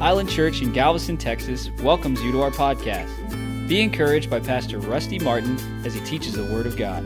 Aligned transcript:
Island 0.00 0.28
Church 0.28 0.60
in 0.60 0.72
Galveston, 0.72 1.16
Texas 1.16 1.70
welcomes 1.82 2.22
you 2.22 2.30
to 2.32 2.42
our 2.42 2.50
podcast. 2.50 3.08
Be 3.66 3.80
encouraged 3.80 4.28
by 4.28 4.40
Pastor 4.40 4.78
Rusty 4.78 5.18
Martin 5.18 5.58
as 5.86 5.94
he 5.94 6.00
teaches 6.00 6.34
the 6.34 6.44
Word 6.44 6.66
of 6.66 6.76
God. 6.76 7.02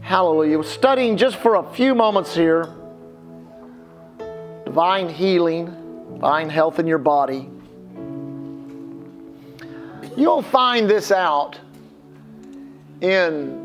Hallelujah. 0.00 0.64
Studying 0.64 1.16
just 1.16 1.36
for 1.36 1.54
a 1.54 1.72
few 1.72 1.94
moments 1.94 2.34
here 2.34 2.74
divine 4.64 5.08
healing, 5.08 5.66
divine 6.12 6.50
health 6.50 6.80
in 6.80 6.88
your 6.88 6.98
body. 6.98 7.48
You'll 10.16 10.42
find 10.42 10.90
this 10.90 11.12
out 11.12 11.56
in 13.00 13.63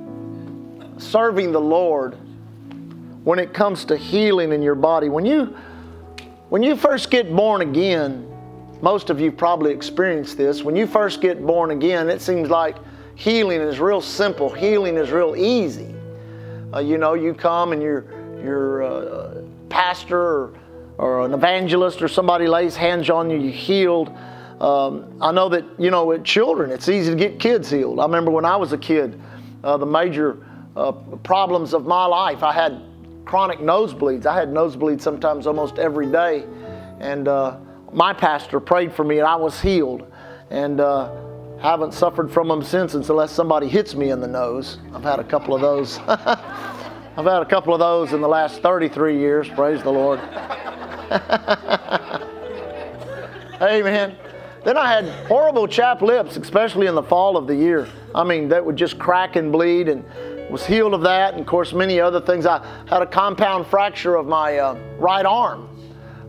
serving 0.99 1.51
the 1.51 1.61
Lord 1.61 2.17
when 3.23 3.39
it 3.39 3.53
comes 3.53 3.85
to 3.85 3.97
healing 3.97 4.51
in 4.51 4.61
your 4.61 4.75
body. 4.75 5.09
When 5.09 5.25
you 5.25 5.55
when 6.49 6.63
you 6.63 6.75
first 6.75 7.11
get 7.11 7.33
born 7.35 7.61
again, 7.61 8.25
most 8.81 9.09
of 9.09 9.19
you 9.19 9.31
probably 9.31 9.71
experienced 9.71 10.37
this. 10.37 10.63
When 10.63 10.75
you 10.75 10.87
first 10.87 11.21
get 11.21 11.45
born 11.45 11.71
again, 11.71 12.09
it 12.09 12.21
seems 12.21 12.49
like 12.49 12.77
healing 13.15 13.61
is 13.61 13.79
real 13.79 14.01
simple. 14.01 14.49
Healing 14.49 14.97
is 14.97 15.11
real 15.11 15.35
easy. 15.35 15.93
Uh, 16.73 16.79
you 16.79 16.97
know, 16.97 17.13
you 17.13 17.33
come 17.33 17.71
and 17.71 17.81
your 17.81 18.05
your 18.43 18.83
uh, 18.83 19.41
pastor 19.69 20.19
or, 20.19 20.53
or 20.97 21.25
an 21.25 21.33
evangelist 21.33 22.01
or 22.01 22.07
somebody 22.07 22.47
lays 22.47 22.75
hands 22.75 23.09
on 23.09 23.29
you, 23.29 23.37
you're 23.37 23.51
healed. 23.51 24.09
Um, 24.59 25.17
I 25.21 25.31
know 25.31 25.47
that, 25.49 25.63
you 25.77 25.89
know, 25.89 26.05
with 26.05 26.25
children, 26.25 26.71
it's 26.71 26.89
easy 26.89 27.11
to 27.11 27.15
get 27.15 27.39
kids 27.39 27.69
healed. 27.69 27.99
I 27.99 28.03
remember 28.03 28.31
when 28.31 28.43
I 28.43 28.57
was 28.57 28.73
a 28.73 28.77
kid, 28.77 29.19
uh, 29.63 29.77
the 29.77 29.85
major 29.85 30.45
uh, 30.79 30.93
problems 31.23 31.73
of 31.73 31.85
my 31.85 32.05
life, 32.05 32.41
I 32.41 32.53
had 32.53 32.81
chronic 33.25 33.59
nosebleeds. 33.59 34.25
I 34.25 34.33
had 34.33 34.49
nosebleeds 34.49 35.01
sometimes 35.01 35.45
almost 35.45 35.77
every 35.77 36.09
day. 36.09 36.45
And 36.99 37.27
uh, 37.27 37.57
my 37.91 38.13
pastor 38.13 38.61
prayed 38.61 38.93
for 38.93 39.03
me 39.03 39.19
and 39.19 39.27
I 39.27 39.35
was 39.35 39.59
healed. 39.59 40.09
And 40.49 40.79
uh, 40.79 41.13
haven't 41.61 41.93
suffered 41.93 42.31
from 42.31 42.47
them 42.47 42.63
since 42.63 42.93
unless 42.93 43.31
somebody 43.31 43.67
hits 43.67 43.93
me 43.93 44.11
in 44.11 44.21
the 44.21 44.27
nose. 44.27 44.77
I've 44.93 45.03
had 45.03 45.19
a 45.19 45.23
couple 45.23 45.53
of 45.53 45.59
those. 45.59 45.99
I've 46.07 47.25
had 47.25 47.41
a 47.41 47.45
couple 47.45 47.73
of 47.73 47.79
those 47.79 48.13
in 48.13 48.21
the 48.21 48.29
last 48.29 48.61
33 48.61 49.19
years, 49.19 49.49
praise 49.49 49.83
the 49.83 49.91
Lord. 49.91 50.19
Amen. 53.61 54.15
Then 54.63 54.77
I 54.77 54.93
had 54.93 55.09
horrible 55.27 55.67
chapped 55.67 56.01
lips, 56.01 56.37
especially 56.37 56.87
in 56.87 56.95
the 56.95 57.03
fall 57.03 57.35
of 57.35 57.47
the 57.47 57.55
year. 57.55 57.89
I 58.15 58.23
mean, 58.23 58.47
that 58.49 58.65
would 58.65 58.77
just 58.77 58.97
crack 58.97 59.35
and 59.35 59.51
bleed 59.51 59.89
and 59.89 60.05
was 60.49 60.65
healed 60.65 60.93
of 60.93 61.01
that. 61.01 61.33
And 61.33 61.41
of 61.41 61.47
course, 61.47 61.73
many 61.73 61.99
other 61.99 62.21
things. 62.21 62.45
I 62.45 62.65
had 62.89 63.01
a 63.01 63.05
compound 63.05 63.67
fracture 63.67 64.15
of 64.15 64.25
my 64.25 64.57
uh, 64.57 64.77
right 64.97 65.25
arm. 65.25 65.69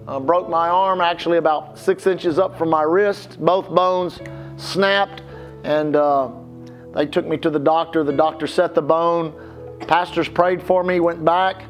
Uh, 0.06 0.18
broke 0.18 0.48
my 0.48 0.68
arm 0.68 1.00
actually 1.00 1.38
about 1.38 1.78
six 1.78 2.06
inches 2.06 2.38
up 2.38 2.58
from 2.58 2.68
my 2.68 2.82
wrist. 2.82 3.38
Both 3.40 3.68
bones 3.70 4.20
snapped. 4.56 5.22
And 5.64 5.96
uh, 5.96 6.30
they 6.94 7.06
took 7.06 7.26
me 7.26 7.36
to 7.38 7.50
the 7.50 7.58
doctor. 7.58 8.02
The 8.04 8.12
doctor 8.12 8.46
set 8.46 8.74
the 8.74 8.82
bone. 8.82 9.78
Pastors 9.86 10.28
prayed 10.28 10.62
for 10.62 10.82
me, 10.82 11.00
went 11.00 11.24
back. 11.24 11.62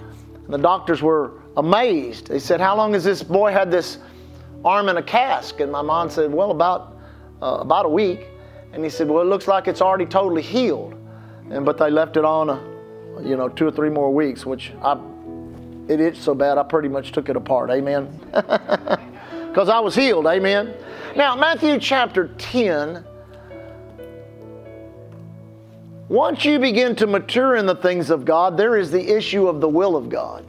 And 0.44 0.52
the 0.52 0.58
doctors 0.58 1.02
were 1.02 1.40
amazed. 1.56 2.28
They 2.28 2.38
said, 2.38 2.60
How 2.60 2.76
long 2.76 2.94
has 2.94 3.04
this 3.04 3.22
boy 3.22 3.52
had 3.52 3.70
this 3.70 3.98
arm 4.64 4.88
in 4.88 4.96
a 4.96 5.02
cast? 5.02 5.60
And 5.60 5.70
my 5.70 5.82
mom 5.82 6.10
said, 6.10 6.32
Well, 6.32 6.50
about, 6.50 6.96
uh, 7.42 7.58
about 7.60 7.86
a 7.86 7.88
week. 7.88 8.26
And 8.72 8.84
he 8.84 8.90
said, 8.90 9.08
Well, 9.08 9.22
it 9.22 9.26
looks 9.26 9.48
like 9.48 9.68
it's 9.68 9.80
already 9.80 10.06
totally 10.06 10.42
healed. 10.42 10.94
And 11.50 11.64
but 11.64 11.78
they 11.78 11.90
left 11.90 12.16
it 12.16 12.24
on, 12.24 12.50
a, 12.50 13.22
you 13.22 13.36
know, 13.36 13.48
two 13.48 13.66
or 13.66 13.72
three 13.72 13.90
more 13.90 14.12
weeks, 14.12 14.46
which 14.46 14.72
I, 14.82 14.98
it 15.88 16.00
itched 16.00 16.22
so 16.22 16.34
bad 16.34 16.58
I 16.58 16.62
pretty 16.62 16.88
much 16.88 17.12
took 17.12 17.28
it 17.28 17.36
apart. 17.36 17.70
Amen. 17.70 18.08
Because 19.50 19.68
I 19.68 19.80
was 19.80 19.96
healed. 19.96 20.28
Amen. 20.28 20.72
Now, 21.16 21.34
Matthew 21.34 21.80
chapter 21.80 22.28
10. 22.38 23.04
Once 26.08 26.44
you 26.44 26.60
begin 26.60 26.94
to 26.94 27.06
mature 27.08 27.56
in 27.56 27.66
the 27.66 27.74
things 27.74 28.10
of 28.10 28.24
God, 28.24 28.56
there 28.56 28.76
is 28.76 28.92
the 28.92 29.16
issue 29.16 29.48
of 29.48 29.60
the 29.60 29.68
will 29.68 29.96
of 29.96 30.08
God. 30.08 30.46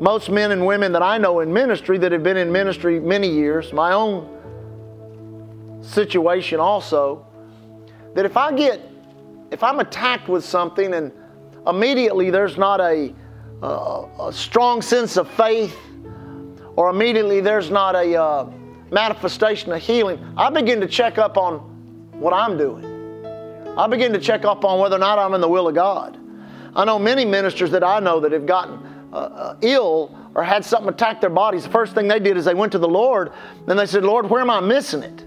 Most 0.00 0.30
men 0.30 0.52
and 0.52 0.64
women 0.64 0.92
that 0.92 1.02
I 1.02 1.18
know 1.18 1.40
in 1.40 1.52
ministry 1.52 1.98
that 1.98 2.12
have 2.12 2.22
been 2.22 2.36
in 2.36 2.52
ministry 2.52 3.00
many 3.00 3.28
years, 3.28 3.72
my 3.72 3.92
own 3.92 4.28
situation 5.82 6.60
also, 6.60 7.26
that 8.14 8.24
if 8.24 8.36
I 8.36 8.52
get, 8.52 8.80
if 9.50 9.62
I'm 9.62 9.80
attacked 9.80 10.28
with 10.28 10.44
something 10.44 10.94
and 10.94 11.12
immediately 11.66 12.30
there's 12.30 12.58
not 12.58 12.80
a, 12.80 13.14
a, 13.62 13.66
a 13.66 14.32
strong 14.32 14.82
sense 14.82 15.16
of 15.16 15.30
faith, 15.30 15.76
or 16.76 16.90
immediately 16.90 17.40
there's 17.40 17.70
not 17.70 17.94
a 17.94 18.14
uh, 18.20 18.50
manifestation 18.90 19.72
of 19.72 19.82
healing, 19.82 20.24
I 20.36 20.50
begin 20.50 20.80
to 20.80 20.86
check 20.86 21.18
up 21.18 21.36
on 21.36 21.58
what 22.20 22.32
I'm 22.32 22.56
doing. 22.56 22.84
I 23.76 23.86
begin 23.86 24.12
to 24.12 24.18
check 24.18 24.44
up 24.44 24.64
on 24.64 24.80
whether 24.80 24.96
or 24.96 25.00
not 25.00 25.18
I'm 25.18 25.34
in 25.34 25.40
the 25.40 25.48
will 25.48 25.68
of 25.68 25.74
God. 25.74 26.18
I 26.74 26.84
know 26.84 26.98
many 26.98 27.24
ministers 27.24 27.70
that 27.70 27.84
I 27.84 28.00
know 28.00 28.20
that 28.20 28.32
have 28.32 28.46
gotten 28.46 28.74
uh, 29.12 29.16
uh, 29.16 29.56
ill 29.62 30.16
or 30.34 30.42
had 30.42 30.64
something 30.64 30.88
attack 30.88 31.20
their 31.20 31.30
bodies. 31.30 31.64
The 31.64 31.70
first 31.70 31.94
thing 31.94 32.08
they 32.08 32.20
did 32.20 32.36
is 32.36 32.44
they 32.44 32.54
went 32.54 32.72
to 32.72 32.78
the 32.78 32.88
Lord 32.88 33.32
and 33.66 33.78
they 33.78 33.86
said, 33.86 34.04
Lord, 34.04 34.28
where 34.28 34.40
am 34.40 34.50
I 34.50 34.60
missing 34.60 35.02
it? 35.02 35.24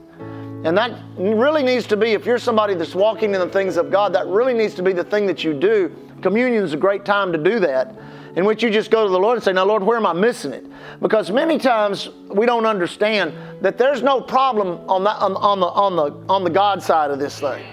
And 0.64 0.78
that 0.78 0.92
really 1.18 1.64
needs 1.64 1.88
to 1.88 1.98
be, 1.98 2.12
if 2.12 2.26
you're 2.26 2.38
somebody 2.38 2.76
that's 2.76 2.94
walking 2.94 3.34
in 3.34 3.40
the 3.40 3.50
things 3.50 3.78
of 3.78 3.90
God, 3.90 4.14
that 4.14 4.28
really 4.28 4.54
needs 4.54 4.76
to 4.76 4.84
be 4.84 4.94
the 4.94 5.04
thing 5.04 5.26
that 5.26 5.44
you 5.44 5.54
do. 5.54 5.96
Communion 6.22 6.64
is 6.64 6.74
a 6.74 6.78
great 6.78 7.04
time 7.04 7.32
to 7.32 7.38
do 7.38 7.60
that, 7.62 7.96
in 8.36 8.46
which 8.46 8.62
you 8.62 8.70
just 8.70 8.92
go 8.92 9.04
to 9.04 9.10
the 9.10 9.20
Lord 9.20 9.38
and 9.38 9.44
say, 9.44 9.54
Now, 9.54 9.66
Lord, 9.66 9.82
where 9.82 9.98
am 9.98 10.06
I 10.06 10.14
missing 10.14 10.54
it? 10.54 10.66
Because 11.02 11.32
many 11.32 11.58
times 11.58 12.10
we 12.30 12.46
don't 12.46 12.68
understand 12.68 13.34
that 13.62 13.80
there's 13.80 14.04
no 14.04 14.22
problem 14.22 14.88
on, 14.88 15.04
that, 15.04 15.18
on, 15.18 15.36
on 15.36 15.60
the, 15.60 15.68
on, 15.68 15.96
the, 15.96 16.32
on 16.32 16.44
the 16.44 16.50
God 16.52 16.84
side 16.84 17.10
of 17.10 17.18
this 17.18 17.40
thing. 17.40 17.66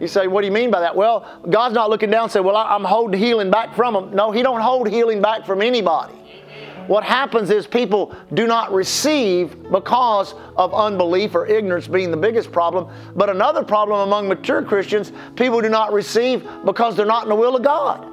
You 0.00 0.08
say, 0.08 0.26
what 0.26 0.40
do 0.40 0.48
you 0.48 0.52
mean 0.52 0.72
by 0.72 0.80
that? 0.80 0.96
Well, 0.96 1.24
God's 1.48 1.74
not 1.74 1.88
looking 1.88 2.10
down 2.10 2.24
and 2.24 2.32
say, 2.32 2.40
well, 2.40 2.56
I'm 2.56 2.82
holding 2.82 3.20
healing 3.20 3.52
back 3.52 3.76
from 3.76 3.94
him. 3.94 4.12
No, 4.12 4.32
he 4.32 4.42
don't 4.42 4.60
hold 4.60 4.88
healing 4.88 5.22
back 5.22 5.46
from 5.46 5.62
anybody. 5.62 6.14
What 6.86 7.04
happens 7.04 7.50
is 7.50 7.66
people 7.66 8.14
do 8.34 8.46
not 8.46 8.72
receive 8.72 9.70
because 9.70 10.34
of 10.56 10.74
unbelief 10.74 11.34
or 11.34 11.46
ignorance 11.46 11.86
being 11.86 12.10
the 12.10 12.16
biggest 12.16 12.52
problem. 12.52 12.88
But 13.14 13.30
another 13.30 13.62
problem 13.62 14.00
among 14.00 14.28
mature 14.28 14.62
Christians, 14.62 15.12
people 15.36 15.60
do 15.60 15.68
not 15.68 15.92
receive 15.92 16.48
because 16.64 16.96
they're 16.96 17.06
not 17.06 17.24
in 17.24 17.28
the 17.28 17.34
will 17.34 17.56
of 17.56 17.62
God. 17.62 18.08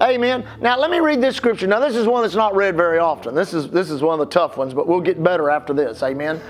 Amen. 0.00 0.44
Now 0.60 0.78
let 0.78 0.90
me 0.90 0.98
read 0.98 1.20
this 1.20 1.36
scripture. 1.36 1.66
Now 1.66 1.78
this 1.78 1.94
is 1.94 2.06
one 2.06 2.22
that's 2.22 2.34
not 2.34 2.56
read 2.56 2.76
very 2.76 2.98
often. 2.98 3.34
This 3.34 3.54
is 3.54 3.70
this 3.70 3.90
is 3.90 4.02
one 4.02 4.18
of 4.18 4.26
the 4.26 4.32
tough 4.32 4.56
ones, 4.56 4.74
but 4.74 4.88
we'll 4.88 5.00
get 5.00 5.22
better 5.22 5.48
after 5.50 5.72
this. 5.72 6.02
Amen. 6.02 6.40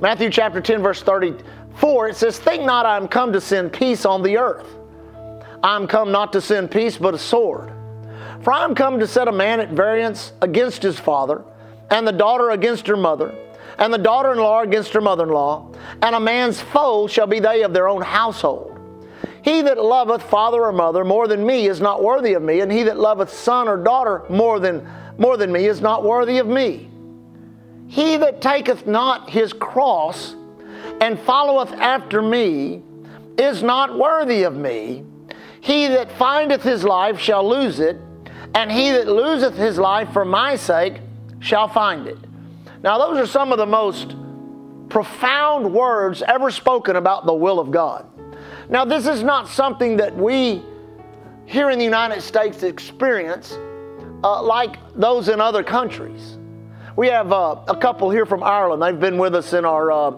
Matthew 0.00 0.28
chapter 0.28 0.60
10 0.60 0.82
verse 0.82 1.02
34 1.02 2.08
it 2.08 2.16
says, 2.16 2.38
Think 2.38 2.64
not 2.64 2.84
I 2.84 2.96
am 2.96 3.08
come 3.08 3.32
to 3.32 3.40
send 3.40 3.72
peace 3.72 4.04
on 4.04 4.22
the 4.22 4.36
earth. 4.36 4.66
I 5.62 5.76
am 5.76 5.86
come 5.86 6.10
not 6.10 6.32
to 6.32 6.40
send 6.40 6.70
peace, 6.70 6.96
but 6.96 7.14
a 7.14 7.18
sword. 7.18 7.72
For 8.42 8.52
I 8.52 8.64
am 8.64 8.74
come 8.74 8.98
to 9.00 9.06
set 9.06 9.28
a 9.28 9.32
man 9.32 9.60
at 9.60 9.70
variance 9.70 10.32
against 10.40 10.82
his 10.82 10.98
father, 10.98 11.44
and 11.90 12.06
the 12.06 12.12
daughter 12.12 12.50
against 12.50 12.86
her 12.86 12.96
mother, 12.96 13.34
and 13.78 13.92
the 13.92 13.98
daughter 13.98 14.32
in 14.32 14.38
law 14.38 14.62
against 14.62 14.92
her 14.92 15.00
mother 15.00 15.24
in 15.24 15.30
law, 15.30 15.70
and 16.02 16.14
a 16.14 16.20
man's 16.20 16.60
foe 16.60 17.06
shall 17.06 17.26
be 17.26 17.40
they 17.40 17.62
of 17.62 17.72
their 17.72 17.88
own 17.88 18.02
household. 18.02 18.78
He 19.42 19.62
that 19.62 19.82
loveth 19.82 20.22
father 20.22 20.62
or 20.62 20.72
mother 20.72 21.04
more 21.04 21.26
than 21.26 21.46
me 21.46 21.66
is 21.66 21.80
not 21.80 22.02
worthy 22.02 22.34
of 22.34 22.42
me, 22.42 22.60
and 22.60 22.70
he 22.70 22.82
that 22.84 22.98
loveth 22.98 23.32
son 23.32 23.68
or 23.68 23.76
daughter 23.76 24.22
more 24.28 24.60
than, 24.60 24.86
more 25.18 25.36
than 25.36 25.50
me 25.52 25.66
is 25.66 25.80
not 25.80 26.04
worthy 26.04 26.38
of 26.38 26.46
me. 26.46 26.90
He 27.88 28.16
that 28.18 28.40
taketh 28.40 28.86
not 28.86 29.30
his 29.30 29.52
cross 29.52 30.36
and 31.00 31.18
followeth 31.20 31.72
after 31.72 32.22
me 32.22 32.82
is 33.36 33.62
not 33.62 33.98
worthy 33.98 34.44
of 34.44 34.54
me. 34.54 35.04
He 35.60 35.88
that 35.88 36.12
findeth 36.12 36.62
his 36.62 36.84
life 36.84 37.18
shall 37.18 37.48
lose 37.48 37.80
it, 37.80 37.98
and 38.54 38.70
he 38.70 38.90
that 38.90 39.06
loseth 39.06 39.56
his 39.56 39.78
life 39.78 40.12
for 40.12 40.24
my 40.24 40.56
sake 40.56 41.00
shall 41.40 41.68
find 41.68 42.06
it. 42.06 42.18
Now, 42.82 42.98
those 42.98 43.18
are 43.18 43.26
some 43.26 43.52
of 43.52 43.58
the 43.58 43.66
most 43.66 44.16
profound 44.88 45.72
words 45.72 46.22
ever 46.22 46.50
spoken 46.50 46.96
about 46.96 47.26
the 47.26 47.34
will 47.34 47.60
of 47.60 47.70
God. 47.70 48.06
Now, 48.68 48.84
this 48.84 49.06
is 49.06 49.22
not 49.22 49.48
something 49.48 49.96
that 49.98 50.16
we 50.16 50.62
here 51.46 51.70
in 51.70 51.78
the 51.78 51.84
United 51.84 52.22
States 52.22 52.62
experience 52.62 53.58
uh, 54.22 54.42
like 54.42 54.76
those 54.94 55.28
in 55.28 55.40
other 55.40 55.62
countries. 55.62 56.38
We 56.96 57.08
have 57.08 57.32
uh, 57.32 57.56
a 57.68 57.76
couple 57.76 58.10
here 58.10 58.26
from 58.26 58.42
Ireland. 58.42 58.82
They've 58.82 59.00
been 59.00 59.18
with 59.18 59.34
us 59.34 59.52
in 59.52 59.64
our 59.64 59.90
uh, 59.90 60.12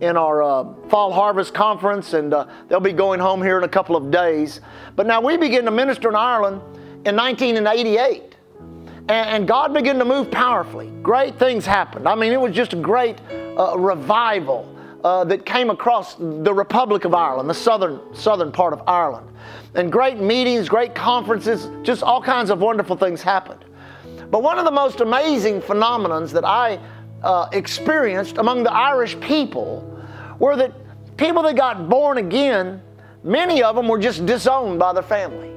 in 0.00 0.16
our 0.16 0.42
uh, 0.42 0.64
fall 0.88 1.12
harvest 1.12 1.54
conference, 1.54 2.12
and 2.14 2.34
uh, 2.34 2.46
they'll 2.68 2.80
be 2.80 2.92
going 2.92 3.20
home 3.20 3.40
here 3.40 3.56
in 3.56 3.62
a 3.64 3.68
couple 3.68 3.94
of 3.94 4.10
days. 4.10 4.60
But 4.96 5.06
now 5.06 5.20
we 5.20 5.36
begin 5.36 5.64
to 5.66 5.70
minister 5.70 6.08
in 6.08 6.16
Ireland 6.16 6.60
in 7.04 7.16
1988, 7.16 8.36
and, 9.08 9.10
and 9.10 9.48
God 9.48 9.74
began 9.74 9.98
to 9.98 10.04
move 10.04 10.30
powerfully. 10.30 10.90
Great 11.02 11.38
things 11.38 11.66
happened. 11.66 12.08
I 12.08 12.14
mean, 12.14 12.32
it 12.32 12.40
was 12.40 12.54
just 12.54 12.72
a 12.72 12.76
great 12.76 13.18
uh, 13.30 13.76
revival. 13.78 14.68
uh, 15.04 15.24
that 15.24 15.44
came 15.44 15.70
across 15.70 16.14
the 16.14 16.54
Republic 16.54 17.04
of 17.04 17.14
Ireland, 17.14 17.50
the 17.50 17.54
southern, 17.54 18.00
southern 18.14 18.52
part 18.52 18.72
of 18.72 18.82
Ireland. 18.86 19.28
And 19.74 19.90
great 19.90 20.18
meetings, 20.18 20.68
great 20.68 20.94
conferences, 20.94 21.68
just 21.82 22.02
all 22.02 22.22
kinds 22.22 22.50
of 22.50 22.60
wonderful 22.60 22.96
things 22.96 23.22
happened. 23.22 23.64
But 24.30 24.42
one 24.42 24.58
of 24.58 24.64
the 24.64 24.70
most 24.70 25.00
amazing 25.00 25.60
phenomenons 25.60 26.30
that 26.32 26.44
I 26.44 26.78
uh, 27.22 27.48
experienced 27.52 28.38
among 28.38 28.62
the 28.62 28.72
Irish 28.72 29.18
people 29.20 29.88
were 30.38 30.56
that 30.56 30.72
people 31.16 31.42
that 31.42 31.56
got 31.56 31.88
born 31.88 32.18
again, 32.18 32.80
many 33.22 33.62
of 33.62 33.76
them 33.76 33.88
were 33.88 33.98
just 33.98 34.24
disowned 34.26 34.78
by 34.78 34.92
their 34.92 35.02
family. 35.02 35.50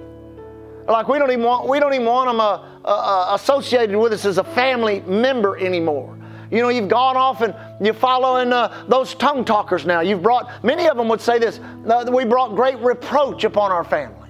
Like 0.88 1.08
we 1.08 1.18
don't 1.18 1.32
even 1.32 1.44
want, 1.44 1.68
we 1.68 1.80
don't 1.80 1.94
even 1.94 2.06
want 2.06 2.30
them 2.30 2.40
uh, 2.40 2.46
uh, 2.46 3.32
uh 3.32 3.36
associated 3.36 3.98
with 3.98 4.14
us 4.14 4.26
as 4.26 4.38
a 4.38 4.44
family 4.44 5.02
member 5.02 5.58
anymore. 5.58 6.18
You 6.52 6.62
know, 6.62 6.70
you've 6.70 6.90
gone 6.90 7.18
off 7.18 7.42
and 7.42 7.56
you're 7.84 7.94
following 7.94 8.54
uh, 8.54 8.86
those 8.88 9.16
tongue 9.16 9.46
talkers 9.46 9.86
now. 9.86 10.02
You've 10.02 10.22
brought, 10.22 10.64
many 10.64 10.88
of 10.88 10.96
them 10.96 11.08
would 11.08 11.22
say 11.22 11.40
this, 11.40 11.60
we 12.12 12.24
brought 12.24 12.56
great 12.56 12.78
reproach 12.80 13.44
upon 13.44 13.72
our 13.72 13.84
family. 13.84 14.30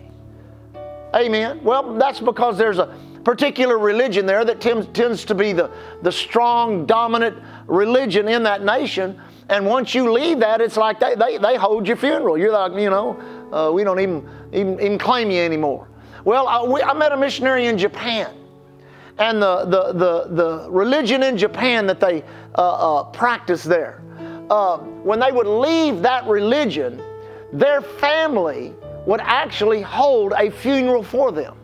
Amen. 1.13 1.61
Well, 1.63 1.95
that's 1.95 2.19
because 2.19 2.57
there's 2.57 2.77
a 2.77 2.97
particular 3.23 3.77
religion 3.77 4.25
there 4.25 4.45
that 4.45 4.61
tends, 4.61 4.87
tends 4.87 5.25
to 5.25 5.35
be 5.35 5.51
the, 5.51 5.69
the 6.03 6.11
strong, 6.11 6.85
dominant 6.85 7.37
religion 7.67 8.27
in 8.27 8.43
that 8.43 8.63
nation. 8.63 9.19
And 9.49 9.65
once 9.65 9.93
you 9.93 10.11
leave 10.11 10.39
that, 10.39 10.61
it's 10.61 10.77
like 10.77 10.99
they, 10.99 11.15
they, 11.15 11.37
they 11.37 11.55
hold 11.57 11.87
your 11.87 11.97
funeral. 11.97 12.37
You're 12.37 12.51
like, 12.51 12.73
you 12.73 12.89
know, 12.89 13.19
uh, 13.51 13.71
we 13.71 13.83
don't 13.83 13.99
even, 13.99 14.27
even, 14.53 14.79
even 14.79 14.97
claim 14.97 15.29
you 15.31 15.41
anymore. 15.41 15.87
Well, 16.25 16.47
I, 16.47 16.63
we, 16.63 16.81
I 16.81 16.93
met 16.93 17.11
a 17.11 17.17
missionary 17.17 17.67
in 17.67 17.77
Japan 17.77 18.35
and 19.19 19.41
the, 19.41 19.65
the, 19.65 19.93
the, 19.93 20.35
the 20.35 20.71
religion 20.71 21.23
in 21.23 21.37
Japan 21.37 21.85
that 21.87 21.99
they 21.99 22.23
uh, 22.55 22.99
uh, 22.99 23.03
practice 23.05 23.63
there. 23.63 24.01
Uh, 24.49 24.79
when 24.79 25.19
they 25.19 25.31
would 25.31 25.47
leave 25.47 26.01
that 26.01 26.25
religion, 26.25 27.01
their 27.53 27.81
family 27.81 28.73
would 29.05 29.21
actually 29.21 29.81
hold 29.81 30.33
a 30.35 30.49
funeral 30.49 31.03
for 31.03 31.31
them 31.31 31.55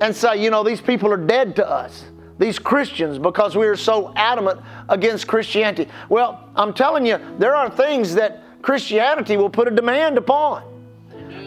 and 0.00 0.16
say, 0.16 0.42
you 0.42 0.50
know, 0.50 0.64
these 0.64 0.80
people 0.80 1.12
are 1.12 1.18
dead 1.18 1.54
to 1.56 1.68
us, 1.68 2.04
these 2.38 2.58
Christians, 2.58 3.18
because 3.18 3.56
we 3.56 3.66
are 3.66 3.76
so 3.76 4.12
adamant 4.16 4.60
against 4.88 5.26
Christianity. 5.26 5.90
Well, 6.08 6.48
I'm 6.56 6.72
telling 6.72 7.06
you, 7.06 7.18
there 7.38 7.54
are 7.54 7.70
things 7.70 8.14
that 8.14 8.42
Christianity 8.62 9.36
will 9.36 9.50
put 9.50 9.68
a 9.68 9.70
demand 9.70 10.18
upon. 10.18 10.73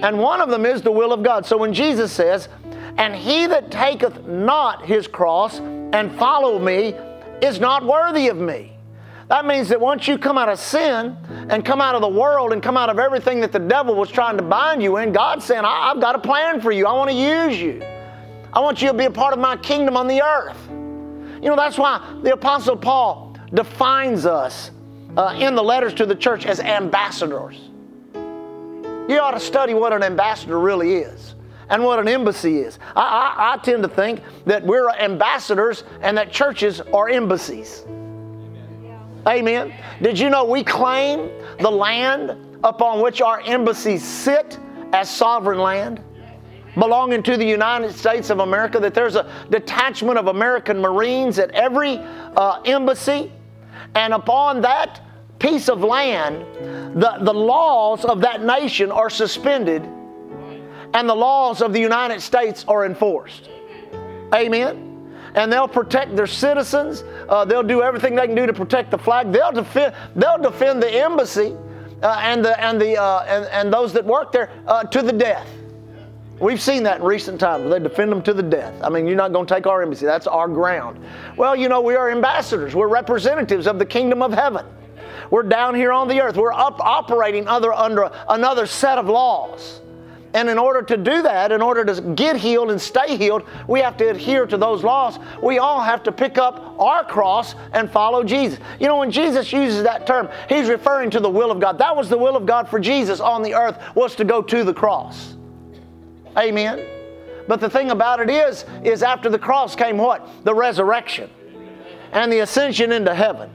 And 0.02 0.20
one 0.20 0.42
of 0.42 0.50
them 0.50 0.66
is 0.66 0.82
the 0.82 0.92
will 0.92 1.12
of 1.12 1.24
God. 1.24 1.46
So 1.46 1.58
when 1.58 1.74
Jesus 1.74 2.12
says, 2.12 2.50
and 2.98 3.16
he 3.16 3.48
that 3.48 3.72
taketh 3.72 4.26
not 4.26 4.86
his 4.86 5.08
cross 5.08 5.60
and 5.60 6.12
follow 6.18 6.60
me 6.60 6.96
is 7.42 7.60
not 7.60 7.86
worthy 7.86 8.28
of 8.28 8.38
me. 8.38 8.74
That 9.30 9.46
means 9.46 9.70
that 9.70 9.80
once 9.80 10.08
you 10.08 10.18
come 10.18 10.38
out 10.38 10.50
of 10.50 10.58
sin 10.58 11.18
and 11.50 11.66
come 11.66 11.82
out 11.82 11.96
of 11.96 12.02
the 12.02 12.08
world 12.08 12.54
and 12.54 12.64
come 12.64 12.78
out 12.78 12.90
of 12.90 12.98
everything 12.98 13.42
that 13.42 13.52
the 13.52 13.60
devil 13.60 13.94
was 13.94 14.10
trying 14.10 14.38
to 14.38 14.44
bind 14.44 14.82
you 14.82 14.98
in, 14.98 15.12
God's 15.12 15.44
saying, 15.46 15.64
I've 15.66 16.00
got 16.00 16.16
a 16.16 16.20
plan 16.20 16.62
for 16.62 16.72
you. 16.72 16.88
I 16.88 16.94
want 16.94 17.10
to 17.10 17.16
use 17.16 17.60
you. 17.60 17.84
I 18.54 18.60
want 18.62 18.82
you 18.82 18.88
to 18.88 18.94
be 18.94 19.06
a 19.06 19.12
part 19.12 19.34
of 19.34 19.40
my 19.40 19.58
kingdom 19.58 19.98
on 19.98 20.08
the 20.08 20.22
earth. 20.22 20.58
You 20.70 21.50
know, 21.50 21.56
that's 21.56 21.78
why 21.78 22.20
the 22.24 22.34
Apostle 22.34 22.78
Paul 22.78 23.36
defines 23.54 24.26
us 24.26 24.72
uh, 25.18 25.36
in 25.38 25.56
the 25.56 25.64
letters 25.64 25.94
to 25.96 26.06
the 26.06 26.16
church 26.16 26.46
as 26.46 26.60
ambassadors. 26.60 27.67
You 29.08 29.20
ought 29.20 29.32
to 29.32 29.40
study 29.40 29.74
what 29.74 29.94
an 29.94 30.04
ambassador 30.04 30.60
really 30.60 30.96
is 30.96 31.36
and 31.70 31.84
what 31.84 32.00
an 32.00 32.08
embassy 32.08 32.60
is. 32.60 32.80
I, 32.96 33.02
I, 33.02 33.54
I 33.54 33.58
tend 33.58 33.84
to 33.84 33.90
think 33.90 34.22
that 34.46 34.66
we're 34.66 34.90
ambassadors 34.90 35.84
and 36.02 36.18
that 36.18 36.32
churches 36.32 36.82
are 36.82 37.10
embassies. 37.10 37.86
Amen. 39.26 39.74
Did 40.02 40.20
you 40.20 40.30
know 40.30 40.46
we 40.46 40.64
claim 40.64 41.30
the 41.60 41.70
land 41.70 42.60
upon 42.64 43.02
which 43.02 43.22
our 43.22 43.42
embassies 43.42 44.04
sit 44.04 44.58
as 44.94 45.10
sovereign 45.10 45.60
land? 45.60 46.04
belonging 46.80 47.24
to 47.24 47.38
the 47.38 47.46
United 47.46 47.92
States 47.92 48.30
of 48.30 48.40
America, 48.40 48.80
that 48.80 48.94
there's 48.94 49.16
a 49.16 49.30
detachment 49.50 50.18
of 50.18 50.28
American 50.28 50.80
Marines 50.80 51.40
at 51.40 51.52
every 51.52 51.98
uh, 51.98 52.62
embassy. 52.66 53.32
And 53.96 54.14
upon 54.14 54.62
that 54.62 55.02
piece 55.40 55.70
of 55.70 55.82
land, 55.82 56.46
the, 57.02 57.18
the 57.22 57.34
laws 57.34 58.06
of 58.06 58.22
that 58.22 58.44
nation 58.44 58.92
are 58.92 59.10
suspended 59.10 59.84
and 60.94 61.08
the 61.08 61.16
laws 61.16 61.62
of 61.62 61.74
the 61.74 61.80
United 61.80 62.22
States 62.22 62.66
are 62.68 62.86
enforced. 62.86 63.50
Amen. 64.34 64.84
And 65.36 65.52
they'll 65.52 65.68
protect 65.68 66.16
their 66.16 66.28
citizens. 66.28 67.04
Uh, 67.30 67.46
they'll 67.46 67.64
do 67.64 67.84
everything 67.84 68.16
they 68.16 68.26
can 68.26 68.36
do 68.36 68.48
to 68.48 68.54
protect 68.54 68.92
the 68.92 68.98
flag. 68.98 69.32
They'll 69.32 69.52
defend. 69.52 69.94
They'll 70.16 70.42
defend 70.42 70.82
the 70.82 70.92
embassy 70.92 71.56
uh, 72.02 72.20
and 72.24 72.44
the 72.44 72.60
and 72.60 72.82
the 72.82 73.00
uh, 73.00 73.24
and, 73.28 73.46
and 73.46 73.74
those 73.74 73.94
that 73.94 74.06
work 74.06 74.32
there 74.32 74.50
uh, 74.66 74.86
to 74.86 75.02
the 75.02 75.14
death. 75.14 75.48
We've 76.40 76.62
seen 76.62 76.84
that 76.84 77.00
in 77.00 77.04
recent 77.04 77.40
times. 77.40 77.70
They 77.70 77.80
defend 77.80 78.12
them 78.12 78.22
to 78.24 78.34
the 78.34 78.44
death. 78.44 78.74
I 78.84 78.90
mean, 78.90 79.08
you're 79.08 79.16
not 79.16 79.34
going 79.34 79.46
to 79.46 79.54
take 79.54 79.68
our 79.68 79.82
embassy. 79.82 80.06
That's 80.06 80.28
our 80.28 80.48
ground. 80.48 81.04
Well, 81.36 81.56
you 81.56 81.68
know, 81.68 81.82
we 81.82 81.96
are 81.96 82.12
ambassadors. 82.12 82.76
We're 82.76 82.88
representatives 82.88 83.68
of 83.68 83.80
the 83.80 83.86
kingdom 83.86 84.22
of 84.22 84.34
heaven. 84.34 84.66
We're 85.30 85.44
down 85.44 85.76
here 85.76 85.92
on 85.92 86.08
the 86.08 86.22
earth. 86.22 86.38
We're 86.38 86.54
up 86.54 86.80
operating 86.80 87.48
under, 87.48 87.74
under 87.74 88.12
another 88.30 88.66
set 88.66 88.98
of 88.98 89.08
laws. 89.08 89.82
And 90.34 90.50
in 90.50 90.58
order 90.58 90.82
to 90.84 90.98
do 90.98 91.22
that, 91.24 91.52
in 91.52 91.62
order 91.62 91.86
to 91.86 92.02
get 92.02 92.36
healed 92.36 92.70
and 92.70 92.80
stay 92.80 93.18
healed, 93.18 93.44
we 93.68 93.80
have 93.80 93.98
to 93.98 94.10
adhere 94.10 94.46
to 94.46 94.58
those 94.58 94.84
laws. 94.84 95.18
We 95.42 95.58
all 95.58 95.82
have 95.82 96.04
to 96.04 96.12
pick 96.12 96.38
up 96.38 96.76
our 96.80 97.04
cross 97.04 97.56
and 97.74 97.90
follow 97.90 98.24
Jesus. 98.24 98.60
You 98.80 98.88
know, 98.88 98.98
when 98.98 99.10
Jesus 99.10 99.52
uses 99.52 99.84
that 99.84 100.06
term, 100.06 100.30
he's 100.50 100.70
referring 100.70 101.10
to 101.12 101.20
the 101.20 101.30
will 101.30 101.50
of 101.50 101.60
God. 101.60 101.80
That 101.80 101.96
was 101.96 102.10
the 102.10 102.18
will 102.18 102.36
of 102.36 102.46
God 102.46 102.68
for 102.68 102.80
Jesus 102.80 103.20
on 103.20 103.42
the 103.42 103.56
earth 103.56 103.80
was 103.96 104.16
to 104.18 104.26
go 104.26 104.42
to 104.42 104.64
the 104.64 104.74
cross. 104.74 105.36
Amen. 106.38 106.86
But 107.48 107.62
the 107.62 107.70
thing 107.70 107.92
about 107.92 108.20
it 108.20 108.30
is, 108.30 108.66
is 108.84 109.02
after 109.02 109.30
the 109.30 109.40
cross 109.40 109.76
came 109.76 109.98
what? 109.98 110.30
The 110.44 110.54
resurrection 110.54 111.30
and 112.12 112.32
the 112.32 112.40
ascension 112.40 112.92
into 112.92 113.16
heaven. 113.16 113.50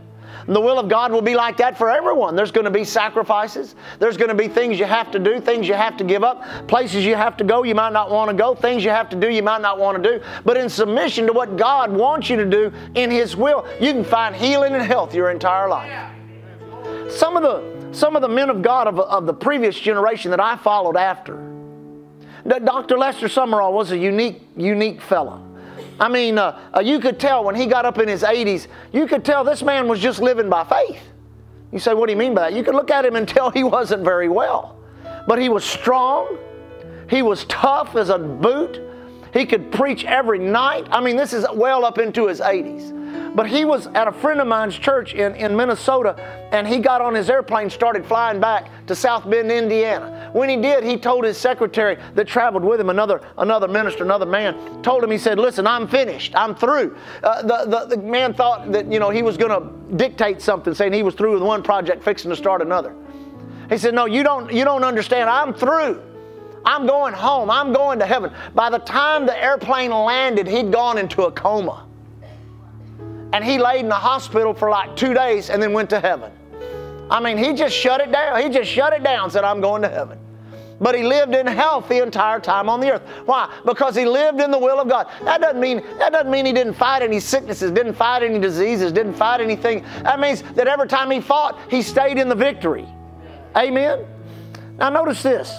And 0.47 0.57
the 0.57 0.61
will 0.61 0.79
of 0.79 0.89
God 0.89 1.13
will 1.13 1.23
be 1.23 1.35
like 1.35 1.57
that 1.59 1.79
for 1.79 1.91
everyone. 1.91 2.35
There's 2.35 2.51
going 2.51 2.65
to 2.65 2.71
be 2.71 2.85
sacrifices. 2.85 3.75
There's 3.99 4.17
going 4.17 4.29
to 4.29 4.35
be 4.35 4.49
things 4.49 4.79
you 4.79 4.85
have 4.85 5.11
to 5.13 5.19
do, 5.19 5.41
things 5.41 5.69
you 5.69 5.75
have 5.75 5.97
to 5.99 6.05
give 6.05 6.25
up, 6.25 6.69
places 6.69 7.05
you 7.05 7.15
have 7.15 7.37
to 7.39 7.45
go 7.45 7.63
you 7.63 7.75
might 7.75 7.93
not 7.93 8.11
want 8.11 8.31
to 8.31 8.37
go, 8.37 8.55
things 8.55 8.85
you 8.85 8.91
have 8.91 9.09
to 9.11 9.17
do 9.17 9.31
you 9.31 9.43
might 9.43 9.61
not 9.61 9.79
want 9.79 10.03
to 10.03 10.19
do. 10.19 10.25
But 10.45 10.57
in 10.57 10.69
submission 10.69 11.27
to 11.27 11.33
what 11.33 11.57
God 11.57 11.93
wants 11.93 12.29
you 12.29 12.37
to 12.37 12.47
do 12.47 12.73
in 12.95 13.11
His 13.11 13.37
will, 13.37 13.67
you 13.81 13.93
can 13.93 14.05
find 14.05 14.35
healing 14.35 14.75
and 14.75 14.83
health 14.83 15.15
your 15.15 15.31
entire 15.31 15.69
life. 15.69 16.11
Some 17.11 17.37
of 17.37 17.43
the 17.43 17.73
some 17.93 18.17
of 18.17 18.23
the 18.23 18.29
men 18.29 18.49
of 18.49 18.63
God 18.63 18.87
of, 18.87 18.99
of 18.99 19.27
the 19.27 19.35
previous 19.35 19.79
generation 19.79 20.31
that 20.31 20.41
I 20.41 20.57
followed 20.57 20.97
after. 20.97 21.53
Dr. 22.47 22.99
Lester 22.99 23.29
Sumrall 23.29 23.73
was 23.73 23.93
a 23.93 23.99
unique, 23.99 24.43
unique 24.57 25.01
fellow. 25.01 25.52
I 26.03 26.09
mean, 26.09 26.37
uh, 26.37 26.59
uh, 26.77 26.81
you 26.81 26.99
could 26.99 27.21
tell 27.21 27.45
when 27.45 27.55
he 27.55 27.65
got 27.65 27.85
up 27.85 27.99
in 27.99 28.09
his 28.09 28.25
80s, 28.25 28.67
you 28.93 29.07
could 29.07 29.25
tell 29.25 29.45
this 29.45 29.63
man 29.63 29.87
was 29.87 30.01
just 30.01 30.19
living 30.21 30.51
by 30.51 30.65
faith. 30.65 31.01
You 31.71 31.79
say, 31.79 31.95
what 31.95 32.07
do 32.07 32.13
you 32.13 32.19
mean 32.19 32.35
by 32.35 32.51
that? 32.51 32.57
You 32.57 32.65
could 32.65 32.75
look 32.75 32.91
at 32.91 33.07
him 33.07 33.15
and 33.15 33.29
tell 33.37 33.53
he 33.53 33.63
wasn't 33.63 34.03
very 34.03 34.29
well. 34.29 34.77
But 35.29 35.41
he 35.41 35.49
was 35.49 35.65
strong. 35.65 36.39
He 37.09 37.23
was 37.23 37.45
tough 37.45 37.95
as 37.95 38.09
a 38.09 38.19
boot. 38.19 38.81
He 39.33 39.47
could 39.47 39.71
preach 39.71 40.05
every 40.05 40.41
night. 40.41 40.89
I 40.91 41.01
mean, 41.01 41.15
this 41.15 41.33
is 41.33 41.47
well 41.55 41.85
up 41.85 41.99
into 41.99 42.27
his 42.27 42.41
80s. 42.41 42.91
But 43.35 43.47
he 43.47 43.65
was 43.65 43.87
at 43.89 44.09
a 44.09 44.13
friend 44.13 44.41
of 44.41 44.47
mine's 44.47 44.79
church 44.79 45.15
in, 45.15 45.35
in 45.37 45.57
Minnesota, 45.57 46.17
and 46.53 46.67
he 46.67 46.79
got 46.79 47.01
on 47.01 47.15
his 47.15 47.31
airplane, 47.31 47.71
started 47.71 48.05
flying 48.05 48.41
back 48.41 48.69
to 48.87 48.95
South 48.95 49.29
Bend, 49.29 49.51
Indiana. 49.51 50.31
When 50.33 50.51
he 50.51 50.57
did, 50.57 50.85
he 50.85 50.99
told 50.99 51.25
his 51.25 51.39
secretary 51.39 51.97
that 52.15 52.27
traveled 52.27 52.63
with 52.63 52.79
him, 52.79 52.91
another, 52.91 53.23
another 53.39 53.69
minister, 53.69 54.05
another 54.05 54.27
man, 54.27 54.83
told 54.83 55.03
him, 55.03 55.11
he 55.11 55.19
said, 55.19 55.39
Listen, 55.39 55.67
I'm 55.67 55.89
finished. 55.89 56.35
I'm 56.37 56.55
through. 56.55 56.97
Uh, 57.23 57.43
the, 57.43 57.65
the, 57.67 57.97
the 57.97 58.03
man 58.03 58.35
thought 58.35 58.71
that, 58.73 58.93
you 58.93 58.99
know, 58.99 59.09
he 59.09 59.23
was 59.23 59.39
going 59.39 59.51
to 59.51 59.97
dictate 59.97 60.43
something, 60.43 60.75
saying 60.75 60.93
he 60.93 61.03
was 61.03 61.15
through 61.15 61.33
with 61.33 61.43
one 61.43 61.63
project, 61.63 62.05
fixing 62.05 62.31
to 62.31 62.37
start 62.37 62.61
another. 62.61 62.95
He 63.71 63.79
said, 63.79 63.95
No, 63.95 64.05
you 64.05 64.23
don't, 64.23 64.53
you 64.53 64.65
don't 64.65 64.85
understand. 64.85 65.31
I'm 65.31 65.55
through. 65.55 66.03
I'm 66.65 66.87
going 66.87 67.15
home. 67.15 67.51
I'm 67.51 67.73
going 67.73 67.99
to 68.01 68.07
heaven. 68.07 68.33
By 68.55 68.71
the 68.71 68.79
time 68.79 69.27
the 69.27 69.43
airplane 69.43 69.91
landed, 69.91 70.47
he'd 70.47 70.71
gone 70.71 70.99
into 70.99 71.23
a 71.23 71.33
coma 71.33 71.87
and 73.33 73.45
he 73.45 73.59
laid 73.59 73.81
in 73.81 73.89
the 73.89 73.95
hospital 73.95 74.55
for 74.55 74.71
like 74.71 74.95
two 74.97 75.15
days 75.15 75.51
and 75.51 75.63
then 75.63 75.73
went 75.73 75.91
to 75.91 76.01
heaven. 76.01 76.31
I 77.11 77.21
mean, 77.21 77.37
he 77.37 77.53
just 77.55 77.75
shut 77.77 78.01
it 78.01 78.11
down. 78.11 78.43
He 78.43 78.49
just 78.49 78.71
shut 78.71 78.93
it 78.93 79.03
down, 79.03 79.31
said, 79.31 79.45
I'm 79.45 79.61
going 79.61 79.83
to 79.83 79.89
heaven. 79.89 80.19
But 80.81 80.97
he 80.97 81.05
lived 81.05 81.35
in 81.35 81.47
health 81.47 81.89
the 81.89 82.03
entire 82.03 82.41
time 82.41 82.69
on 82.69 82.81
the 82.81 82.93
earth. 82.93 83.03
Why? 83.25 83.49
Because 83.65 83.95
he 83.95 84.05
lived 84.05 84.41
in 84.41 84.51
the 84.51 84.59
will 84.59 84.81
of 84.81 84.89
God. 84.89 85.09
That 85.25 85.41
doesn't 85.41 85.61
mean 85.61 85.83
that 85.99 86.13
doesn't 86.13 86.31
mean 86.31 86.45
he 86.45 86.53
didn't 86.53 86.75
fight 86.75 87.03
any 87.03 87.21
sicknesses, 87.21 87.71
didn't 87.71 87.95
fight 87.95 88.25
any 88.25 88.41
diseases, 88.41 88.91
didn't 88.91 89.15
fight 89.15 89.41
anything. 89.41 89.85
That 90.03 90.19
means 90.19 90.43
that 90.55 90.67
every 90.67 90.89
time 90.89 91.11
he 91.11 91.21
fought, 91.21 91.57
he 91.71 91.83
stayed 91.83 92.19
in 92.19 92.29
the 92.29 92.35
victory. 92.35 92.89
Amen. 93.57 94.05
Now 94.79 94.89
notice 94.89 95.23
this. 95.23 95.53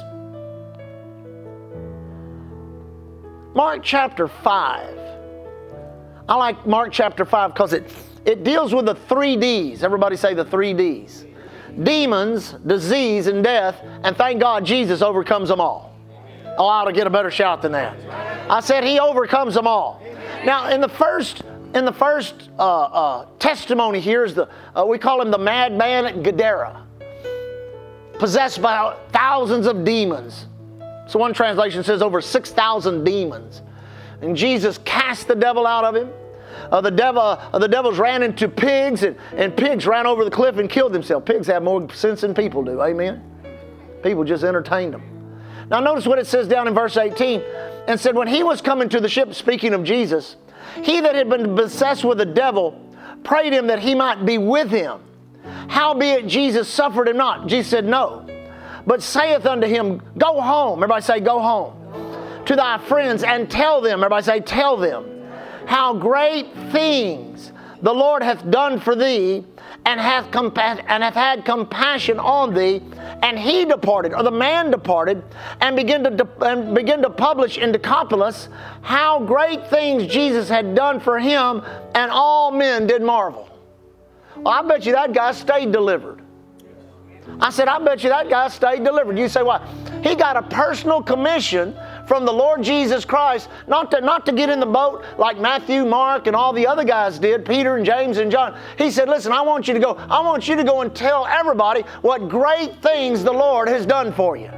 Mark 3.56 3.82
chapter 3.82 4.28
5 4.28 5.03
I 6.28 6.36
like 6.36 6.66
Mark 6.66 6.92
chapter 6.92 7.26
5 7.26 7.54
because 7.54 7.74
it, 7.74 7.94
it 8.26 8.44
deals 8.44 8.74
with 8.74 8.86
the 8.86 8.96
three 8.96 9.36
D's. 9.36 9.84
Everybody 9.84 10.16
say 10.16 10.34
the 10.34 10.46
three 10.46 10.74
D's 10.74 11.26
demons, 11.82 12.52
disease, 12.66 13.28
and 13.28 13.44
death, 13.44 13.82
and 14.04 14.16
thank 14.16 14.40
God 14.40 14.66
Jesus 14.66 15.02
overcomes 15.02 15.50
them 15.50 15.60
all. 15.60 15.98
Oh, 16.58 16.68
I 16.68 16.82
ought 16.82 16.86
to 16.86 16.94
get 16.94 17.08
a 17.08 17.10
better 17.10 17.32
shout 17.32 17.62
than 17.62 17.72
that. 17.72 17.98
I 18.50 18.60
said 18.60 18.84
he 18.84 19.00
overcomes 19.00 19.56
them 19.56 19.66
all. 19.66 20.02
Now, 20.46 20.70
in 20.70 20.82
the 20.82 20.90
first 20.90 21.42
in 21.74 21.86
the 21.86 21.94
first 21.94 22.50
uh, 22.60 22.84
uh, 22.84 23.26
testimony 23.40 24.00
here 24.00 24.24
is 24.24 24.36
the 24.36 24.48
uh, 24.78 24.86
we 24.86 25.00
call 25.00 25.22
him 25.22 25.32
the 25.32 25.38
madman 25.40 26.06
at 26.06 26.22
Gadara, 26.22 26.86
possessed 28.20 28.62
by 28.62 28.96
thousands 29.12 29.66
of 29.66 29.84
demons. 29.84 30.46
So 31.08 31.18
one 31.18 31.34
translation 31.34 31.84
says 31.84 32.04
over 32.04 32.22
six 32.22 32.52
thousand 32.52 33.04
demons, 33.04 33.64
and 34.24 34.36
Jesus 34.36 34.80
cast 34.80 35.28
the 35.28 35.36
devil 35.36 35.68
out 35.68 35.84
of 35.84 35.96
him. 35.96 36.10
Uh, 36.72 36.82
the 36.82 36.92
devil, 36.92 37.22
uh, 37.22 37.60
the 37.60 37.68
devils 37.68 37.98
ran 37.98 38.24
into 38.24 38.48
pigs, 38.48 39.04
and, 39.04 39.16
and 39.36 39.56
pigs 39.56 39.86
ran 39.86 40.06
over 40.06 40.24
the 40.24 40.32
cliff 40.32 40.58
and 40.58 40.70
killed 40.70 40.94
themselves. 40.94 41.26
Pigs 41.26 41.48
have 41.48 41.64
more 41.64 41.92
sense 41.94 42.22
than 42.22 42.34
people 42.34 42.64
do. 42.64 42.82
Amen. 42.82 43.24
People 44.02 44.24
just 44.24 44.44
entertained 44.44 44.94
them. 44.94 45.04
Now 45.70 45.80
notice 45.80 46.06
what 46.06 46.20
it 46.20 46.28
says 46.28 46.48
down 46.48 46.68
in 46.68 46.74
verse 46.74 46.98
18, 46.98 47.42
and 47.88 48.00
said 48.00 48.16
when 48.16 48.28
he 48.28 48.44
was 48.44 48.62
coming 48.62 48.90
to 48.90 49.00
the 49.00 49.10
ship, 49.10 49.34
speaking 49.34 49.74
of 49.74 49.84
Jesus 49.84 50.36
he 50.82 51.02
that 51.02 51.16
had 51.16 51.30
been 51.30 51.56
possessed 51.56 52.04
with 52.04 52.18
the 52.18 52.26
devil 52.26 52.80
prayed 53.24 53.54
him 53.54 53.68
that 53.68 53.80
he 53.80 53.96
might 53.96 54.26
be 54.26 54.38
with 54.38 54.70
him. 54.70 55.00
Howbeit 55.68 56.28
Jesus 56.28 56.68
suffered 56.68 57.08
him 57.08 57.18
not. 57.18 57.48
Jesus 57.48 57.70
said, 57.70 57.86
No. 57.86 58.28
But 58.86 59.02
saith 59.02 59.46
unto 59.46 59.68
him, 59.68 60.02
Go 60.18 60.42
home. 60.42 60.80
Everybody 60.80 61.04
say, 61.04 61.20
Go 61.20 61.40
home. 61.40 61.76
To 62.46 62.56
thy 62.56 62.78
friends 62.78 63.24
and 63.24 63.50
tell 63.50 63.82
them. 63.82 64.04
Everybody 64.04 64.24
say, 64.24 64.40
Tell 64.42 64.78
them. 64.78 65.10
How 65.66 65.94
great 65.94 66.54
things 66.72 67.52
the 67.82 67.94
Lord 67.94 68.24
hath 68.24 68.50
done 68.50 68.80
for 68.80 68.96
thee, 68.96 69.44
and 69.86 70.00
hath, 70.00 70.32
compa- 70.32 70.84
and 70.88 71.04
hath 71.04 71.14
had 71.14 71.44
compassion 71.46 72.20
on 72.20 72.54
thee. 72.54 72.82
And 73.22 73.38
he 73.38 73.66
departed, 73.66 74.14
or 74.14 74.24
the 74.24 74.32
man 74.32 74.72
departed, 74.72 75.24
and 75.62 75.76
began 75.76 76.04
to, 76.04 76.10
de- 76.10 76.46
and 76.46 76.74
began 76.74 77.02
to 77.02 77.10
publish 77.10 77.58
in 77.58 77.72
Decapolis 77.72 78.50
how 78.82 79.20
great 79.20 79.68
things 79.70 80.08
Jesus 80.08 80.50
had 80.50 80.76
done 80.76 81.00
for 81.00 81.20
him, 81.20 81.62
and 81.96 82.12
all 82.12 82.52
men 82.52 82.88
did 82.88 83.02
marvel. 83.02 83.50
Well, 84.36 84.54
I 84.54 84.62
bet 84.68 84.86
you 84.86 84.94
that 84.94 85.14
guy 85.14 85.32
stayed 85.32 85.72
delivered. 85.72 86.22
I 87.40 87.50
said, 87.50 87.68
I 87.68 87.80
bet 87.80 88.04
you 88.04 88.10
that 88.10 88.30
guy 88.30 88.48
stayed 88.50 88.84
delivered. 88.84 89.18
You 89.18 89.30
say, 89.30 89.44
why? 89.44 89.66
He 90.04 90.16
got 90.16 90.36
a 90.36 90.42
personal 90.42 91.02
commission 91.02 91.76
from 92.14 92.26
the 92.26 92.32
Lord 92.32 92.62
Jesus 92.62 93.06
Christ, 93.06 93.50
not 93.66 93.90
to, 93.90 94.00
not 94.00 94.24
to 94.28 94.32
get 94.32 94.48
in 94.48 94.60
the 94.60 94.68
boat 94.68 95.04
like 95.18 95.40
Matthew, 95.40 95.84
Mark, 95.84 96.28
and 96.28 96.36
all 96.36 96.54
the 96.54 96.68
other 96.68 96.84
guys 96.84 97.18
did, 97.18 97.44
Peter 97.44 97.76
and 97.78 97.84
James 97.84 98.20
and 98.20 98.32
John. 98.32 98.56
He 98.78 98.92
said, 98.92 99.10
Listen, 99.10 99.32
I 99.32 99.42
want 99.42 99.68
you 99.68 99.74
to 99.74 99.80
go, 99.80 99.96
I 99.96 100.20
want 100.20 100.48
you 100.48 100.56
to 100.56 100.64
go 100.64 100.82
and 100.82 100.96
tell 100.96 101.26
everybody 101.26 101.82
what 102.04 102.30
great 102.30 102.80
things 102.84 103.24
the 103.24 103.34
Lord 103.34 103.68
has 103.68 103.88
done 103.88 104.14
for 104.14 104.38
you. 104.38 104.52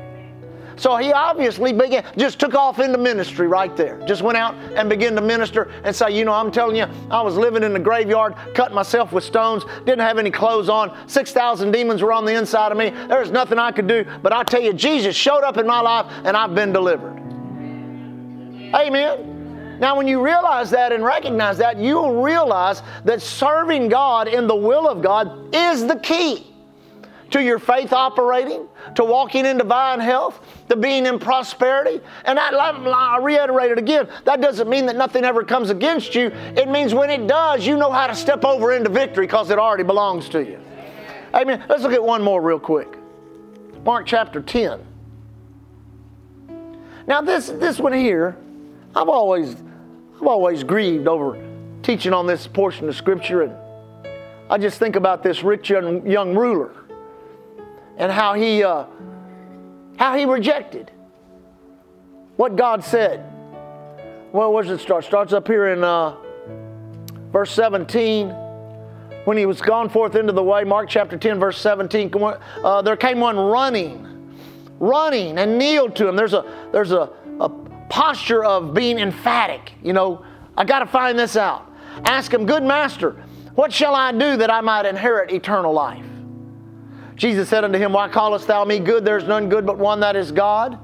So 0.75 0.97
he 0.97 1.13
obviously 1.13 1.71
began, 1.71 2.03
just 2.17 2.41
took 2.41 2.55
off 2.55 2.79
into 2.79 2.97
ministry 2.97 3.47
right 3.47 3.74
there. 3.77 4.05
Just 4.05 4.21
went 4.21 4.38
out 4.38 4.55
and 4.75 4.89
began 4.89 5.15
to 5.15 5.21
minister 5.21 5.71
and 5.85 5.95
say, 5.95 6.12
You 6.12 6.25
know, 6.25 6.33
I'm 6.33 6.51
telling 6.51 6.75
you, 6.75 6.88
I 7.09 7.21
was 7.21 7.38
living 7.38 7.63
in 7.63 7.71
the 7.71 7.79
graveyard, 7.79 8.35
cutting 8.53 8.75
myself 8.75 9.13
with 9.13 9.24
stones, 9.24 9.63
didn't 9.85 10.01
have 10.01 10.17
any 10.17 10.29
clothes 10.29 10.67
on. 10.67 10.93
6,000 11.07 11.71
demons 11.71 12.01
were 12.01 12.12
on 12.12 12.25
the 12.25 12.33
inside 12.33 12.74
of 12.74 12.77
me. 12.77 12.89
There 12.89 13.21
was 13.21 13.31
nothing 13.31 13.59
I 13.59 13.71
could 13.71 13.88
do. 13.88 14.03
But 14.21 14.33
I 14.33 14.43
tell 14.43 14.62
you, 14.62 14.74
Jesus 14.74 15.15
showed 15.15 15.45
up 15.45 15.55
in 15.55 15.65
my 15.65 15.79
life 15.79 16.12
and 16.25 16.35
I've 16.35 16.53
been 16.53 16.74
delivered. 16.74 17.25
Amen. 18.74 19.77
Now, 19.79 19.98
when 19.98 20.07
you 20.07 20.24
realize 20.24 20.69
that 20.72 20.91
and 20.91 21.03
recognize 21.03 21.57
that, 21.57 21.77
you 21.77 21.95
will 21.95 22.22
realize 22.22 22.81
that 23.03 23.22
serving 23.22 23.89
God 23.89 24.27
in 24.27 24.48
the 24.48 24.55
will 24.55 24.88
of 24.88 25.01
God 25.01 25.53
is 25.53 25.86
the 25.86 25.98
key 25.98 26.48
to 27.31 27.43
your 27.43 27.60
faith 27.60 27.91
operating, 27.91 28.67
to 28.95 29.03
walking 29.03 29.45
in 29.45 29.57
divine 29.57 30.00
health, 30.00 30.39
to 30.69 30.75
being 30.75 31.05
in 31.05 31.19
prosperity. 31.19 32.00
And 32.24 32.39
I, 32.39 32.50
I 32.51 33.17
reiterate 33.17 33.72
it 33.72 33.77
again 33.77 34.07
that 34.24 34.39
doesn't 34.41 34.69
mean 34.69 34.86
that 34.86 34.95
nothing 34.95 35.25
ever 35.25 35.43
comes 35.43 35.69
against 35.69 36.15
you. 36.15 36.27
It 36.55 36.69
means 36.69 36.93
when 36.93 37.10
it 37.10 37.27
does, 37.27 37.67
you 37.67 37.75
know 37.75 37.91
how 37.91 38.07
to 38.07 38.15
step 38.15 38.45
over 38.45 38.72
into 38.74 38.89
victory 38.89 39.25
because 39.25 39.50
it 39.50 39.60
already 39.60 39.84
belongs 39.84 40.29
to 40.29 40.43
you. 40.43 40.60
Amen. 41.34 41.65
Let's 41.67 41.84
look 41.84 41.91
at 41.91 42.03
one 42.03 42.22
more 42.22 42.41
real 42.41 42.60
quick. 42.60 42.98
Mark 43.84 44.05
chapter 44.05 44.41
10. 44.41 44.79
Now, 47.07 47.22
this, 47.22 47.48
this 47.48 47.79
one 47.79 47.93
here, 47.93 48.38
I've 48.95 49.09
always, 49.09 49.55
I've 50.15 50.27
always 50.27 50.63
grieved 50.63 51.07
over 51.07 51.37
teaching 51.83 52.13
on 52.13 52.27
this 52.27 52.47
portion 52.47 52.87
of 52.87 52.95
Scripture, 52.95 53.41
and 53.41 53.55
I 54.49 54.57
just 54.57 54.79
think 54.79 54.95
about 54.95 55.21
this 55.21 55.43
rich 55.43 55.69
young, 55.69 56.07
young 56.07 56.33
ruler 56.33 56.71
and 57.97 58.11
how 58.11 58.33
he, 58.33 58.63
uh, 58.63 58.85
how 59.97 60.17
he 60.17 60.25
rejected 60.25 60.91
what 62.37 62.55
God 62.55 62.83
said. 62.83 63.31
Well, 64.31 64.51
where 64.53 64.63
does 64.63 64.79
it 64.79 64.83
start? 64.83 65.05
Starts 65.05 65.33
up 65.33 65.47
here 65.47 65.69
in 65.69 65.83
uh, 65.83 66.15
verse 67.31 67.51
17. 67.51 68.29
When 69.25 69.37
he 69.37 69.45
was 69.45 69.59
gone 69.59 69.89
forth 69.89 70.15
into 70.15 70.33
the 70.33 70.43
way, 70.43 70.63
Mark 70.63 70.87
chapter 70.87 71.17
10, 71.17 71.39
verse 71.39 71.57
17, 71.57 72.11
uh, 72.63 72.81
there 72.81 72.95
came 72.95 73.19
one 73.19 73.37
running, 73.37 74.37
running 74.79 75.37
and 75.39 75.57
kneeled 75.57 75.95
to 75.95 76.07
him. 76.07 76.15
There's 76.15 76.33
a, 76.33 76.45
there's 76.71 76.91
a, 76.91 77.09
a 77.39 77.49
posture 77.89 78.44
of 78.44 78.74
being 78.74 79.00
emphatic. 79.00 79.74
You 79.84 79.94
know, 79.94 80.25
I 80.58 80.65
got 80.65 80.80
to 80.80 80.86
find 80.86 81.18
this 81.18 81.36
out. 81.36 81.72
Ask 82.06 82.34
him, 82.34 82.46
Good 82.46 82.63
master, 82.63 83.24
what 83.56 83.72
shall 83.72 83.96
I 83.96 84.12
do 84.12 84.38
that 84.38 84.51
I 84.51 84.62
might 84.62 84.86
inherit 84.86 85.32
eternal 85.32 85.74
life? 85.74 86.06
Jesus 87.15 87.48
said 87.48 87.63
unto 87.63 87.80
him, 87.80 87.94
Why 87.94 88.10
callest 88.10 88.48
thou 88.48 88.65
me 88.65 88.80
good? 88.80 89.06
There's 89.06 89.24
none 89.24 89.50
good 89.50 89.65
but 89.65 89.77
one 89.77 90.01
that 90.01 90.15
is 90.15 90.32
God. 90.32 90.77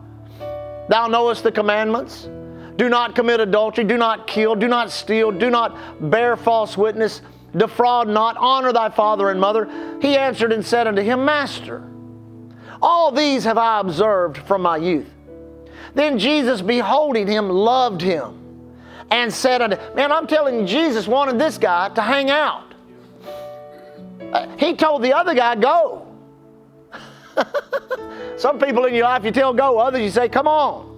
Thou 0.88 1.08
knowest 1.08 1.44
the 1.44 1.52
commandments. 1.52 2.30
Do 2.78 2.90
not 2.90 3.16
commit 3.16 3.40
adultery, 3.40 3.84
do 3.84 3.98
not 3.98 4.28
kill, 4.28 4.56
do 4.56 4.68
not 4.68 4.92
steal, 4.92 5.32
do 5.32 5.50
not 5.50 6.10
bear 6.10 6.36
false 6.38 6.78
witness, 6.78 7.22
defraud 7.56 8.08
not, 8.08 8.38
honor 8.38 8.72
thy 8.72 8.90
father 8.90 9.30
and 9.30 9.40
mother. 9.40 9.70
He 10.02 10.18
answered 10.18 10.52
and 10.52 10.66
said 10.66 10.88
unto 10.88 11.02
him, 11.02 11.26
Master, 11.26 11.88
all 12.82 13.12
these 13.12 13.44
have 13.44 13.58
I 13.58 13.80
observed 13.80 14.38
from 14.38 14.62
my 14.62 14.78
youth. 14.78 15.10
Then 15.94 16.18
Jesus, 16.18 16.62
beholding 16.62 17.28
him, 17.28 17.50
loved 17.50 18.02
him 18.02 18.42
and 19.10 19.32
said 19.32 19.80
Man, 19.96 20.12
I'm 20.12 20.26
telling 20.26 20.62
you, 20.62 20.66
Jesus 20.66 21.08
wanted 21.08 21.38
this 21.38 21.58
guy 21.58 21.90
to 21.90 22.02
hang 22.02 22.30
out. 22.30 22.74
He 24.58 24.74
told 24.76 25.04
the 25.04 25.14
other 25.14 25.34
guy, 25.34 25.56
Go. 25.56 26.08
Some 28.38 28.58
people 28.58 28.86
in 28.86 28.94
your 28.94 29.04
life 29.04 29.24
you 29.24 29.32
tell 29.32 29.54
go, 29.54 29.78
others 29.78 30.02
you 30.02 30.10
say, 30.10 30.30
Come 30.30 30.48
on. 30.48 30.90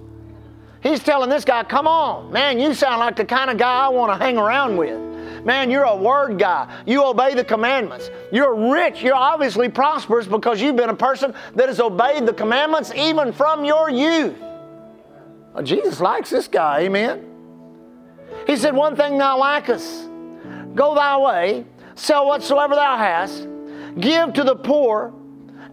He's 0.81 1.01
telling 1.01 1.29
this 1.29 1.43
guy, 1.43 1.63
Come 1.63 1.87
on. 1.87 2.31
Man, 2.31 2.59
you 2.59 2.73
sound 2.73 2.99
like 2.99 3.15
the 3.15 3.25
kind 3.25 3.49
of 3.49 3.57
guy 3.57 3.85
I 3.85 3.89
want 3.89 4.17
to 4.17 4.23
hang 4.23 4.37
around 4.37 4.77
with. 4.77 5.13
Man, 5.43 5.69
you're 5.69 5.83
a 5.83 5.95
word 5.95 6.39
guy. 6.39 6.73
You 6.85 7.03
obey 7.03 7.33
the 7.33 7.43
commandments. 7.43 8.09
You're 8.31 8.71
rich. 8.71 9.01
You're 9.01 9.15
obviously 9.15 9.67
prosperous 9.67 10.25
because 10.25 10.61
you've 10.61 10.77
been 10.77 10.89
a 10.89 10.95
person 10.95 11.33
that 11.55 11.67
has 11.67 11.79
obeyed 11.81 12.25
the 12.25 12.33
commandments 12.33 12.93
even 12.95 13.33
from 13.33 13.65
your 13.65 13.89
youth. 13.89 14.35
Well, 15.53 15.63
Jesus 15.63 15.99
likes 15.99 16.29
this 16.29 16.47
guy, 16.47 16.81
amen. 16.81 17.25
He 18.47 18.57
said, 18.57 18.75
One 18.75 18.95
thing 18.95 19.17
thou 19.17 19.37
lackest 19.37 20.09
go 20.73 20.95
thy 20.95 21.17
way, 21.17 21.65
sell 21.95 22.27
whatsoever 22.27 22.75
thou 22.75 22.97
hast, 22.97 23.47
give 23.99 24.33
to 24.33 24.43
the 24.43 24.55
poor, 24.55 25.13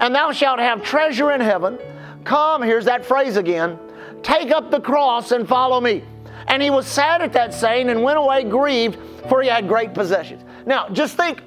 and 0.01 0.15
thou 0.15 0.33
shalt 0.33 0.59
have 0.59 0.83
treasure 0.83 1.33
in 1.33 1.41
heaven. 1.41 1.79
Come, 2.25 2.63
here's 2.63 2.85
that 2.85 3.05
phrase 3.05 3.37
again 3.37 3.79
take 4.23 4.51
up 4.51 4.71
the 4.71 4.81
cross 4.81 5.33
and 5.33 5.49
follow 5.49 5.81
me. 5.81 6.05
And 6.47 6.63
he 6.63 6.69
was 6.69 6.87
sad 6.87 7.23
at 7.23 7.33
that 7.33 7.55
saying 7.55 7.89
and 7.89 8.03
went 8.03 8.19
away 8.19 8.45
grieved, 8.45 8.99
for 9.29 9.41
he 9.43 9.49
had 9.49 9.67
great 9.67 9.95
possessions. 9.95 10.43
Now, 10.67 10.89
just 10.91 11.17
think, 11.17 11.43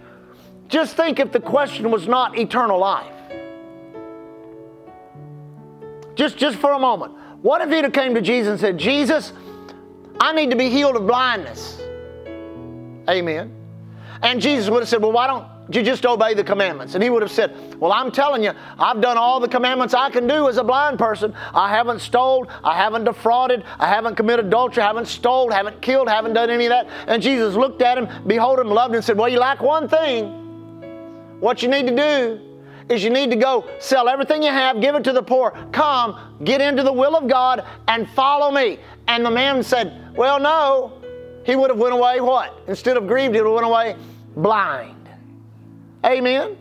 just 0.70 0.96
think 0.96 1.20
if 1.20 1.32
the 1.32 1.40
question 1.40 1.92
was 1.92 2.08
not 2.08 2.38
eternal 2.38 2.80
life. 2.80 3.14
Just, 6.16 6.38
just 6.38 6.58
for 6.58 6.74
a 6.74 6.80
moment. 6.80 7.14
What 7.44 7.62
if 7.62 7.70
he'd 7.70 7.84
have 7.84 7.92
came 7.92 8.16
to 8.16 8.22
Jesus 8.22 8.52
and 8.52 8.60
said, 8.60 8.78
Jesus, 8.78 9.34
I 10.20 10.34
need 10.34 10.50
to 10.52 10.56
be 10.56 10.70
healed 10.70 10.96
of 10.96 11.06
blindness? 11.06 11.78
Amen. 13.10 13.54
And 14.22 14.42
Jesus 14.42 14.70
would 14.70 14.80
have 14.80 14.88
said, 14.88 15.02
Well, 15.02 15.12
why 15.12 15.28
don't 15.28 15.46
you 15.76 15.84
just 15.84 16.06
obey 16.06 16.36
the 16.36 16.44
commandments? 16.46 16.96
And 16.96 17.04
he 17.04 17.10
would 17.10 17.22
have 17.22 17.32
said, 17.32 17.78
Well, 17.82 17.92
I'm 17.92 18.14
telling 18.14 18.46
you, 18.46 18.54
I've 18.80 19.02
done 19.02 19.18
all 19.18 19.42
the 19.42 19.50
commandments 19.50 19.94
I 19.94 20.10
can 20.10 20.26
do 20.26 20.48
as 20.48 20.56
a 20.56 20.64
blind 20.64 20.98
person. 20.98 21.34
I 21.54 21.68
haven't 21.68 22.00
stole, 22.00 22.48
I 22.64 22.78
haven't 22.78 23.04
defrauded, 23.04 23.66
I 23.78 23.90
haven't 23.90 24.16
committed 24.16 24.46
adultery, 24.46 24.82
I 24.82 24.88
haven't 24.88 25.08
stole, 25.08 25.52
haven't 25.52 25.82
killed, 25.82 26.08
haven't 26.08 26.32
done 26.32 26.50
any 26.50 26.68
of 26.68 26.70
that. 26.70 26.88
And 27.08 27.22
Jesus 27.22 27.56
looked 27.56 27.82
at 27.82 27.98
him, 27.98 28.08
behold 28.26 28.58
him, 28.58 28.70
loved 28.70 28.94
him, 28.94 29.00
and 29.00 29.06
said, 29.06 29.18
Well, 29.18 29.28
you 29.28 29.40
lack 29.40 29.62
one 29.62 29.90
thing. 29.90 30.28
What 31.42 31.62
you 31.62 31.68
need 31.68 31.88
to 31.88 31.96
do 31.96 32.53
is 32.90 33.04
you 33.04 33.10
need 33.10 33.30
to 33.32 33.36
go 33.36 33.70
sell 33.80 34.10
everything 34.10 34.44
you 34.44 34.52
have, 34.52 34.82
give 34.82 34.96
it 34.96 35.04
to 35.06 35.14
the 35.14 35.24
poor, 35.24 35.52
come, 35.72 36.38
get 36.44 36.62
into 36.62 36.84
the 36.84 36.94
will 36.94 37.16
of 37.16 37.28
God, 37.28 37.66
and 37.88 38.10
follow 38.10 38.52
me. 38.52 38.80
And 39.08 39.26
the 39.26 39.32
man 39.32 39.64
said, 39.64 40.16
Well, 40.16 40.40
no. 40.40 41.00
He 41.46 41.58
would 41.58 41.70
have 41.70 41.80
went 41.80 41.94
away 41.94 42.22
what? 42.22 42.58
Instead 42.68 42.96
of 42.96 43.06
grieved, 43.06 43.36
he 43.36 43.42
would 43.42 43.48
have 43.48 43.56
went 43.56 43.66
away 43.66 43.96
blind. 44.36 45.10
Amen. 46.06 46.58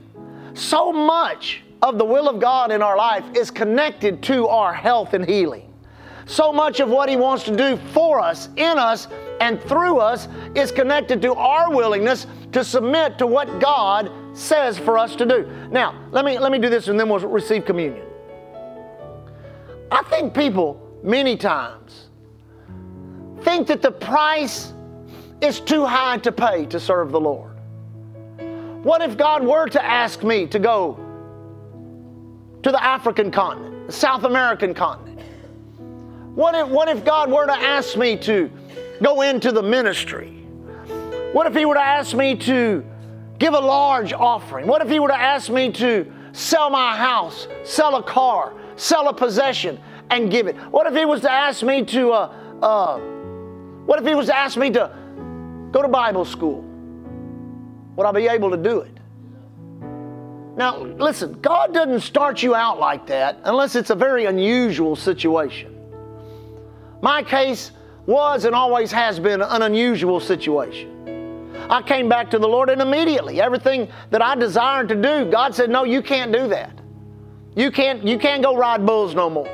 So 0.54 0.92
much 0.92 1.62
of 1.82 1.98
the 1.98 2.04
will 2.04 2.28
of 2.28 2.40
God 2.40 2.70
in 2.70 2.82
our 2.82 2.96
life 2.96 3.24
is 3.34 3.50
connected 3.50 4.22
to 4.24 4.48
our 4.48 4.72
health 4.72 5.14
and 5.14 5.24
healing. 5.24 5.72
So 6.26 6.52
much 6.52 6.80
of 6.80 6.88
what 6.88 7.08
He 7.08 7.16
wants 7.16 7.44
to 7.44 7.56
do 7.56 7.76
for 7.92 8.20
us, 8.20 8.48
in 8.56 8.78
us, 8.78 9.08
and 9.40 9.60
through 9.62 9.98
us 9.98 10.28
is 10.54 10.70
connected 10.70 11.20
to 11.22 11.34
our 11.34 11.70
willingness 11.70 12.26
to 12.52 12.64
submit 12.64 13.18
to 13.18 13.26
what 13.26 13.60
God 13.60 14.10
says 14.34 14.78
for 14.78 14.98
us 14.98 15.14
to 15.16 15.26
do. 15.26 15.50
Now, 15.70 15.94
let 16.10 16.24
me, 16.24 16.38
let 16.38 16.52
me 16.52 16.58
do 16.58 16.68
this 16.68 16.88
and 16.88 16.98
then 16.98 17.08
we'll 17.08 17.20
receive 17.20 17.64
communion. 17.64 18.06
I 19.90 20.02
think 20.04 20.34
people, 20.34 20.80
many 21.02 21.36
times, 21.36 22.08
think 23.42 23.66
that 23.66 23.82
the 23.82 23.90
price 23.90 24.72
is 25.40 25.60
too 25.60 25.84
high 25.84 26.18
to 26.18 26.32
pay 26.32 26.66
to 26.66 26.80
serve 26.80 27.12
the 27.12 27.20
Lord. 27.20 27.56
What 28.82 29.02
if 29.02 29.16
God 29.16 29.44
were 29.44 29.68
to 29.68 29.84
ask 29.84 30.22
me 30.22 30.46
to 30.46 30.58
go 30.58 30.98
to 32.62 32.70
the 32.70 32.82
African 32.82 33.30
continent, 33.30 33.88
the 33.88 33.92
South 33.92 34.24
American 34.24 34.72
continent? 34.72 35.20
What 36.34 36.54
if, 36.54 36.68
what 36.68 36.88
if 36.88 37.04
God 37.04 37.30
were 37.30 37.46
to 37.46 37.52
ask 37.52 37.96
me 37.96 38.16
to 38.18 38.50
go 39.02 39.20
into 39.20 39.52
the 39.52 39.62
ministry? 39.62 40.30
What 41.32 41.46
if 41.46 41.54
He 41.54 41.64
were 41.64 41.74
to 41.74 41.80
ask 41.80 42.16
me 42.16 42.34
to 42.36 42.84
give 43.42 43.54
a 43.54 43.60
large 43.60 44.12
offering? 44.12 44.68
What 44.68 44.82
if 44.82 44.88
He 44.88 45.00
were 45.00 45.08
to 45.08 45.18
ask 45.18 45.50
me 45.50 45.72
to 45.72 46.10
sell 46.30 46.70
my 46.70 46.96
house, 46.96 47.48
sell 47.64 47.96
a 47.96 48.02
car, 48.02 48.54
sell 48.76 49.08
a 49.08 49.12
possession, 49.14 49.80
and 50.10 50.30
give 50.30 50.46
it? 50.46 50.56
What 50.70 50.86
if 50.86 50.94
He 50.94 51.04
was 51.04 51.22
to 51.22 51.30
ask 51.30 51.62
me 51.64 51.84
to, 51.86 52.12
uh, 52.12 52.34
uh, 52.62 52.98
what 53.84 54.00
if 54.00 54.06
He 54.06 54.14
was 54.14 54.26
to 54.26 54.36
ask 54.36 54.56
me 54.56 54.70
to 54.70 54.90
go 55.72 55.82
to 55.82 55.88
Bible 55.88 56.24
school? 56.24 56.62
Would 57.96 58.06
I 58.06 58.12
be 58.12 58.28
able 58.28 58.50
to 58.52 58.56
do 58.56 58.80
it? 58.80 58.96
Now, 60.56 60.78
listen, 60.78 61.40
God 61.40 61.74
doesn't 61.74 62.00
start 62.00 62.42
you 62.42 62.54
out 62.54 62.78
like 62.78 63.06
that 63.08 63.40
unless 63.44 63.74
it's 63.74 63.90
a 63.90 63.94
very 63.96 64.26
unusual 64.26 64.94
situation. 64.94 65.74
My 67.00 67.24
case 67.24 67.72
was 68.06 68.44
and 68.44 68.54
always 68.54 68.92
has 68.92 69.18
been 69.18 69.42
an 69.42 69.62
unusual 69.62 70.20
situation. 70.20 71.01
I 71.70 71.82
came 71.82 72.08
back 72.08 72.30
to 72.30 72.38
the 72.38 72.48
Lord 72.48 72.70
and 72.70 72.80
immediately 72.80 73.40
everything 73.40 73.88
that 74.10 74.22
I 74.22 74.34
desired 74.34 74.88
to 74.88 74.94
do, 74.94 75.30
God 75.30 75.54
said, 75.54 75.70
"No, 75.70 75.84
you 75.84 76.02
can't 76.02 76.32
do 76.32 76.48
that. 76.48 76.78
You 77.54 77.70
can't 77.70 78.06
you 78.06 78.18
can't 78.18 78.42
go 78.42 78.56
ride 78.56 78.84
bulls 78.86 79.14
no 79.14 79.28
more. 79.30 79.48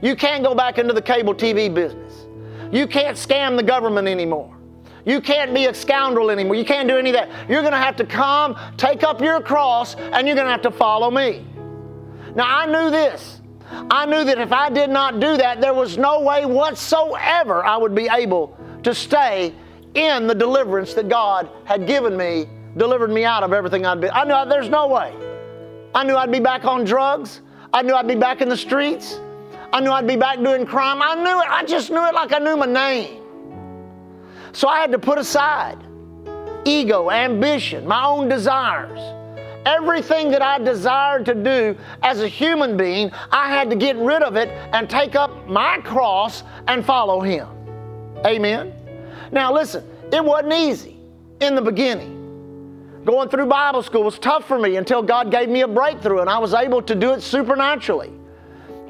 You 0.00 0.16
can't 0.16 0.42
go 0.42 0.54
back 0.54 0.78
into 0.78 0.92
the 0.92 1.02
cable 1.02 1.34
TV 1.34 1.72
business. 1.72 2.26
You 2.72 2.86
can't 2.86 3.16
scam 3.16 3.56
the 3.56 3.62
government 3.62 4.08
anymore. 4.08 4.56
You 5.04 5.20
can't 5.20 5.52
be 5.52 5.66
a 5.66 5.74
scoundrel 5.74 6.30
anymore. 6.30 6.54
You 6.54 6.64
can't 6.64 6.88
do 6.88 6.96
any 6.96 7.10
of 7.10 7.16
that. 7.16 7.28
You're 7.48 7.62
going 7.62 7.72
to 7.72 7.78
have 7.78 7.96
to 7.96 8.06
come, 8.06 8.56
take 8.76 9.02
up 9.02 9.20
your 9.20 9.40
cross, 9.40 9.96
and 9.96 10.26
you're 10.26 10.36
going 10.36 10.46
to 10.46 10.52
have 10.52 10.62
to 10.62 10.70
follow 10.70 11.10
me." 11.10 11.44
Now, 12.34 12.46
I 12.46 12.66
knew 12.66 12.90
this. 12.90 13.40
I 13.90 14.06
knew 14.06 14.24
that 14.24 14.38
if 14.38 14.52
I 14.52 14.70
did 14.70 14.90
not 14.90 15.20
do 15.20 15.36
that, 15.36 15.60
there 15.60 15.74
was 15.74 15.98
no 15.98 16.20
way 16.20 16.44
whatsoever 16.44 17.64
I 17.64 17.76
would 17.76 17.94
be 17.94 18.08
able 18.10 18.56
to 18.82 18.94
stay 18.94 19.54
in 19.94 20.26
the 20.26 20.34
deliverance 20.34 20.94
that 20.94 21.08
God 21.08 21.50
had 21.64 21.86
given 21.86 22.16
me, 22.16 22.46
delivered 22.76 23.10
me 23.10 23.24
out 23.24 23.42
of 23.42 23.52
everything 23.52 23.86
I'd 23.86 24.00
been. 24.00 24.10
I 24.12 24.24
knew 24.24 24.50
there's 24.50 24.68
no 24.68 24.86
way. 24.88 25.14
I 25.94 26.04
knew 26.04 26.16
I'd 26.16 26.32
be 26.32 26.40
back 26.40 26.64
on 26.64 26.84
drugs. 26.84 27.40
I 27.72 27.82
knew 27.82 27.94
I'd 27.94 28.08
be 28.08 28.14
back 28.14 28.40
in 28.40 28.48
the 28.48 28.56
streets. 28.56 29.18
I 29.72 29.80
knew 29.80 29.90
I'd 29.90 30.06
be 30.06 30.16
back 30.16 30.38
doing 30.38 30.66
crime. 30.66 31.02
I 31.02 31.14
knew 31.14 31.40
it. 31.40 31.48
I 31.48 31.64
just 31.64 31.90
knew 31.90 32.04
it 32.06 32.14
like 32.14 32.32
I 32.32 32.38
knew 32.38 32.56
my 32.56 32.66
name. 32.66 33.22
So 34.52 34.68
I 34.68 34.80
had 34.80 34.92
to 34.92 34.98
put 34.98 35.18
aside 35.18 35.78
ego, 36.64 37.10
ambition, 37.10 37.86
my 37.86 38.04
own 38.04 38.28
desires 38.28 39.00
Everything 39.64 40.30
that 40.32 40.42
I 40.42 40.58
desired 40.58 41.24
to 41.26 41.34
do 41.34 41.76
as 42.02 42.20
a 42.20 42.26
human 42.26 42.76
being, 42.76 43.12
I 43.30 43.48
had 43.48 43.70
to 43.70 43.76
get 43.76 43.96
rid 43.96 44.22
of 44.22 44.34
it 44.36 44.48
and 44.48 44.90
take 44.90 45.14
up 45.14 45.46
my 45.46 45.78
cross 45.78 46.42
and 46.66 46.84
follow 46.84 47.20
Him. 47.20 47.46
Amen. 48.26 48.74
Now, 49.32 49.52
listen, 49.52 49.84
it 50.12 50.24
wasn't 50.24 50.52
easy 50.52 50.98
in 51.40 51.54
the 51.54 51.62
beginning. 51.62 52.20
Going 53.04 53.28
through 53.28 53.46
Bible 53.46 53.82
school 53.82 54.04
was 54.04 54.18
tough 54.18 54.46
for 54.46 54.58
me 54.58 54.76
until 54.76 55.02
God 55.02 55.30
gave 55.30 55.48
me 55.48 55.62
a 55.62 55.68
breakthrough 55.68 56.20
and 56.20 56.30
I 56.30 56.38
was 56.38 56.54
able 56.54 56.82
to 56.82 56.94
do 56.94 57.12
it 57.12 57.22
supernaturally. 57.22 58.12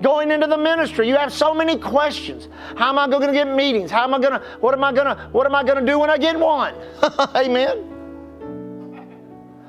Going 0.03 0.33
into 0.33 0.49
the 0.49 0.59
ministry, 0.59 1.09
you 1.09 1.15
have 1.15 1.33
so 1.33 1.55
many 1.55 1.79
questions. 1.79 2.49
How 2.77 2.89
am 2.89 2.99
I 2.99 3.09
going 3.09 3.29
to 3.29 3.33
get 3.33 3.47
meetings? 3.47 3.91
How 3.91 4.03
am 4.03 4.13
I 4.13 4.19
going 4.19 4.33
to, 4.33 4.41
what 4.61 4.75
am 4.75 4.83
I 4.83 4.93
going 4.93 5.07
to, 5.07 5.29
what 5.31 5.47
am 5.47 5.55
I 5.55 5.63
going 5.63 5.79
to 5.79 5.91
do 5.91 5.99
when 5.99 6.11
I 6.11 6.19
get 6.19 6.39
one? 6.39 6.75
Amen. 7.37 7.89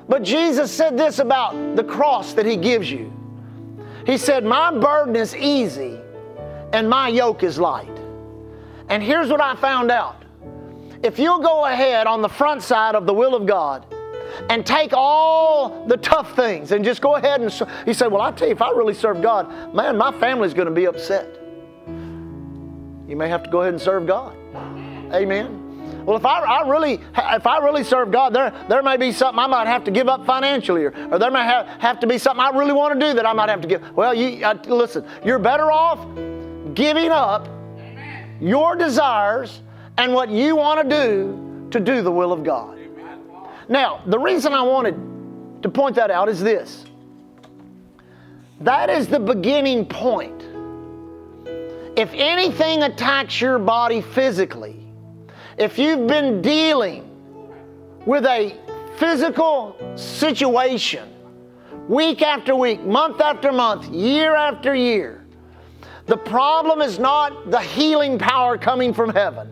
But 0.09 0.23
Jesus 0.23 0.71
said 0.71 0.97
this 0.97 1.19
about 1.19 1.75
the 1.75 1.83
cross 1.83 2.33
that 2.33 2.45
He 2.45 2.57
gives 2.57 2.91
you. 2.91 3.13
He 4.05 4.17
said, 4.17 4.43
My 4.43 4.71
burden 4.71 5.15
is 5.15 5.35
easy 5.35 5.99
and 6.73 6.89
my 6.89 7.07
yoke 7.07 7.43
is 7.43 7.59
light. 7.59 7.87
And 8.89 9.01
here's 9.01 9.29
what 9.29 9.39
I 9.39 9.55
found 9.55 9.91
out 9.91 10.22
if 11.03 11.19
you'll 11.19 11.41
go 11.41 11.65
ahead 11.65 12.07
on 12.07 12.21
the 12.21 12.29
front 12.29 12.63
side 12.63 12.95
of 12.95 13.05
the 13.05 13.13
will 13.13 13.35
of 13.35 13.45
God 13.45 13.85
and 14.49 14.65
take 14.65 14.93
all 14.93 15.85
the 15.85 15.97
tough 15.97 16.35
things 16.35 16.71
and 16.71 16.83
just 16.83 17.01
go 17.01 17.15
ahead 17.15 17.41
and 17.41 17.51
he 17.85 17.93
said, 17.93 18.07
Well, 18.07 18.21
I 18.21 18.31
tell 18.31 18.47
you, 18.47 18.53
if 18.53 18.61
I 18.61 18.71
really 18.71 18.93
serve 18.93 19.21
God, 19.21 19.75
man, 19.75 19.97
my 19.97 20.11
family's 20.19 20.53
going 20.53 20.67
to 20.67 20.73
be 20.73 20.85
upset. 20.85 21.27
You 23.07 23.15
may 23.17 23.27
have 23.27 23.43
to 23.43 23.49
go 23.49 23.61
ahead 23.61 23.73
and 23.73 23.81
serve 23.81 24.07
God. 24.07 24.35
Amen. 25.13 25.59
Well, 26.05 26.17
if 26.17 26.25
I, 26.25 26.39
I, 26.39 26.67
really 26.67 26.99
if 27.15 27.47
I 27.47 27.59
really 27.59 27.83
serve 27.83 28.11
God, 28.11 28.33
there, 28.33 28.51
there 28.67 28.81
may 28.81 28.97
be 28.97 29.11
something 29.11 29.39
I 29.39 29.47
might 29.47 29.67
have 29.67 29.83
to 29.85 29.91
give 29.91 30.09
up 30.09 30.25
financially, 30.25 30.83
or, 30.85 30.93
or 31.11 31.19
there 31.19 31.31
may 31.31 31.43
have, 31.43 31.67
have 31.79 31.99
to 32.01 32.07
be 32.07 32.17
something 32.17 32.43
I 32.43 32.49
really 32.49 32.73
want 32.73 32.99
to 32.99 33.05
do 33.07 33.13
that 33.13 33.25
I 33.25 33.33
might 33.33 33.49
have 33.49 33.61
to 33.61 33.67
give. 33.67 33.95
Well, 33.95 34.13
you 34.13 34.45
uh, 34.45 34.57
listen, 34.67 35.05
you're 35.23 35.39
better 35.39 35.71
off 35.71 36.05
giving 36.73 37.09
up 37.09 37.47
your 38.41 38.75
desires 38.75 39.61
and 39.97 40.13
what 40.13 40.29
you 40.29 40.55
want 40.55 40.87
to 40.87 40.95
do 40.95 41.67
to 41.71 41.79
do 41.79 42.01
the 42.01 42.11
will 42.11 42.31
of 42.31 42.43
God. 42.43 42.77
Now, 43.69 44.01
the 44.05 44.19
reason 44.19 44.53
I 44.53 44.61
wanted 44.61 44.95
to 45.63 45.69
point 45.69 45.95
that 45.95 46.11
out 46.11 46.29
is 46.29 46.41
this. 46.41 46.85
That 48.61 48.89
is 48.89 49.07
the 49.07 49.19
beginning 49.19 49.85
point. 49.85 50.41
If 51.95 52.11
anything 52.13 52.83
attacks 52.83 53.39
your 53.39 53.59
body 53.59 54.01
physically, 54.01 54.79
if 55.57 55.77
you've 55.77 56.07
been 56.07 56.41
dealing 56.41 57.09
with 58.05 58.25
a 58.25 58.57
physical 58.97 59.75
situation 59.95 61.09
week 61.87 62.21
after 62.21 62.55
week, 62.55 62.81
month 62.83 63.21
after 63.21 63.51
month, 63.51 63.87
year 63.89 64.35
after 64.35 64.73
year, 64.73 65.25
the 66.05 66.17
problem 66.17 66.81
is 66.81 66.99
not 66.99 67.51
the 67.51 67.59
healing 67.59 68.17
power 68.17 68.57
coming 68.57 68.93
from 68.93 69.09
heaven. 69.09 69.49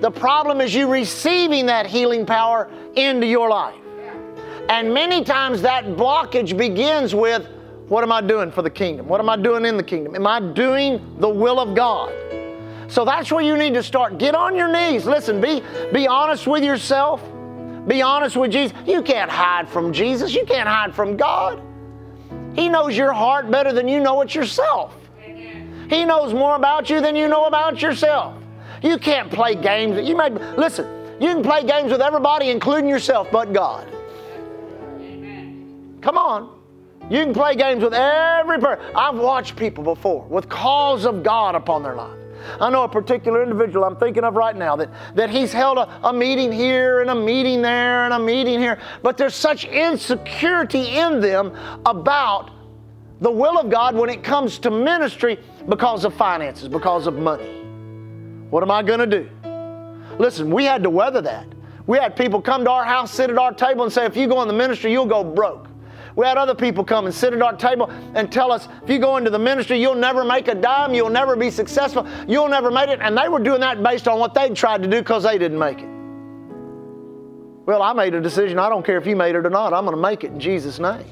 The 0.00 0.10
problem 0.10 0.60
is 0.60 0.74
you 0.74 0.90
receiving 0.90 1.66
that 1.66 1.86
healing 1.86 2.24
power 2.24 2.70
into 2.94 3.26
your 3.26 3.48
life. 3.48 3.74
And 4.68 4.92
many 4.92 5.24
times 5.24 5.62
that 5.62 5.84
blockage 5.84 6.56
begins 6.56 7.14
with 7.14 7.46
what 7.88 8.04
am 8.04 8.12
I 8.12 8.20
doing 8.20 8.50
for 8.50 8.60
the 8.60 8.70
kingdom? 8.70 9.08
What 9.08 9.18
am 9.18 9.30
I 9.30 9.36
doing 9.36 9.64
in 9.64 9.76
the 9.78 9.82
kingdom? 9.82 10.14
Am 10.14 10.26
I 10.26 10.40
doing 10.40 11.16
the 11.18 11.28
will 11.28 11.58
of 11.58 11.74
God? 11.74 12.12
So 12.88 13.04
that's 13.04 13.32
where 13.32 13.42
you 13.42 13.56
need 13.56 13.74
to 13.74 13.82
start. 13.82 14.18
Get 14.18 14.34
on 14.34 14.54
your 14.54 14.70
knees. 14.70 15.06
Listen, 15.06 15.40
be, 15.40 15.62
be 15.92 16.06
honest 16.06 16.46
with 16.46 16.62
yourself. 16.62 17.22
Be 17.86 18.02
honest 18.02 18.36
with 18.36 18.52
Jesus. 18.52 18.76
You 18.86 19.02
can't 19.02 19.30
hide 19.30 19.68
from 19.68 19.92
Jesus. 19.92 20.34
You 20.34 20.44
can't 20.44 20.68
hide 20.68 20.94
from 20.94 21.16
God. 21.16 21.62
He 22.54 22.68
knows 22.68 22.96
your 22.96 23.12
heart 23.12 23.50
better 23.50 23.72
than 23.72 23.88
you 23.88 24.00
know 24.00 24.20
it 24.20 24.34
yourself. 24.34 24.94
He 25.88 26.04
knows 26.04 26.34
more 26.34 26.56
about 26.56 26.90
you 26.90 27.00
than 27.00 27.16
you 27.16 27.28
know 27.28 27.46
about 27.46 27.80
yourself. 27.80 28.37
You 28.82 28.98
can't 28.98 29.30
play 29.30 29.54
games. 29.54 30.08
You 30.08 30.16
may 30.16 30.30
listen. 30.30 30.86
You 31.20 31.28
can 31.34 31.42
play 31.42 31.64
games 31.64 31.90
with 31.90 32.00
everybody, 32.00 32.50
including 32.50 32.88
yourself, 32.88 33.28
but 33.32 33.52
God. 33.52 33.88
Come 36.00 36.16
on. 36.16 36.58
You 37.10 37.24
can 37.24 37.32
play 37.32 37.56
games 37.56 37.82
with 37.82 37.94
every 37.94 38.58
person. 38.60 38.84
I've 38.94 39.16
watched 39.16 39.56
people 39.56 39.82
before 39.82 40.24
with 40.24 40.48
calls 40.48 41.06
of 41.06 41.22
God 41.22 41.54
upon 41.54 41.82
their 41.82 41.94
life. 41.94 42.16
I 42.60 42.70
know 42.70 42.84
a 42.84 42.88
particular 42.88 43.42
individual 43.42 43.84
I'm 43.84 43.96
thinking 43.96 44.24
of 44.24 44.34
right 44.34 44.54
now 44.54 44.76
that, 44.76 44.90
that 45.14 45.30
he's 45.30 45.52
held 45.52 45.78
a, 45.78 46.08
a 46.08 46.12
meeting 46.12 46.52
here 46.52 47.00
and 47.00 47.10
a 47.10 47.14
meeting 47.14 47.62
there 47.62 48.04
and 48.04 48.14
a 48.14 48.18
meeting 48.18 48.60
here, 48.60 48.78
but 49.02 49.16
there's 49.16 49.34
such 49.34 49.64
insecurity 49.64 50.98
in 50.98 51.20
them 51.20 51.52
about 51.84 52.50
the 53.20 53.30
will 53.30 53.58
of 53.58 53.70
God 53.70 53.96
when 53.96 54.08
it 54.08 54.22
comes 54.22 54.58
to 54.60 54.70
ministry 54.70 55.38
because 55.68 56.04
of 56.04 56.14
finances, 56.14 56.68
because 56.68 57.06
of 57.06 57.14
money. 57.14 57.67
What 58.50 58.62
am 58.62 58.70
I 58.70 58.82
going 58.82 59.00
to 59.00 59.06
do? 59.06 59.28
Listen, 60.18 60.50
we 60.50 60.64
had 60.64 60.82
to 60.82 60.90
weather 60.90 61.20
that. 61.22 61.46
We 61.86 61.98
had 61.98 62.16
people 62.16 62.40
come 62.42 62.64
to 62.64 62.70
our 62.70 62.84
house, 62.84 63.12
sit 63.12 63.30
at 63.30 63.38
our 63.38 63.52
table, 63.52 63.84
and 63.84 63.92
say, 63.92 64.04
if 64.04 64.16
you 64.16 64.28
go 64.28 64.42
in 64.42 64.48
the 64.48 64.54
ministry, 64.54 64.92
you'll 64.92 65.06
go 65.06 65.24
broke. 65.24 65.68
We 66.16 66.26
had 66.26 66.36
other 66.36 66.54
people 66.54 66.82
come 66.82 67.06
and 67.06 67.14
sit 67.14 67.32
at 67.32 67.40
our 67.40 67.56
table 67.56 67.88
and 68.14 68.30
tell 68.30 68.50
us, 68.50 68.68
if 68.82 68.90
you 68.90 68.98
go 68.98 69.16
into 69.16 69.30
the 69.30 69.38
ministry, 69.38 69.80
you'll 69.80 69.94
never 69.94 70.24
make 70.24 70.48
a 70.48 70.54
dime, 70.54 70.92
you'll 70.92 71.10
never 71.10 71.36
be 71.36 71.50
successful, 71.50 72.06
you'll 72.26 72.48
never 72.48 72.70
make 72.70 72.88
it. 72.88 72.98
And 73.00 73.16
they 73.16 73.28
were 73.28 73.38
doing 73.38 73.60
that 73.60 73.82
based 73.82 74.08
on 74.08 74.18
what 74.18 74.34
they'd 74.34 74.56
tried 74.56 74.82
to 74.82 74.88
do 74.88 74.98
because 74.98 75.22
they 75.22 75.38
didn't 75.38 75.58
make 75.58 75.78
it. 75.78 75.88
Well, 77.66 77.82
I 77.82 77.92
made 77.92 78.14
a 78.14 78.20
decision. 78.20 78.58
I 78.58 78.68
don't 78.68 78.84
care 78.84 78.98
if 78.98 79.06
you 79.06 79.14
made 79.14 79.34
it 79.34 79.46
or 79.46 79.50
not. 79.50 79.72
I'm 79.72 79.84
going 79.84 79.96
to 79.96 80.02
make 80.02 80.24
it 80.24 80.32
in 80.32 80.40
Jesus' 80.40 80.78
name. 80.78 81.04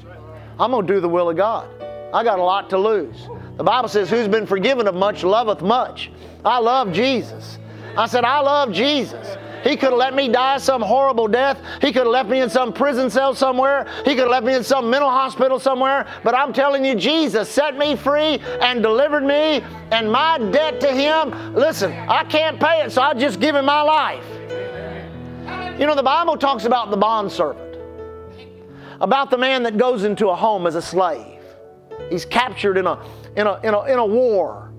I'm 0.59 0.71
going 0.71 0.85
to 0.85 0.93
do 0.93 0.99
the 0.99 1.07
will 1.07 1.29
of 1.29 1.37
God. 1.37 1.69
I 2.13 2.23
got 2.23 2.39
a 2.39 2.43
lot 2.43 2.69
to 2.71 2.77
lose. 2.77 3.29
The 3.57 3.63
Bible 3.63 3.89
says, 3.89 4.09
Who's 4.09 4.27
been 4.27 4.45
forgiven 4.45 4.87
of 4.87 4.95
much 4.95 5.23
loveth 5.23 5.61
much. 5.61 6.11
I 6.45 6.59
love 6.59 6.93
Jesus. 6.93 7.57
I 7.97 8.05
said, 8.05 8.23
I 8.23 8.39
love 8.39 8.71
Jesus. 8.71 9.37
He 9.63 9.75
could 9.75 9.89
have 9.89 9.97
let 9.97 10.13
me 10.13 10.29
die 10.29 10.59
some 10.59 10.81
horrible 10.81 11.27
death. 11.27 11.59
He 11.81 11.87
could 11.87 12.03
have 12.03 12.07
left 12.07 12.29
me 12.29 12.41
in 12.41 12.49
some 12.49 12.71
prison 12.71 13.09
cell 13.09 13.33
somewhere. 13.33 13.87
He 14.05 14.11
could 14.11 14.19
have 14.19 14.29
left 14.29 14.45
me 14.45 14.53
in 14.53 14.63
some 14.63 14.89
mental 14.89 15.09
hospital 15.09 15.59
somewhere. 15.59 16.07
But 16.23 16.35
I'm 16.35 16.53
telling 16.53 16.85
you, 16.85 16.95
Jesus 16.95 17.49
set 17.49 17.77
me 17.77 17.95
free 17.95 18.39
and 18.61 18.81
delivered 18.81 19.23
me, 19.23 19.63
and 19.91 20.11
my 20.11 20.37
debt 20.37 20.79
to 20.81 20.91
Him, 20.91 21.55
listen, 21.55 21.91
I 21.91 22.23
can't 22.25 22.59
pay 22.59 22.83
it, 22.83 22.91
so 22.91 23.01
I 23.01 23.13
just 23.13 23.39
give 23.39 23.55
Him 23.55 23.65
my 23.65 23.81
life. 23.81 24.25
You 25.79 25.85
know, 25.85 25.95
the 25.95 26.03
Bible 26.03 26.37
talks 26.37 26.65
about 26.65 26.89
the 26.89 26.97
bondservant, 26.97 27.77
about 29.01 29.29
the 29.31 29.37
man 29.37 29.63
that 29.63 29.77
goes 29.77 30.03
into 30.03 30.29
a 30.29 30.35
home 30.35 30.65
as 30.65 30.75
a 30.75 30.81
slave. 30.81 31.39
He's 32.09 32.25
captured 32.25 32.77
in 32.77 32.87
a, 32.87 33.03
in 33.37 33.45
a, 33.45 33.59
in 33.63 33.73
a, 33.73 33.83
in 33.83 33.99
a 33.99 34.05
war, 34.05 34.71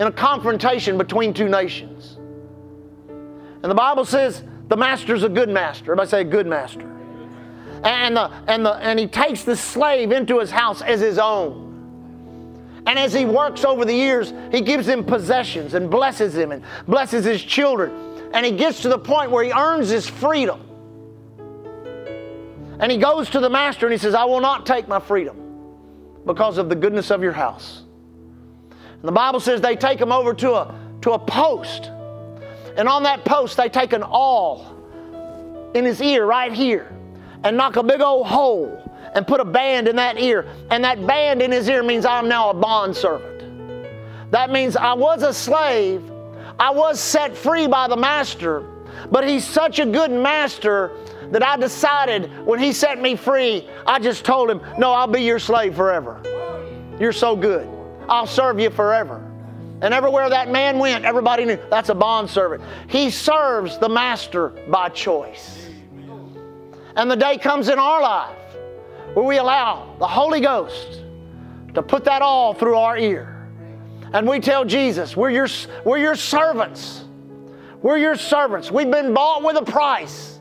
in 0.00 0.08
a 0.08 0.12
confrontation 0.12 0.98
between 0.98 1.32
two 1.32 1.48
nations. 1.48 2.18
And 3.62 3.70
the 3.70 3.74
Bible 3.74 4.04
says 4.04 4.42
the 4.68 4.76
master's 4.76 5.22
a 5.22 5.28
good 5.28 5.48
master. 5.48 5.92
Everybody 5.92 6.10
say 6.10 6.20
a 6.22 6.24
good 6.24 6.48
master. 6.48 6.92
And, 7.84 8.16
the, 8.16 8.30
and, 8.48 8.66
the, 8.66 8.72
and 8.74 8.98
he 8.98 9.06
takes 9.06 9.44
the 9.44 9.54
slave 9.54 10.10
into 10.10 10.40
his 10.40 10.50
house 10.50 10.82
as 10.82 11.00
his 11.00 11.18
own. 11.18 11.62
And 12.86 12.98
as 12.98 13.12
he 13.12 13.24
works 13.24 13.64
over 13.64 13.84
the 13.84 13.94
years, 13.94 14.32
he 14.50 14.60
gives 14.60 14.88
him 14.88 15.04
possessions 15.04 15.74
and 15.74 15.88
blesses 15.88 16.36
him 16.36 16.50
and 16.50 16.64
blesses 16.88 17.24
his 17.24 17.42
children. 17.42 17.92
And 18.34 18.44
he 18.44 18.52
gets 18.52 18.82
to 18.82 18.88
the 18.88 18.98
point 18.98 19.30
where 19.30 19.44
he 19.44 19.52
earns 19.52 19.88
his 19.88 20.08
freedom. 20.08 20.60
And 22.80 22.90
he 22.90 22.98
goes 22.98 23.30
to 23.30 23.40
the 23.40 23.50
master 23.50 23.86
and 23.86 23.92
he 23.92 23.98
says, 23.98 24.14
I 24.14 24.24
will 24.24 24.40
not 24.40 24.66
take 24.66 24.88
my 24.88 24.98
freedom 24.98 25.45
because 26.26 26.58
of 26.58 26.68
the 26.68 26.74
goodness 26.74 27.10
of 27.10 27.22
your 27.22 27.32
house. 27.32 27.82
And 28.70 29.04
the 29.04 29.12
Bible 29.12 29.40
says 29.40 29.60
they 29.60 29.76
take 29.76 30.00
him 30.00 30.12
over 30.12 30.34
to 30.34 30.52
a, 30.52 30.74
to 31.02 31.12
a 31.12 31.18
post. 31.18 31.90
And 32.76 32.88
on 32.88 33.04
that 33.04 33.24
post, 33.24 33.56
they 33.56 33.68
take 33.68 33.92
an 33.92 34.02
awl 34.02 34.74
in 35.74 35.84
his 35.84 36.02
ear 36.02 36.26
right 36.26 36.52
here 36.52 36.92
and 37.44 37.56
knock 37.56 37.76
a 37.76 37.82
big 37.82 38.00
old 38.00 38.26
hole 38.26 38.82
and 39.14 39.26
put 39.26 39.40
a 39.40 39.44
band 39.44 39.88
in 39.88 39.96
that 39.96 40.18
ear. 40.18 40.46
And 40.70 40.84
that 40.84 41.06
band 41.06 41.40
in 41.40 41.52
his 41.52 41.68
ear 41.68 41.82
means 41.82 42.04
I'm 42.04 42.28
now 42.28 42.50
a 42.50 42.54
bondservant. 42.54 44.30
That 44.32 44.50
means 44.50 44.76
I 44.76 44.92
was 44.94 45.22
a 45.22 45.32
slave, 45.32 46.02
I 46.58 46.70
was 46.70 46.98
set 46.98 47.36
free 47.36 47.66
by 47.66 47.86
the 47.86 47.96
master, 47.96 48.60
but 49.10 49.26
he's 49.26 49.44
such 49.44 49.78
a 49.78 49.86
good 49.86 50.10
master 50.10 50.90
that 51.32 51.42
I 51.42 51.56
decided 51.56 52.30
when 52.44 52.58
he 52.58 52.72
set 52.72 53.00
me 53.00 53.16
free, 53.16 53.68
I 53.86 53.98
just 53.98 54.24
told 54.24 54.50
him, 54.50 54.60
No, 54.78 54.92
I'll 54.92 55.06
be 55.06 55.22
your 55.22 55.38
slave 55.38 55.74
forever. 55.74 56.20
You're 56.98 57.12
so 57.12 57.36
good. 57.36 57.68
I'll 58.08 58.26
serve 58.26 58.60
you 58.60 58.70
forever. 58.70 59.22
And 59.82 59.92
everywhere 59.92 60.30
that 60.30 60.50
man 60.50 60.78
went, 60.78 61.04
everybody 61.04 61.44
knew 61.44 61.58
that's 61.68 61.90
a 61.90 61.94
bondservant. 61.94 62.62
He 62.88 63.10
serves 63.10 63.78
the 63.78 63.88
master 63.88 64.48
by 64.68 64.88
choice. 64.88 65.68
And 66.96 67.10
the 67.10 67.16
day 67.16 67.36
comes 67.36 67.68
in 67.68 67.78
our 67.78 68.00
life 68.00 68.38
where 69.12 69.24
we 69.24 69.36
allow 69.36 69.94
the 69.98 70.06
Holy 70.06 70.40
Ghost 70.40 71.02
to 71.74 71.82
put 71.82 72.04
that 72.04 72.22
awl 72.22 72.54
through 72.54 72.76
our 72.76 72.96
ear. 72.96 73.48
And 74.14 74.26
we 74.26 74.40
tell 74.40 74.64
Jesus, 74.64 75.14
we're 75.14 75.30
your, 75.30 75.48
we're 75.84 75.98
your 75.98 76.14
servants. 76.14 77.04
We're 77.82 77.98
your 77.98 78.16
servants. 78.16 78.70
We've 78.70 78.90
been 78.90 79.12
bought 79.12 79.42
with 79.42 79.56
a 79.56 79.62
price. 79.62 80.35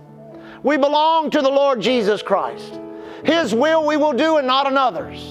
We 0.65 0.77
belong 0.77 1.29
to 1.29 1.43
the 1.43 1.49
Lord 1.49 1.79
Jesus 1.79 2.23
Christ. 2.23 2.79
His 3.23 3.53
will 3.53 3.85
we 3.85 3.97
will 3.97 4.13
do 4.13 4.37
and 4.37 4.47
not 4.47 4.65
another's. 4.65 5.23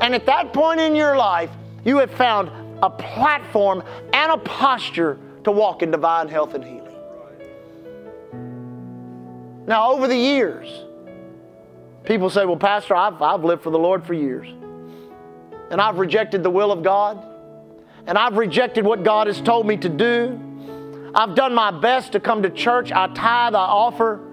And 0.00 0.14
at 0.14 0.24
that 0.24 0.54
point 0.54 0.80
in 0.80 0.94
your 0.94 1.14
life, 1.14 1.50
you 1.84 1.98
have 1.98 2.10
found 2.10 2.50
a 2.82 2.88
platform 2.88 3.84
and 4.14 4.32
a 4.32 4.38
posture 4.38 5.18
to 5.44 5.52
walk 5.52 5.82
in 5.82 5.90
divine 5.90 6.26
health 6.26 6.54
and 6.54 6.64
healing. 6.64 6.96
Now, 9.66 9.92
over 9.92 10.08
the 10.08 10.16
years, 10.16 10.66
people 12.04 12.30
say, 12.30 12.46
Well, 12.46 12.56
Pastor, 12.56 12.96
I've, 12.96 13.20
I've 13.20 13.44
lived 13.44 13.62
for 13.62 13.70
the 13.70 13.78
Lord 13.78 14.06
for 14.06 14.14
years. 14.14 14.48
And 15.70 15.82
I've 15.82 15.98
rejected 15.98 16.42
the 16.42 16.50
will 16.50 16.72
of 16.72 16.82
God. 16.82 17.22
And 18.06 18.16
I've 18.16 18.38
rejected 18.38 18.86
what 18.86 19.04
God 19.04 19.26
has 19.26 19.38
told 19.42 19.66
me 19.66 19.76
to 19.76 19.90
do. 19.90 21.10
I've 21.14 21.34
done 21.34 21.54
my 21.54 21.70
best 21.78 22.12
to 22.12 22.20
come 22.20 22.42
to 22.44 22.48
church. 22.48 22.90
I 22.90 23.08
tithe, 23.08 23.54
I 23.54 23.58
offer. 23.58 24.31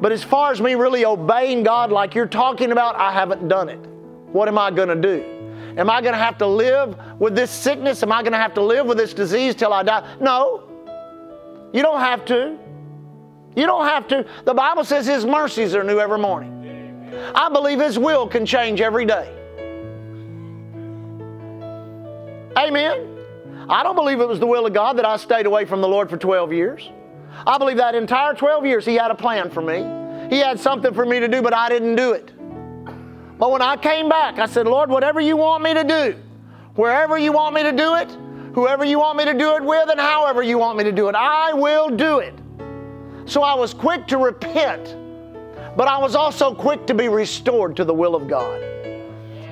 But 0.00 0.12
as 0.12 0.22
far 0.22 0.52
as 0.52 0.60
me 0.60 0.74
really 0.74 1.04
obeying 1.04 1.62
God 1.64 1.90
like 1.90 2.14
you're 2.14 2.26
talking 2.26 2.70
about, 2.72 2.94
I 2.96 3.12
haven't 3.12 3.48
done 3.48 3.68
it. 3.68 3.80
What 4.32 4.48
am 4.48 4.58
I 4.58 4.70
going 4.70 4.88
to 4.88 4.96
do? 4.96 5.24
Am 5.76 5.90
I 5.90 6.00
going 6.00 6.12
to 6.12 6.18
have 6.18 6.38
to 6.38 6.46
live 6.46 6.96
with 7.18 7.34
this 7.34 7.50
sickness? 7.50 8.02
Am 8.02 8.12
I 8.12 8.22
going 8.22 8.32
to 8.32 8.38
have 8.38 8.54
to 8.54 8.62
live 8.62 8.86
with 8.86 8.98
this 8.98 9.14
disease 9.14 9.54
till 9.54 9.72
I 9.72 9.82
die? 9.82 10.16
No. 10.20 10.64
You 11.72 11.82
don't 11.82 12.00
have 12.00 12.24
to. 12.26 12.58
You 13.56 13.66
don't 13.66 13.86
have 13.86 14.06
to. 14.08 14.24
The 14.44 14.54
Bible 14.54 14.84
says 14.84 15.06
His 15.06 15.24
mercies 15.24 15.74
are 15.74 15.82
new 15.84 15.98
every 15.98 16.18
morning. 16.18 16.54
I 17.34 17.48
believe 17.48 17.80
His 17.80 17.98
will 17.98 18.28
can 18.28 18.46
change 18.46 18.80
every 18.80 19.04
day. 19.04 19.34
Amen. 22.56 23.16
I 23.68 23.82
don't 23.82 23.96
believe 23.96 24.20
it 24.20 24.28
was 24.28 24.40
the 24.40 24.46
will 24.46 24.66
of 24.66 24.72
God 24.72 24.98
that 24.98 25.04
I 25.04 25.16
stayed 25.16 25.46
away 25.46 25.64
from 25.64 25.80
the 25.80 25.88
Lord 25.88 26.08
for 26.08 26.16
12 26.16 26.52
years. 26.52 26.90
I 27.46 27.58
believe 27.58 27.76
that 27.76 27.94
entire 27.94 28.34
12 28.34 28.66
years 28.66 28.84
He 28.84 28.94
had 28.94 29.10
a 29.10 29.14
plan 29.14 29.50
for 29.50 29.62
me. 29.62 29.84
He 30.30 30.38
had 30.40 30.60
something 30.60 30.92
for 30.92 31.06
me 31.06 31.20
to 31.20 31.28
do, 31.28 31.40
but 31.40 31.54
I 31.54 31.68
didn't 31.68 31.96
do 31.96 32.12
it. 32.12 32.32
But 33.38 33.52
when 33.52 33.62
I 33.62 33.76
came 33.76 34.08
back, 34.08 34.38
I 34.38 34.46
said, 34.46 34.66
Lord, 34.66 34.90
whatever 34.90 35.20
you 35.20 35.36
want 35.36 35.62
me 35.62 35.72
to 35.72 35.84
do, 35.84 36.16
wherever 36.74 37.16
you 37.16 37.32
want 37.32 37.54
me 37.54 37.62
to 37.62 37.72
do 37.72 37.94
it, 37.94 38.10
whoever 38.52 38.84
you 38.84 38.98
want 38.98 39.16
me 39.16 39.24
to 39.24 39.34
do 39.34 39.54
it 39.54 39.62
with, 39.62 39.88
and 39.88 40.00
however 40.00 40.42
you 40.42 40.58
want 40.58 40.76
me 40.76 40.84
to 40.84 40.92
do 40.92 41.08
it, 41.08 41.14
I 41.14 41.52
will 41.52 41.88
do 41.88 42.18
it. 42.18 42.34
So 43.26 43.42
I 43.42 43.54
was 43.54 43.72
quick 43.72 44.06
to 44.08 44.18
repent, 44.18 44.96
but 45.76 45.86
I 45.86 45.98
was 45.98 46.16
also 46.16 46.54
quick 46.54 46.86
to 46.88 46.94
be 46.94 47.08
restored 47.08 47.76
to 47.76 47.84
the 47.84 47.94
will 47.94 48.14
of 48.14 48.26
God. 48.26 48.60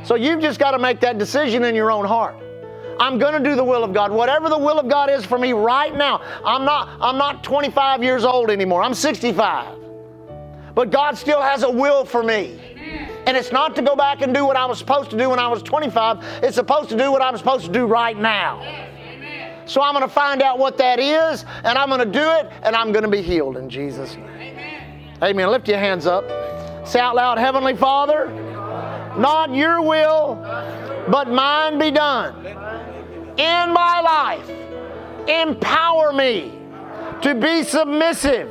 So 0.02 0.14
you've 0.14 0.40
just 0.40 0.58
got 0.58 0.72
to 0.72 0.78
make 0.78 1.00
that 1.00 1.18
decision 1.18 1.64
in 1.64 1.74
your 1.74 1.90
own 1.90 2.04
heart. 2.04 2.36
I'm 2.98 3.18
going 3.18 3.42
to 3.42 3.48
do 3.48 3.56
the 3.56 3.64
will 3.64 3.84
of 3.84 3.92
God. 3.92 4.10
Whatever 4.12 4.48
the 4.48 4.58
will 4.58 4.78
of 4.78 4.88
God 4.88 5.10
is 5.10 5.24
for 5.24 5.38
me 5.38 5.52
right 5.52 5.94
now. 5.94 6.20
I'm 6.44 6.64
not 6.64 6.88
I'm 7.00 7.18
not 7.18 7.44
25 7.44 8.02
years 8.02 8.24
old 8.24 8.50
anymore. 8.50 8.82
I'm 8.82 8.94
65. 8.94 9.78
But 10.74 10.90
God 10.90 11.16
still 11.16 11.40
has 11.40 11.62
a 11.62 11.70
will 11.70 12.04
for 12.04 12.22
me. 12.22 12.60
And 13.26 13.36
it's 13.36 13.50
not 13.50 13.74
to 13.76 13.82
go 13.82 13.96
back 13.96 14.20
and 14.20 14.32
do 14.32 14.44
what 14.44 14.56
I 14.56 14.66
was 14.66 14.78
supposed 14.78 15.10
to 15.10 15.18
do 15.18 15.30
when 15.30 15.38
I 15.38 15.48
was 15.48 15.62
25. 15.62 16.24
It's 16.44 16.54
supposed 16.54 16.90
to 16.90 16.96
do 16.96 17.10
what 17.10 17.22
I'm 17.22 17.36
supposed 17.36 17.64
to 17.66 17.72
do 17.72 17.86
right 17.86 18.16
now. 18.16 18.62
So 19.66 19.82
I'm 19.82 19.94
going 19.94 20.06
to 20.06 20.14
find 20.14 20.42
out 20.42 20.60
what 20.60 20.78
that 20.78 21.00
is, 21.00 21.44
and 21.64 21.76
I'm 21.76 21.88
going 21.88 22.00
to 22.00 22.06
do 22.06 22.30
it, 22.30 22.48
and 22.62 22.76
I'm 22.76 22.92
going 22.92 23.02
to 23.02 23.10
be 23.10 23.20
healed 23.20 23.56
in 23.56 23.68
Jesus' 23.68 24.14
name. 24.14 24.24
Amen. 24.24 25.14
Amen. 25.22 25.50
Lift 25.50 25.66
your 25.66 25.78
hands 25.78 26.06
up. 26.06 26.24
Say 26.86 27.00
out 27.00 27.16
loud, 27.16 27.36
Heavenly 27.36 27.74
Father, 27.74 28.28
not 29.18 29.52
your 29.52 29.82
will, 29.82 30.36
but 31.10 31.28
mine 31.28 31.80
be 31.80 31.90
done. 31.90 32.44
In 33.38 33.72
my 33.72 34.00
life, 34.00 34.48
empower 35.28 36.12
me 36.12 36.52
to 37.22 37.34
be 37.34 37.64
submissive 37.64 38.50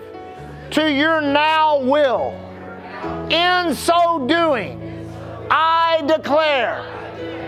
to 0.72 0.92
your 0.92 1.22
now 1.22 1.80
will. 1.80 2.34
In 3.32 3.74
so 3.74 4.28
doing, 4.28 5.10
I 5.50 6.04
declare 6.08 6.86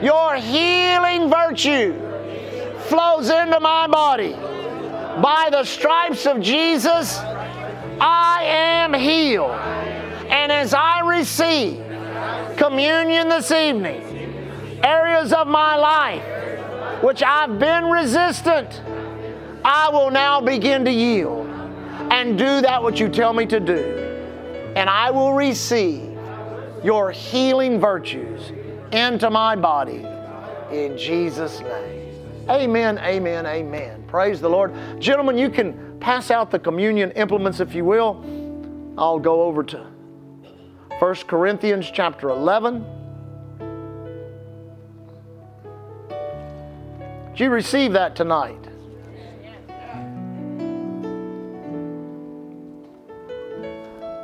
your 0.02 0.36
healing 0.36 1.30
virtue 1.30 1.94
flows 2.88 3.30
into 3.30 3.60
my 3.60 3.88
body. 3.88 4.34
By 5.22 5.50
the 5.52 5.64
stripes 5.64 6.26
of 6.26 6.42
Jesus, 6.42 7.18
I 8.00 8.44
am 8.44 8.94
healed. 8.94 9.52
And 10.30 10.52
as 10.52 10.74
I 10.74 11.02
receive 11.02 11.84
communion 12.58 13.30
this 13.30 13.52
evening, 13.52 14.02
areas 14.84 15.34
of 15.34 15.48
my 15.48 15.76
life 15.76 16.24
which 17.02 17.24
I've 17.24 17.60
been 17.60 17.86
resistant, 17.86 18.82
I 19.64 19.90
will 19.90 20.12
now 20.12 20.42
begin 20.42 20.86
to 20.86 20.92
yield 20.92 21.48
and 22.12 22.38
do 22.38 22.62
that 22.62 22.82
which 22.82 23.00
you 23.00 23.10
tell 23.10 23.34
me 23.34 23.46
to 23.48 23.60
do. 23.60 24.74
And 24.76 24.90
I 24.90 25.12
will 25.12 25.34
receive 25.34 26.18
your 26.84 27.12
healing 27.12 27.80
virtues 27.80 28.52
into 28.92 29.30
my 29.30 29.56
body 29.56 30.06
in 30.72 30.98
Jesus' 30.98 31.60
name. 31.60 32.48
Amen, 32.50 32.98
amen, 33.00 33.46
amen. 33.46 34.04
Praise 34.08 34.40
the 34.40 34.50
Lord. 34.50 34.74
Gentlemen, 35.00 35.38
you 35.38 35.50
can 35.50 36.00
pass 36.00 36.32
out 36.32 36.50
the 36.50 36.60
communion 36.60 37.12
implements 37.12 37.60
if 37.60 37.76
you 37.76 37.84
will. 37.84 38.24
I'll 38.98 39.20
go 39.20 39.42
over 39.42 39.64
to 39.64 39.86
1 41.00 41.16
Corinthians 41.28 41.92
chapter 41.92 42.30
11. 42.30 42.97
Did 47.38 47.44
you 47.44 47.50
receive 47.52 47.94
that 47.94 48.16
tonight? 48.16 48.58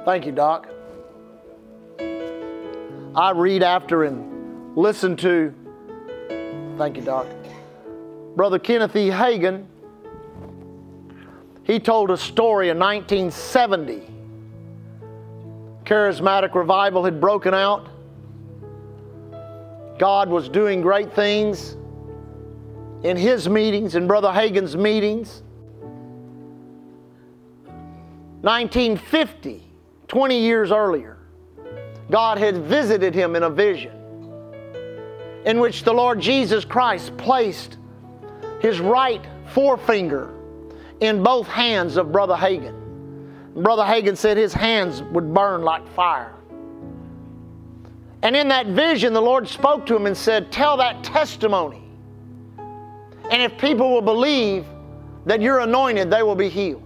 Thank 0.04 0.26
you, 0.26 0.32
Doc. 0.32 0.68
I 3.16 3.32
read 3.36 3.62
after 3.62 4.06
and 4.06 4.76
listen 4.76 5.16
to. 5.18 5.54
Thank 6.80 6.98
you, 6.98 7.04
Doc. 7.04 7.28
Brother 8.36 8.58
Kenneth 8.58 8.96
E. 8.96 9.10
Hagin, 9.10 9.68
he 11.66 11.80
told 11.80 12.10
a 12.10 12.18
story 12.18 12.70
in 12.70 12.80
1970. 12.80 14.02
Charismatic 15.84 16.56
revival 16.56 17.06
had 17.06 17.22
broken 17.22 17.54
out. 17.54 17.90
God 20.00 20.30
was 20.30 20.50
doing 20.50 20.82
great 20.82 21.14
things 21.14 21.78
in 23.04 23.18
his 23.18 23.50
meetings, 23.50 23.96
in 23.96 24.08
Brother 24.08 24.30
Hagin's 24.30 24.76
meetings. 24.76 25.44
1950, 28.42 29.64
20 30.08 30.40
years 30.40 30.72
earlier, 30.72 31.18
God 32.10 32.38
had 32.38 32.58
visited 32.58 33.14
him 33.14 33.36
in 33.36 33.44
a 33.44 33.50
vision 33.50 34.00
in 35.46 35.60
which 35.60 35.84
the 35.84 35.94
Lord 35.94 36.20
Jesus 36.20 36.66
Christ 36.66 37.16
placed 37.18 37.78
his 38.62 38.80
right 38.80 39.26
forefinger 39.48 40.34
in 41.02 41.22
both 41.22 41.48
hands 41.48 41.98
of 41.98 42.12
Brother 42.12 42.36
Hagin. 42.36 42.80
Brother 43.56 43.84
Hagin 43.84 44.18
said 44.18 44.38
his 44.38 44.54
hands 44.54 45.04
would 45.04 45.34
burn 45.34 45.62
like 45.62 45.88
fire. 45.90 46.34
And 48.22 48.38
in 48.38 48.48
that 48.48 48.68
vision, 48.68 49.14
the 49.14 49.22
Lord 49.22 49.48
spoke 49.48 49.86
to 49.88 49.96
him 49.96 50.06
and 50.06 50.16
said, 50.16 50.52
Tell 50.52 50.78
that 50.78 51.04
testimony. 51.04 51.83
And 53.32 53.42
if 53.42 53.58
people 53.58 53.92
will 53.92 54.02
believe 54.02 54.66
that 55.26 55.42
you're 55.42 55.60
anointed, 55.60 56.10
they 56.12 56.24
will 56.24 56.36
be 56.36 56.50
healed. 56.50 56.84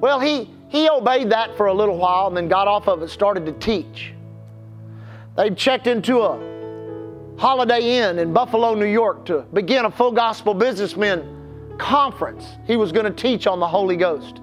Well, 0.00 0.20
he, 0.20 0.50
he 0.68 0.88
obeyed 0.88 1.30
that 1.30 1.56
for 1.56 1.66
a 1.66 1.74
little 1.74 1.96
while 1.96 2.28
and 2.28 2.36
then 2.36 2.48
got 2.48 2.68
off 2.68 2.88
of 2.88 3.02
it, 3.02 3.08
started 3.08 3.46
to 3.46 3.52
teach. 3.52 4.12
They 5.36 5.50
checked 5.50 5.86
into 5.86 6.22
a 6.22 6.54
Holiday 7.36 7.98
Inn 7.98 8.18
in 8.18 8.32
Buffalo, 8.32 8.74
New 8.74 8.86
York 8.86 9.26
to 9.26 9.40
begin 9.52 9.86
a 9.86 9.90
full 9.90 10.12
gospel 10.12 10.54
businessmen 10.54 11.76
conference. 11.78 12.46
He 12.66 12.76
was 12.76 12.92
going 12.92 13.06
to 13.06 13.22
teach 13.22 13.46
on 13.46 13.58
the 13.58 13.66
Holy 13.66 13.96
Ghost. 13.96 14.40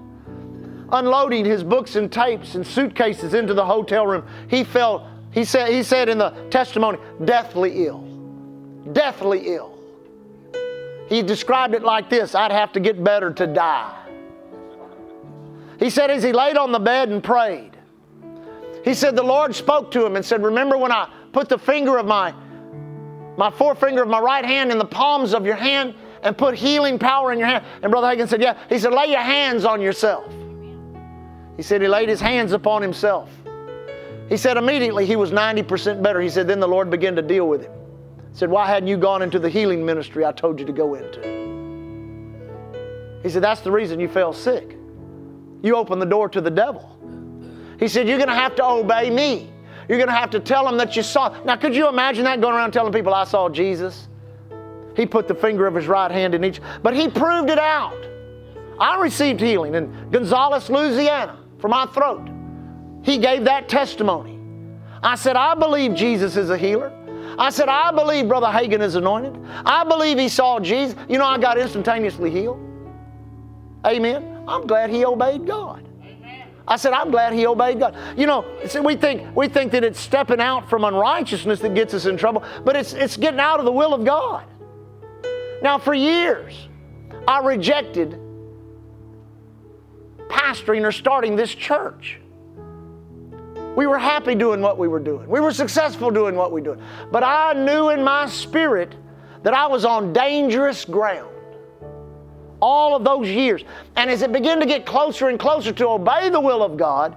Unloading 0.92 1.46
his 1.46 1.64
books 1.64 1.96
and 1.96 2.12
tapes 2.12 2.54
and 2.54 2.66
suitcases 2.66 3.32
into 3.32 3.54
the 3.54 3.64
hotel 3.64 4.06
room, 4.06 4.26
he 4.48 4.62
felt, 4.62 5.04
he 5.30 5.42
said, 5.44 5.70
he 5.70 5.82
said 5.82 6.10
in 6.10 6.18
the 6.18 6.30
testimony, 6.50 6.98
deathly 7.24 7.86
ill. 7.86 8.00
Deathly 8.92 9.54
ill. 9.54 9.71
He 11.08 11.22
described 11.22 11.74
it 11.74 11.82
like 11.82 12.08
this 12.08 12.34
I'd 12.34 12.52
have 12.52 12.72
to 12.72 12.80
get 12.80 13.02
better 13.02 13.32
to 13.32 13.46
die. 13.46 13.98
He 15.78 15.90
said, 15.90 16.10
as 16.10 16.22
he 16.22 16.32
laid 16.32 16.56
on 16.56 16.70
the 16.70 16.78
bed 16.78 17.08
and 17.08 17.22
prayed, 17.22 17.72
he 18.84 18.94
said, 18.94 19.16
the 19.16 19.22
Lord 19.22 19.54
spoke 19.54 19.90
to 19.92 20.06
him 20.06 20.16
and 20.16 20.24
said, 20.24 20.42
Remember 20.42 20.76
when 20.76 20.92
I 20.92 21.08
put 21.32 21.48
the 21.48 21.58
finger 21.58 21.98
of 21.98 22.06
my, 22.06 22.32
my 23.36 23.50
forefinger 23.50 24.02
of 24.02 24.08
my 24.08 24.20
right 24.20 24.44
hand 24.44 24.70
in 24.70 24.78
the 24.78 24.84
palms 24.84 25.34
of 25.34 25.44
your 25.44 25.56
hand 25.56 25.94
and 26.22 26.38
put 26.38 26.54
healing 26.54 26.98
power 26.98 27.32
in 27.32 27.38
your 27.38 27.48
hand? 27.48 27.64
And 27.82 27.90
Brother 27.90 28.08
Hagin 28.08 28.28
said, 28.28 28.40
Yeah. 28.40 28.56
He 28.68 28.78
said, 28.78 28.92
Lay 28.92 29.06
your 29.06 29.20
hands 29.20 29.64
on 29.64 29.80
yourself. 29.80 30.32
He 31.56 31.62
said, 31.62 31.80
He 31.82 31.88
laid 31.88 32.08
his 32.08 32.20
hands 32.20 32.52
upon 32.52 32.82
himself. 32.82 33.30
He 34.28 34.36
said, 34.36 34.56
Immediately 34.56 35.06
he 35.06 35.16
was 35.16 35.30
90% 35.30 36.02
better. 36.02 36.20
He 36.20 36.28
said, 36.28 36.48
Then 36.48 36.60
the 36.60 36.68
Lord 36.68 36.90
began 36.90 37.16
to 37.16 37.22
deal 37.22 37.48
with 37.48 37.62
him. 37.62 37.72
Said, 38.32 38.50
Why 38.50 38.66
hadn't 38.66 38.88
you 38.88 38.96
gone 38.96 39.22
into 39.22 39.38
the 39.38 39.48
healing 39.48 39.84
ministry 39.84 40.24
I 40.24 40.32
told 40.32 40.58
you 40.58 40.66
to 40.66 40.72
go 40.72 40.94
into? 40.94 41.20
He 43.22 43.28
said, 43.30 43.42
That's 43.42 43.60
the 43.60 43.72
reason 43.72 44.00
you 44.00 44.08
fell 44.08 44.32
sick 44.32 44.76
you 45.62 45.76
opened 45.76 46.02
the 46.02 46.06
door 46.06 46.28
to 46.28 46.40
the 46.40 46.50
devil. 46.50 46.88
He 47.78 47.88
said, 47.88 48.08
You're 48.08 48.18
going 48.18 48.28
to 48.28 48.34
have 48.34 48.54
to 48.56 48.64
obey 48.64 49.10
me. 49.10 49.50
You're 49.88 49.98
going 49.98 50.08
to 50.08 50.14
have 50.14 50.30
to 50.30 50.40
tell 50.40 50.64
them 50.64 50.76
that 50.78 50.96
you 50.96 51.02
saw. 51.02 51.42
Now, 51.44 51.56
could 51.56 51.74
you 51.74 51.88
imagine 51.88 52.24
that 52.24 52.40
going 52.40 52.54
around 52.54 52.72
telling 52.72 52.92
people, 52.92 53.14
I 53.14 53.24
saw 53.24 53.48
Jesus? 53.48 54.08
He 54.96 55.06
put 55.06 55.26
the 55.26 55.34
finger 55.34 55.66
of 55.66 55.74
his 55.74 55.86
right 55.86 56.10
hand 56.10 56.34
in 56.34 56.44
each, 56.44 56.60
but 56.82 56.94
he 56.94 57.08
proved 57.08 57.50
it 57.50 57.58
out. 57.58 57.98
I 58.78 59.00
received 59.00 59.40
healing 59.40 59.74
in 59.74 60.10
Gonzales, 60.10 60.68
Louisiana, 60.68 61.38
for 61.58 61.68
my 61.68 61.86
throat. 61.86 62.28
He 63.02 63.18
gave 63.18 63.44
that 63.44 63.68
testimony. 63.68 64.38
I 65.02 65.14
said, 65.16 65.36
I 65.36 65.54
believe 65.54 65.94
Jesus 65.94 66.36
is 66.36 66.50
a 66.50 66.58
healer. 66.58 66.92
I 67.38 67.50
said, 67.50 67.68
I 67.68 67.92
believe 67.92 68.28
Brother 68.28 68.46
Hagin 68.46 68.80
is 68.80 68.94
anointed. 68.94 69.38
I 69.64 69.84
believe 69.84 70.18
he 70.18 70.28
saw 70.28 70.60
Jesus. 70.60 70.96
You 71.08 71.18
know, 71.18 71.24
I 71.24 71.38
got 71.38 71.58
instantaneously 71.58 72.30
healed. 72.30 72.60
Amen. 73.86 74.44
I'm 74.46 74.66
glad 74.66 74.90
he 74.90 75.04
obeyed 75.04 75.46
God. 75.46 75.88
I 76.66 76.76
said, 76.76 76.92
I'm 76.92 77.10
glad 77.10 77.32
he 77.32 77.46
obeyed 77.46 77.80
God. 77.80 77.96
You 78.16 78.26
know, 78.26 78.44
we 78.84 78.96
think 78.96 79.34
we 79.36 79.48
think 79.48 79.72
that 79.72 79.82
it's 79.82 79.98
stepping 79.98 80.40
out 80.40 80.70
from 80.70 80.84
unrighteousness 80.84 81.60
that 81.60 81.74
gets 81.74 81.92
us 81.92 82.06
in 82.06 82.16
trouble, 82.16 82.44
but 82.64 82.76
it's 82.76 82.92
it's 82.92 83.16
getting 83.16 83.40
out 83.40 83.58
of 83.58 83.64
the 83.64 83.72
will 83.72 83.92
of 83.92 84.04
God. 84.04 84.44
Now, 85.60 85.78
for 85.78 85.92
years, 85.92 86.68
I 87.26 87.40
rejected 87.40 88.18
pastoring 90.28 90.86
or 90.86 90.92
starting 90.92 91.36
this 91.36 91.54
church. 91.54 92.21
We 93.76 93.86
were 93.86 93.98
happy 93.98 94.34
doing 94.34 94.60
what 94.60 94.78
we 94.78 94.88
were 94.88 95.00
doing. 95.00 95.28
We 95.28 95.40
were 95.40 95.52
successful 95.52 96.10
doing 96.10 96.34
what 96.34 96.52
we 96.52 96.60
were 96.60 96.74
doing. 96.74 96.86
But 97.10 97.24
I 97.24 97.54
knew 97.54 97.90
in 97.90 98.04
my 98.04 98.26
spirit 98.26 98.94
that 99.42 99.54
I 99.54 99.66
was 99.66 99.84
on 99.84 100.12
dangerous 100.12 100.84
ground 100.84 101.28
all 102.60 102.94
of 102.94 103.02
those 103.02 103.28
years. 103.28 103.64
And 103.96 104.08
as 104.08 104.22
it 104.22 104.32
began 104.32 104.60
to 104.60 104.66
get 104.66 104.86
closer 104.86 105.28
and 105.28 105.38
closer 105.38 105.72
to 105.72 105.88
obey 105.88 106.28
the 106.30 106.40
will 106.40 106.62
of 106.62 106.76
God, 106.76 107.16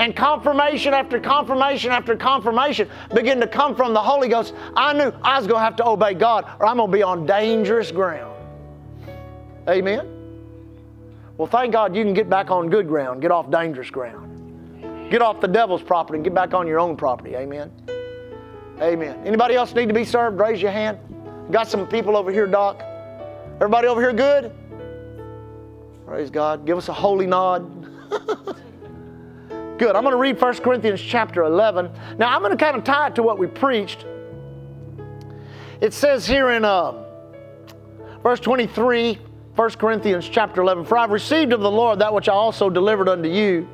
and 0.00 0.14
confirmation 0.14 0.94
after 0.94 1.18
confirmation 1.18 1.90
after 1.90 2.14
confirmation 2.14 2.88
began 3.12 3.40
to 3.40 3.48
come 3.48 3.74
from 3.74 3.94
the 3.94 4.00
Holy 4.00 4.28
Ghost, 4.28 4.54
I 4.76 4.92
knew 4.92 5.12
I 5.22 5.38
was 5.38 5.46
going 5.46 5.58
to 5.58 5.64
have 5.64 5.76
to 5.76 5.86
obey 5.86 6.14
God 6.14 6.44
or 6.60 6.66
I'm 6.66 6.76
going 6.76 6.90
to 6.90 6.96
be 6.96 7.02
on 7.02 7.26
dangerous 7.26 7.90
ground. 7.90 8.36
Amen? 9.68 10.06
Well, 11.36 11.48
thank 11.48 11.72
God 11.72 11.96
you 11.96 12.04
can 12.04 12.14
get 12.14 12.30
back 12.30 12.50
on 12.50 12.70
good 12.70 12.86
ground, 12.86 13.22
get 13.22 13.32
off 13.32 13.50
dangerous 13.50 13.90
ground. 13.90 14.27
Get 15.10 15.22
off 15.22 15.40
the 15.40 15.48
devil's 15.48 15.82
property 15.82 16.18
and 16.18 16.24
get 16.24 16.34
back 16.34 16.52
on 16.54 16.66
your 16.66 16.80
own 16.80 16.96
property. 16.96 17.34
Amen? 17.34 17.72
Amen. 18.80 19.18
Anybody 19.24 19.54
else 19.54 19.74
need 19.74 19.88
to 19.88 19.94
be 19.94 20.04
served? 20.04 20.38
Raise 20.38 20.60
your 20.60 20.70
hand. 20.70 20.98
Got 21.50 21.68
some 21.68 21.86
people 21.86 22.16
over 22.16 22.30
here, 22.30 22.46
Doc. 22.46 22.82
Everybody 23.54 23.88
over 23.88 24.00
here 24.00 24.12
good? 24.12 24.52
Praise 26.06 26.30
God. 26.30 26.66
Give 26.66 26.78
us 26.78 26.88
a 26.88 26.92
holy 26.92 27.26
nod. 27.26 27.62
good. 29.78 29.96
I'm 29.96 30.02
going 30.02 30.12
to 30.12 30.16
read 30.16 30.40
1 30.40 30.54
Corinthians 30.58 31.00
chapter 31.00 31.42
11. 31.42 31.90
Now, 32.18 32.34
I'm 32.34 32.40
going 32.42 32.56
to 32.56 32.62
kind 32.62 32.76
of 32.76 32.84
tie 32.84 33.08
it 33.08 33.14
to 33.16 33.22
what 33.22 33.38
we 33.38 33.46
preached. 33.46 34.04
It 35.80 35.92
says 35.92 36.26
here 36.26 36.50
in 36.50 36.64
uh, 36.64 37.04
verse 38.22 38.40
23, 38.40 39.18
1 39.54 39.70
Corinthians 39.72 40.28
chapter 40.28 40.60
11, 40.60 40.84
For 40.84 40.98
I've 40.98 41.10
received 41.10 41.52
of 41.52 41.60
the 41.60 41.70
Lord 41.70 41.98
that 41.98 42.12
which 42.12 42.28
I 42.28 42.32
also 42.32 42.68
delivered 42.70 43.08
unto 43.08 43.28
you, 43.28 43.68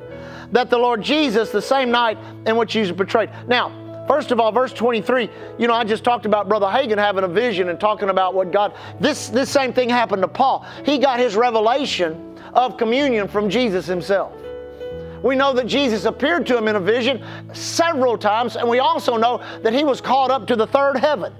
that 0.51 0.69
the 0.69 0.77
Lord 0.77 1.01
Jesus, 1.01 1.51
the 1.51 1.61
same 1.61 1.91
night 1.91 2.17
in 2.45 2.55
which 2.55 2.73
he 2.73 2.79
was 2.79 2.91
betrayed. 2.91 3.29
Now, 3.47 3.81
First 4.07 4.31
of 4.31 4.39
all, 4.39 4.51
verse 4.51 4.71
23, 4.71 5.29
you 5.57 5.67
know, 5.67 5.73
I 5.73 5.83
just 5.83 6.03
talked 6.03 6.27
about 6.27 6.47
Brother 6.47 6.67
Hagin 6.67 6.97
having 6.97 7.23
a 7.23 7.27
vision 7.27 7.69
and 7.69 7.79
talking 7.79 8.09
about 8.09 8.35
what 8.35 8.51
God, 8.51 8.75
this, 8.99 9.29
this 9.29 9.49
same 9.49 9.73
thing 9.73 9.89
happened 9.89 10.21
to 10.21 10.27
Paul. 10.27 10.65
He 10.85 10.99
got 10.99 11.19
his 11.19 11.35
revelation 11.35 12.37
of 12.53 12.77
communion 12.77 13.27
from 13.27 13.49
Jesus 13.49 13.87
himself. 13.87 14.33
We 15.23 15.35
know 15.35 15.53
that 15.53 15.65
Jesus 15.65 16.05
appeared 16.05 16.45
to 16.47 16.57
him 16.57 16.67
in 16.67 16.75
a 16.75 16.79
vision 16.79 17.23
several 17.53 18.15
times, 18.15 18.57
and 18.57 18.69
we 18.69 18.77
also 18.77 19.17
know 19.17 19.43
that 19.63 19.73
he 19.73 19.83
was 19.83 20.01
caught 20.01 20.29
up 20.29 20.45
to 20.47 20.55
the 20.55 20.67
third 20.67 20.97
heaven. 20.97 21.33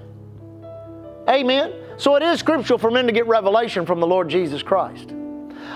Amen. 1.28 1.72
So 1.96 2.16
it 2.16 2.22
is 2.22 2.40
scriptural 2.40 2.80
for 2.80 2.90
men 2.90 3.06
to 3.06 3.12
get 3.12 3.28
revelation 3.28 3.86
from 3.86 4.00
the 4.00 4.06
Lord 4.06 4.28
Jesus 4.28 4.62
Christ. 4.62 5.15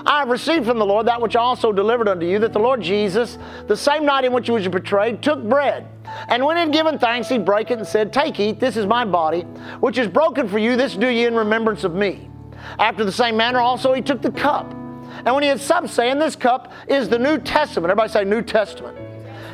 I 0.06 0.20
have 0.20 0.28
received 0.28 0.66
from 0.66 0.78
the 0.78 0.86
Lord 0.86 1.06
that 1.06 1.20
which 1.20 1.36
I 1.36 1.40
also 1.40 1.72
delivered 1.72 2.08
unto 2.08 2.26
you, 2.26 2.38
that 2.40 2.52
the 2.52 2.58
Lord 2.58 2.80
Jesus, 2.80 3.38
the 3.66 3.76
same 3.76 4.04
night 4.04 4.24
in 4.24 4.32
which 4.32 4.46
he 4.46 4.52
was 4.52 4.66
betrayed, 4.68 5.22
took 5.22 5.42
bread. 5.42 5.86
And 6.28 6.44
when 6.44 6.56
he 6.56 6.62
had 6.62 6.72
given 6.72 6.98
thanks, 6.98 7.28
he 7.28 7.38
brake 7.38 7.70
it 7.70 7.78
and 7.78 7.86
said, 7.86 8.12
Take, 8.12 8.40
eat, 8.40 8.60
this 8.60 8.76
is 8.76 8.86
my 8.86 9.04
body, 9.04 9.42
which 9.80 9.98
is 9.98 10.08
broken 10.08 10.48
for 10.48 10.58
you, 10.58 10.76
this 10.76 10.96
do 10.96 11.08
ye 11.08 11.26
in 11.26 11.34
remembrance 11.34 11.84
of 11.84 11.94
me. 11.94 12.30
After 12.78 13.04
the 13.04 13.12
same 13.12 13.36
manner 13.36 13.60
also 13.60 13.92
he 13.92 14.02
took 14.02 14.22
the 14.22 14.32
cup. 14.32 14.70
And 14.72 15.34
when 15.34 15.42
he 15.42 15.48
had 15.48 15.60
supped, 15.60 15.90
saying, 15.90 16.18
This 16.18 16.36
cup 16.36 16.72
is 16.88 17.08
the 17.08 17.18
New 17.18 17.38
Testament. 17.38 17.90
Everybody 17.90 18.12
say 18.12 18.24
New 18.24 18.42
Testament. 18.42 18.96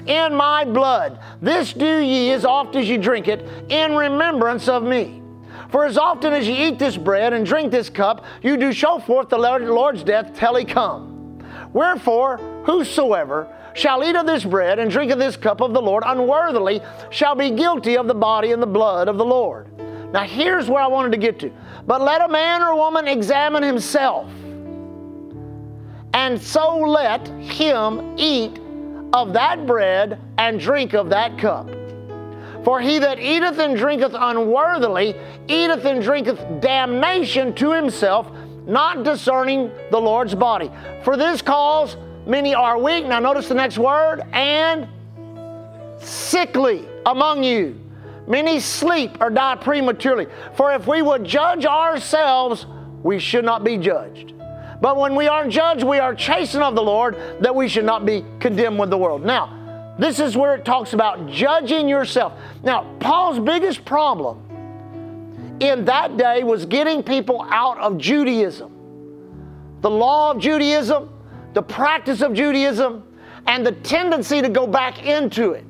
In 0.07 0.35
my 0.35 0.65
blood. 0.65 1.19
This 1.43 1.73
do 1.73 1.99
ye 1.99 2.31
as 2.31 2.45
oft 2.45 2.77
as 2.77 2.89
ye 2.89 2.97
drink 2.97 3.27
it 3.27 3.47
in 3.69 3.95
remembrance 3.95 4.69
of 4.69 4.83
me. 4.83 5.23
For 5.71 5.85
as 5.85 5.99
often 5.99 6.33
as 6.33 6.47
ye 6.47 6.69
eat 6.69 6.79
this 6.79 6.97
bread 6.97 7.33
and 7.33 7.45
drink 7.45 7.71
this 7.71 7.91
cup, 7.91 8.25
you 8.43 8.57
do 8.57 8.73
show 8.73 8.99
forth 8.99 9.29
the 9.29 9.39
Lord's 9.39 10.05
death 10.05 10.33
till 10.39 10.55
he 10.55 10.65
come. 10.65 11.43
Wherefore, 11.73 12.39
whosoever 12.65 13.49
shall 13.75 14.03
eat 14.05 14.17
of 14.17 14.27
this 14.27 14.45
bread 14.45 14.79
and 14.79 14.91
drink 14.91 15.13
of 15.13 15.19
this 15.19 15.37
cup 15.37 15.61
of 15.61 15.75
the 15.75 15.83
Lord 15.83 16.03
unworthily 16.07 16.81
shall 17.11 17.35
be 17.35 17.51
guilty 17.51 17.97
of 17.99 18.07
the 18.07 18.15
body 18.15 18.53
and 18.53 18.63
the 18.63 18.67
blood 18.67 19.09
of 19.09 19.19
the 19.19 19.25
Lord. 19.25 19.67
Now, 20.13 20.23
here's 20.23 20.69
where 20.71 20.83
I 20.83 20.87
wanted 20.87 21.13
to 21.13 21.19
get 21.19 21.39
to. 21.41 21.51
But 21.87 22.01
let 22.01 22.23
a 22.23 22.29
man 22.29 22.63
or 22.63 22.75
woman 22.75 23.07
examine 23.07 23.63
himself, 23.63 24.31
and 26.15 26.41
so 26.41 26.79
let 26.79 27.29
him 27.29 28.15
eat 28.17 28.59
of 29.13 29.33
that 29.35 29.67
bread 29.67 30.19
and 30.39 30.59
drink 30.59 30.95
of 30.95 31.11
that 31.11 31.37
cup. 31.39 31.69
For 32.67 32.81
he 32.81 32.99
that 32.99 33.21
eateth 33.21 33.61
and 33.61 33.77
drinketh 33.77 34.13
unworthily 34.13 35.15
eateth 35.47 35.85
and 35.85 36.03
drinketh 36.03 36.61
damnation 36.61 37.55
to 37.55 37.71
himself, 37.71 38.29
not 38.67 39.05
discerning 39.05 39.71
the 39.93 40.01
Lord's 40.01 40.35
body. 40.35 40.73
For 41.05 41.17
this 41.17 41.43
cause 41.43 41.97
many 42.27 42.57
are 42.57 42.77
weak. 42.77 43.07
Now 43.07 43.21
notice 43.21 43.47
the 43.47 43.55
next 43.55 43.79
word 43.79 44.23
and 44.33 44.89
sickly 46.01 46.89
among 47.07 47.45
you. 47.45 47.81
Many 48.27 48.59
sleep 48.59 49.19
or 49.21 49.31
die 49.31 49.55
prematurely. 49.55 50.27
For 50.57 50.73
if 50.73 50.89
we 50.89 51.03
would 51.03 51.23
judge 51.23 51.67
ourselves, 51.67 52.67
we 53.05 53.21
should 53.21 53.45
not 53.45 53.63
be 53.63 53.79
judged. 53.79 54.35
But 54.81 54.97
when 54.97 55.15
we 55.15 55.29
are 55.29 55.47
judged, 55.47 55.85
we 55.85 56.01
are 56.01 56.17
chastened 56.17 56.65
of 56.65 56.75
the 56.75 56.83
Lord, 56.83 57.17
that 57.43 57.55
we 57.55 57.69
should 57.69 57.85
not 57.85 58.05
be 58.05 58.25
condemned 58.41 58.81
with 58.81 58.91
the 58.91 58.99
world. 58.99 59.25
Now, 59.25 59.57
this 59.99 60.21
is 60.21 60.37
where 60.37 60.55
it 60.55 60.65
talks 60.65 60.93
about 60.93 61.29
judging 61.29 61.89
yourself. 61.89 62.35
Now, 62.63 62.95
Paul's 63.01 63.39
biggest 63.39 63.85
problem 63.85 64.43
in 65.61 65.85
that 65.87 66.17
day 66.17 66.45
was 66.45 66.67
getting 66.67 67.03
people 67.03 67.43
out 67.49 67.79
of 67.79 67.97
Judaism. 67.97 68.73
The 69.81 69.91
law 69.91 70.33
of 70.33 70.39
Judaism, 70.39 71.11
the 71.55 71.63
practice 71.63 72.21
of 72.21 72.35
Judaism, 72.35 73.05
and 73.47 73.65
the 73.65 73.73
tendency 73.73 74.43
to 74.43 74.49
go 74.49 74.67
back 74.67 75.05
into 75.07 75.53
it. 75.53 75.65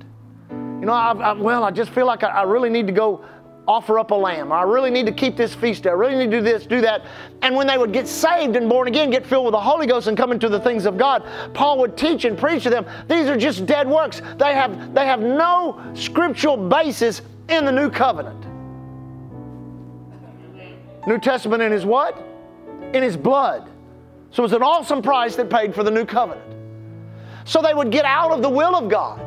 You 0.50 0.86
know, 0.86 0.92
I, 0.92 1.12
I, 1.12 1.32
well, 1.32 1.62
I 1.62 1.70
just 1.70 1.90
feel 1.90 2.06
like 2.06 2.22
I, 2.22 2.28
I 2.28 2.42
really 2.42 2.70
need 2.70 2.86
to 2.86 2.92
go 2.92 3.24
offer 3.68 3.98
up 3.98 4.10
a 4.10 4.14
lamb. 4.14 4.52
I 4.52 4.62
really 4.62 4.90
need 4.90 5.06
to 5.06 5.12
keep 5.12 5.36
this 5.36 5.54
feast 5.54 5.82
day. 5.82 5.90
I 5.90 5.94
really 5.94 6.16
need 6.16 6.30
to 6.30 6.38
do 6.38 6.42
this, 6.42 6.66
do 6.66 6.80
that. 6.82 7.04
And 7.42 7.56
when 7.56 7.66
they 7.66 7.78
would 7.78 7.92
get 7.92 8.06
saved 8.06 8.56
and 8.56 8.68
born 8.68 8.88
again, 8.88 9.10
get 9.10 9.26
filled 9.26 9.44
with 9.44 9.52
the 9.52 9.60
Holy 9.60 9.86
Ghost 9.86 10.06
and 10.06 10.16
come 10.16 10.32
into 10.32 10.48
the 10.48 10.60
things 10.60 10.86
of 10.86 10.96
God, 10.96 11.24
Paul 11.52 11.78
would 11.78 11.96
teach 11.96 12.24
and 12.24 12.38
preach 12.38 12.62
to 12.64 12.70
them. 12.70 12.86
These 13.08 13.26
are 13.26 13.36
just 13.36 13.66
dead 13.66 13.88
works. 13.88 14.22
They 14.38 14.54
have, 14.54 14.94
they 14.94 15.04
have 15.06 15.20
no 15.20 15.82
scriptural 15.94 16.56
basis 16.56 17.22
in 17.48 17.64
the 17.64 17.72
new 17.72 17.90
covenant. 17.90 18.44
New 21.06 21.18
Testament 21.18 21.62
in 21.62 21.72
his 21.72 21.84
what? 21.84 22.20
In 22.92 23.02
his 23.02 23.16
blood. 23.16 23.68
So 24.30 24.42
it 24.42 24.44
was 24.44 24.52
an 24.52 24.62
awesome 24.62 25.02
price 25.02 25.36
that 25.36 25.48
paid 25.48 25.74
for 25.74 25.82
the 25.82 25.90
new 25.90 26.04
covenant. 26.04 26.42
So 27.44 27.62
they 27.62 27.74
would 27.74 27.90
get 27.90 28.04
out 28.04 28.32
of 28.32 28.42
the 28.42 28.50
will 28.50 28.74
of 28.74 28.88
God. 28.88 29.20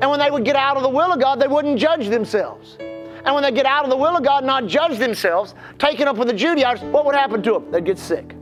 And 0.00 0.10
when 0.10 0.18
they 0.18 0.30
would 0.30 0.46
get 0.46 0.56
out 0.56 0.76
of 0.76 0.82
the 0.82 0.88
will 0.88 1.12
of 1.12 1.20
God, 1.20 1.40
they 1.40 1.46
wouldn't 1.46 1.78
judge 1.78 2.08
themselves. 2.08 2.78
And 3.24 3.34
when 3.34 3.42
they 3.42 3.52
get 3.52 3.66
out 3.66 3.84
of 3.84 3.90
the 3.90 3.96
will 3.96 4.16
of 4.16 4.24
God, 4.24 4.38
and 4.38 4.46
not 4.46 4.66
judge 4.66 4.98
themselves, 4.98 5.54
taken 5.78 6.08
up 6.08 6.16
with 6.16 6.28
the 6.28 6.34
Judaizers, 6.34 6.84
what 6.90 7.04
would 7.06 7.14
happen 7.14 7.42
to 7.42 7.52
them? 7.52 7.70
They'd 7.70 7.84
get 7.84 7.98
sick. 7.98 8.34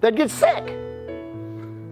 They'd 0.00 0.16
get 0.16 0.30
sick. 0.30 0.64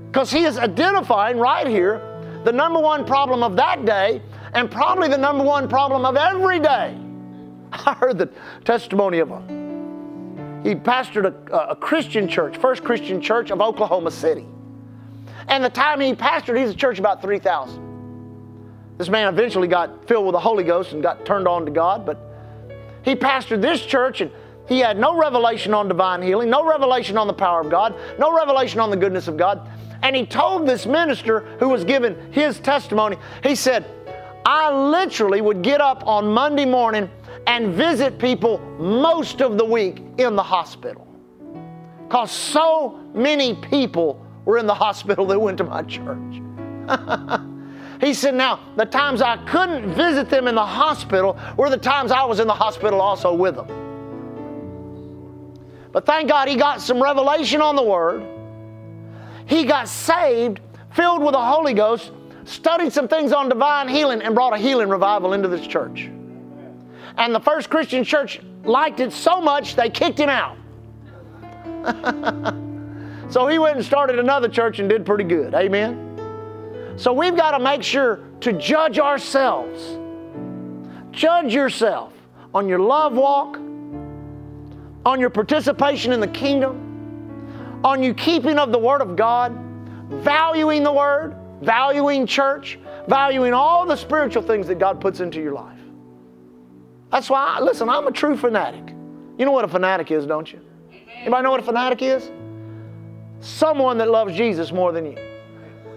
Because 0.07 0.31
he 0.31 0.45
is 0.45 0.59
identifying 0.59 1.39
right 1.39 1.67
here 1.67 2.01
the 2.45 2.53
number 2.53 2.81
one 2.81 3.05
problem 3.05 3.43
of 3.43 3.57
that 3.57 3.85
day 3.85 4.23
and 4.55 4.71
probably 4.71 5.09
the 5.09 5.19
number 5.19 5.45
one 5.45 5.69
problem 5.69 6.05
of 6.05 6.17
every 6.17 6.59
day. 6.59 6.97
I 7.73 7.95
heard 7.95 8.19
the 8.19 8.31
testimony 8.65 9.19
of 9.19 9.31
a 9.31 9.59
he 10.63 10.75
pastored 10.75 11.25
a, 11.25 11.57
a, 11.71 11.77
Christian 11.77 12.29
church, 12.29 12.57
First 12.57 12.83
Christian 12.83 13.21
Church 13.21 13.51
of 13.51 13.61
Oklahoma 13.61 14.11
City. 14.11 14.45
And 15.47 15.65
the 15.65 15.71
time 15.71 16.01
he 16.01 16.15
pastored, 16.15 16.59
he's 16.59 16.71
a 16.71 16.75
church 16.75 16.99
about 16.99 17.23
3,000. 17.23 17.88
This 18.99 19.09
man 19.09 19.33
eventually 19.33 19.69
got 19.69 20.07
filled 20.09 20.27
with 20.27 20.33
the 20.33 20.41
Holy 20.41 20.65
Ghost 20.65 20.93
and 20.93 21.03
got 21.03 21.25
turned 21.25 21.47
on 21.47 21.65
to 21.65 21.71
God, 21.71 22.05
but 22.05 22.19
he 23.05 23.15
pastored 23.15 23.63
this 23.63 23.81
church 23.81 24.21
and 24.21 24.31
he 24.69 24.81
had 24.81 24.99
no 24.99 25.17
revelation 25.17 25.73
on 25.73 25.89
divine 25.89 26.21
healing, 26.21 26.51
no 26.51 26.69
revelation 26.69 27.17
on 27.17 27.27
the 27.27 27.33
power 27.33 27.61
of 27.61 27.71
God, 27.71 27.95
no 28.19 28.37
revelation 28.37 28.81
on 28.81 28.91
the 28.91 28.97
goodness 28.97 29.29
of 29.29 29.37
God. 29.37 29.67
And 30.03 30.15
he 30.15 30.27
told 30.27 30.67
this 30.67 30.85
minister 30.85 31.41
who 31.59 31.69
was 31.69 31.85
giving 31.85 32.17
his 32.33 32.59
testimony, 32.61 33.17
he 33.43 33.55
said, 33.55 33.87
I 34.45 34.73
literally 34.73 35.41
would 35.41 35.63
get 35.63 35.81
up 35.81 36.07
on 36.07 36.27
Monday 36.27 36.65
morning 36.65 37.09
and 37.47 37.73
visit 37.75 38.19
people 38.19 38.59
most 38.79 39.41
of 39.41 39.59
the 39.59 39.65
week 39.65 40.03
in 40.19 40.37
the 40.37 40.43
hospital. 40.43 41.07
Because 42.07 42.31
so 42.31 43.01
many 43.15 43.55
people 43.55 44.25
were 44.45 44.59
in 44.59 44.67
the 44.67 44.75
hospital 44.75 45.27
that 45.27 45.39
went 45.39 45.59
to 45.59 45.65
my 45.65 45.83
church. 45.83 46.43
He 48.01 48.15
said, 48.15 48.35
Now, 48.35 48.61
the 48.77 48.85
times 48.85 49.21
I 49.23 49.37
couldn't 49.47 49.95
visit 49.95 50.31
them 50.31 50.47
in 50.47 50.55
the 50.55 50.65
hospital 50.65 51.39
were 51.57 51.69
the 51.71 51.77
times 51.77 52.13
I 52.13 52.25
was 52.25 52.41
in 52.41 52.47
the 52.47 52.55
hospital 52.55 53.01
also 53.01 53.35
with 53.35 53.57
them. 53.57 53.67
But 55.93 56.07
thank 56.07 56.29
God 56.29 56.49
he 56.49 56.57
got 56.57 56.81
some 56.81 57.03
revelation 57.03 57.61
on 57.61 57.75
the 57.75 57.83
Word. 57.83 58.23
He 59.47 59.65
got 59.65 59.89
saved, 59.89 60.61
filled 60.93 61.23
with 61.23 61.33
the 61.33 61.43
Holy 61.43 61.75
Ghost, 61.75 62.13
studied 62.45 62.93
some 62.93 63.09
things 63.09 63.33
on 63.33 63.49
divine 63.49 63.89
healing, 63.89 64.23
and 64.23 64.35
brought 64.35 64.53
a 64.53 64.59
healing 64.59 64.89
revival 64.89 65.33
into 65.33 65.49
this 65.49 65.67
church. 65.67 66.11
And 67.17 67.35
the 67.35 67.41
first 67.41 67.69
Christian 67.69 68.05
church 68.05 68.41
liked 68.65 69.01
it 69.01 69.13
so 69.13 69.41
much 69.41 69.75
they 69.75 69.91
kicked 69.91 70.21
him 70.21 70.29
out. 70.29 70.57
so 73.31 73.49
he 73.49 73.59
went 73.59 73.77
and 73.77 73.85
started 73.85 74.19
another 74.19 74.49
church 74.49 74.79
and 74.79 74.89
did 74.89 75.05
pretty 75.05 75.25
good. 75.25 75.55
Amen. 75.55 76.08
So 76.99 77.13
we've 77.13 77.37
got 77.37 77.53
to 77.53 77.61
make 77.63 77.85
sure 77.85 78.25
to 78.41 78.53
judge 78.53 78.99
ourselves. 78.99 79.97
Judge 81.13 81.55
yourself 81.55 82.13
on 82.53 82.69
your 82.69 82.81
love 82.81 83.13
walk, 83.13 83.57
on 85.07 85.21
your 85.21 85.31
participation 85.31 86.13
in 86.13 86.19
the 86.19 86.27
kingdom, 86.27 87.81
on 87.85 88.03
you 88.03 88.15
keeping 88.15 88.59
of 88.59 88.73
the 88.73 88.79
Word 88.79 89.01
of 89.01 89.15
God, 89.15 89.57
valuing 90.09 90.83
the 90.83 90.93
Word, 90.93 91.37
valuing 91.63 92.27
church, 92.27 92.81
valuing 93.07 93.53
all 93.53 93.87
the 93.87 93.97
spiritual 93.97 94.43
things 94.43 94.67
that 94.67 94.81
God 94.81 95.01
puts 95.01 95.21
into 95.21 95.41
your 95.41 95.53
life. 95.53 95.79
That's 97.13 97.31
why, 97.31 97.59
I, 97.59 97.61
listen, 97.61 97.89
I'm 97.89 98.09
a 98.09 98.13
true 98.13 98.37
fanatic. 98.37 98.89
You 99.39 99.45
know 99.45 99.53
what 99.53 99.65
a 99.65 99.69
fanatic 99.69 100.11
is, 100.11 100.27
don't 100.27 100.53
you? 100.53 100.61
Anybody 101.21 101.45
know 101.45 101.53
what 101.53 101.61
a 101.61 101.63
fanatic 101.63 102.03
is? 102.03 102.29
Someone 103.39 103.99
that 103.99 104.11
loves 104.11 104.35
Jesus 104.35 104.73
more 104.73 104.91
than 104.91 105.07
you. 105.07 105.38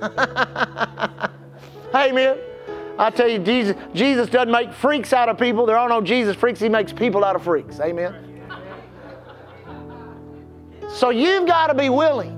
Amen. 1.95 2.37
I 2.97 3.09
tell 3.09 3.27
you, 3.27 3.39
Jesus, 3.39 3.75
Jesus 3.93 4.29
doesn't 4.29 4.51
make 4.51 4.73
freaks 4.73 5.13
out 5.13 5.29
of 5.29 5.37
people. 5.37 5.65
There 5.65 5.77
are 5.77 5.89
no 5.89 6.01
Jesus 6.01 6.35
freaks. 6.35 6.59
He 6.59 6.69
makes 6.69 6.93
people 6.93 7.23
out 7.23 7.35
of 7.35 7.43
freaks. 7.43 7.79
Amen. 7.79 8.27
So 10.89 11.09
you've 11.09 11.47
got 11.47 11.67
to 11.67 11.73
be 11.73 11.89
willing. 11.89 12.37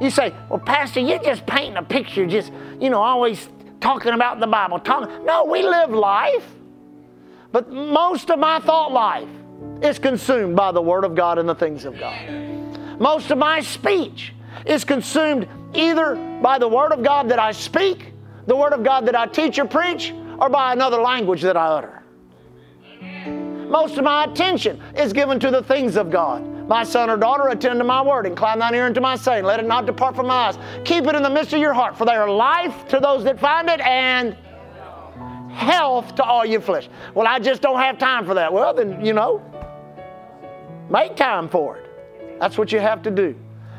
You 0.00 0.10
say, 0.10 0.34
well, 0.50 0.58
Pastor, 0.58 1.00
you're 1.00 1.22
just 1.22 1.46
painting 1.46 1.76
a 1.76 1.82
picture, 1.82 2.26
just, 2.26 2.52
you 2.80 2.90
know, 2.90 3.00
always 3.00 3.48
talking 3.80 4.12
about 4.12 4.40
the 4.40 4.46
Bible. 4.46 4.78
Talking. 4.80 5.24
No, 5.24 5.44
we 5.44 5.62
live 5.62 5.90
life. 5.90 6.44
But 7.52 7.70
most 7.70 8.30
of 8.30 8.38
my 8.38 8.58
thought 8.60 8.92
life 8.92 9.28
is 9.80 9.98
consumed 9.98 10.56
by 10.56 10.72
the 10.72 10.82
Word 10.82 11.04
of 11.04 11.14
God 11.14 11.38
and 11.38 11.48
the 11.48 11.54
things 11.54 11.84
of 11.84 11.98
God. 11.98 12.98
Most 12.98 13.30
of 13.30 13.38
my 13.38 13.60
speech 13.60 14.32
is 14.66 14.84
consumed 14.84 15.48
either 15.74 16.14
by 16.42 16.58
the 16.58 16.68
Word 16.68 16.92
of 16.92 17.02
God 17.02 17.28
that 17.28 17.38
I 17.38 17.52
speak, 17.52 18.12
the 18.46 18.56
Word 18.56 18.72
of 18.72 18.82
God 18.82 19.06
that 19.06 19.14
I 19.14 19.26
teach 19.26 19.58
or 19.58 19.64
preach, 19.64 20.12
or 20.38 20.48
by 20.48 20.72
another 20.72 21.00
language 21.00 21.42
that 21.42 21.56
I 21.56 21.66
utter. 21.66 22.02
Most 23.68 23.98
of 23.98 24.04
my 24.04 24.24
attention 24.24 24.80
is 24.96 25.12
given 25.12 25.40
to 25.40 25.50
the 25.50 25.62
things 25.62 25.96
of 25.96 26.10
God. 26.10 26.44
My 26.68 26.84
son 26.84 27.10
or 27.10 27.16
daughter, 27.16 27.48
attend 27.48 27.78
to 27.80 27.84
my 27.84 28.00
word, 28.00 28.26
incline 28.26 28.58
thine 28.58 28.74
ear 28.74 28.86
unto 28.86 29.00
my 29.00 29.16
saying, 29.16 29.44
let 29.44 29.60
it 29.60 29.66
not 29.66 29.84
depart 29.84 30.16
from 30.16 30.28
my 30.28 30.48
eyes. 30.48 30.58
Keep 30.84 31.06
it 31.06 31.14
in 31.14 31.22
the 31.22 31.30
midst 31.30 31.52
of 31.52 31.60
your 31.60 31.74
heart, 31.74 31.96
for 31.96 32.04
they 32.04 32.14
are 32.14 32.30
life 32.30 32.88
to 32.88 33.00
those 33.00 33.24
that 33.24 33.38
find 33.38 33.68
it 33.68 33.80
and 33.80 34.36
health 35.52 36.14
to 36.16 36.24
all 36.24 36.44
your 36.44 36.60
flesh. 36.60 36.88
Well, 37.14 37.26
I 37.26 37.38
just 37.38 37.62
don't 37.62 37.78
have 37.78 37.98
time 37.98 38.24
for 38.26 38.34
that. 38.34 38.52
Well, 38.52 38.72
then, 38.74 39.04
you 39.04 39.12
know, 39.12 39.42
make 40.88 41.16
time 41.16 41.48
for 41.48 41.78
it. 41.78 42.38
That's 42.40 42.56
what 42.56 42.72
you 42.72 42.80
have 42.80 43.02
to 43.02 43.10
do 43.10 43.36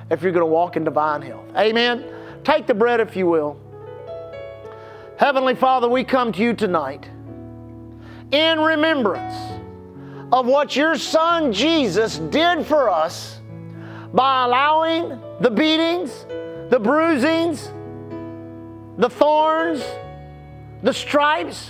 if 0.10 0.22
you're 0.22 0.32
going 0.32 0.42
to 0.42 0.46
walk 0.46 0.78
in 0.78 0.84
divine 0.84 1.22
health. 1.22 1.46
Amen. 1.58 2.06
Take 2.44 2.68
the 2.68 2.74
bread 2.74 3.00
if 3.00 3.16
you 3.16 3.28
will. 3.28 3.60
Heavenly 5.18 5.56
Father, 5.56 5.88
we 5.88 6.04
come 6.04 6.32
to 6.34 6.42
you 6.42 6.54
tonight 6.54 7.10
in 8.32 8.60
remembrance 8.60 9.36
of 10.32 10.46
what 10.46 10.76
your 10.76 10.98
Son 10.98 11.54
Jesus 11.54 12.18
did 12.18 12.66
for 12.66 12.90
us 12.90 13.40
by 14.14 14.46
allowing 14.46 15.20
the 15.40 15.50
beatings, 15.50 16.26
the 16.70 16.80
bruisings, 16.80 17.72
the 18.98 19.10
thorns, 19.10 19.84
the 20.84 20.94
stripes, 20.94 21.70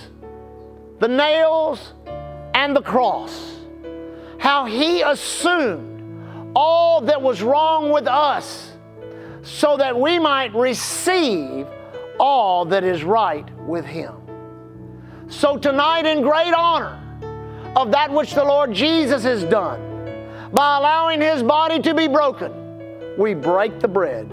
the 1.00 1.08
nails, 1.08 1.94
and 2.54 2.76
the 2.76 2.82
cross. 2.82 3.60
How 4.40 4.66
he 4.66 5.02
assumed 5.02 5.95
all 6.56 7.01
that 7.01 7.22
was 7.22 7.41
wrong 7.41 7.91
with 7.91 8.08
us 8.08 8.72
so 9.43 9.78
that 9.78 9.99
we 9.99 10.18
might 10.18 10.53
receive 10.56 11.68
all 12.20 12.66
that 12.66 12.84
is 12.84 13.03
right 13.03 13.47
with 13.68 13.86
Him. 13.86 14.14
So, 15.28 15.58
tonight, 15.58 16.06
in 16.06 16.22
great 16.22 16.53
honor 16.53 17.01
of 17.76 17.91
that 17.91 18.12
which 18.12 18.34
the 18.34 18.43
Lord 18.43 18.72
Jesus 18.74 19.24
has 19.24 19.43
done, 19.43 19.82
by 20.53 20.78
allowing 20.78 21.20
His 21.20 21.43
body 21.43 21.82
to 21.82 21.93
be 21.93 22.08
broken, 22.08 22.53
we 23.18 23.34
break 23.34 23.80
the 23.80 23.88
bread 23.88 24.32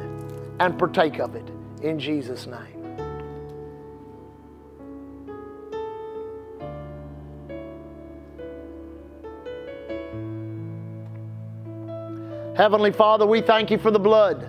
and 0.61 0.79
partake 0.79 1.19
of 1.19 1.35
it 1.35 1.51
in 1.83 1.99
Jesus' 1.99 2.47
name. 2.47 2.72
Heavenly 12.55 12.93
Father, 12.93 13.27
we 13.27 13.41
thank 13.41 13.71
you 13.71 13.79
for 13.79 13.91
the 13.91 13.99
blood. 13.99 14.47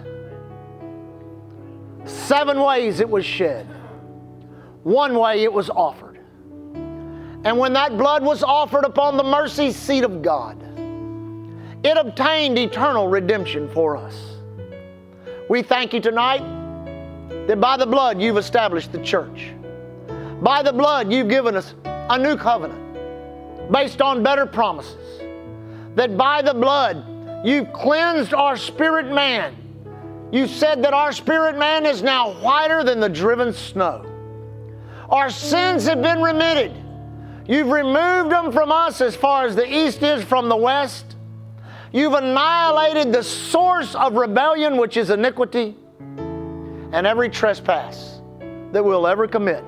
Seven 2.03 2.59
ways 2.59 2.99
it 2.99 3.09
was 3.09 3.25
shed, 3.25 3.65
one 4.83 5.17
way 5.17 5.43
it 5.43 5.53
was 5.53 5.69
offered. 5.69 6.19
And 7.45 7.57
when 7.57 7.71
that 7.73 7.97
blood 7.97 8.23
was 8.23 8.43
offered 8.43 8.83
upon 8.83 9.15
the 9.15 9.23
mercy 9.23 9.71
seat 9.71 10.03
of 10.03 10.21
God, 10.21 10.61
it 11.85 11.97
obtained 11.97 12.57
eternal 12.57 13.07
redemption 13.07 13.69
for 13.69 13.95
us. 13.95 14.35
We 15.49 15.61
thank 15.61 15.93
you 15.93 16.01
tonight 16.01 16.41
that 17.47 17.61
by 17.61 17.77
the 17.77 17.85
blood 17.85 18.21
you've 18.21 18.37
established 18.37 18.91
the 18.91 19.01
church. 19.01 19.51
By 20.41 20.61
the 20.61 20.73
blood 20.73 21.11
you've 21.11 21.29
given 21.29 21.55
us 21.55 21.73
a 21.85 22.17
new 22.17 22.35
covenant 22.35 23.71
based 23.71 24.01
on 24.01 24.23
better 24.23 24.45
promises. 24.45 25.21
That 25.95 26.17
by 26.17 26.41
the 26.41 26.53
blood 26.53 27.12
you've 27.43 27.71
cleansed 27.73 28.33
our 28.33 28.57
spirit 28.57 29.11
man. 29.11 29.55
You 30.31 30.47
said 30.47 30.83
that 30.83 30.93
our 30.93 31.11
spirit 31.11 31.57
man 31.57 31.85
is 31.85 32.01
now 32.01 32.33
whiter 32.41 32.83
than 32.83 32.99
the 32.99 33.09
driven 33.09 33.53
snow. 33.53 34.05
Our 35.09 35.29
sins 35.29 35.85
have 35.85 36.01
been 36.01 36.21
remitted. 36.21 36.71
You've 37.47 37.69
removed 37.69 38.31
them 38.31 38.51
from 38.51 38.71
us 38.71 39.01
as 39.01 39.15
far 39.15 39.45
as 39.45 39.55
the 39.55 39.71
east 39.71 40.01
is 40.01 40.23
from 40.23 40.49
the 40.49 40.55
west. 40.55 41.15
You've 41.91 42.13
annihilated 42.13 43.13
the 43.13 43.21
source 43.21 43.93
of 43.93 44.13
rebellion, 44.13 44.77
which 44.77 44.97
is 44.97 45.11
iniquity, 45.11 45.75
and 46.07 47.05
every 47.05 47.29
trespass 47.29 48.21
that 48.71 48.83
we'll 48.83 49.05
ever 49.05 49.27
commit. 49.27 49.63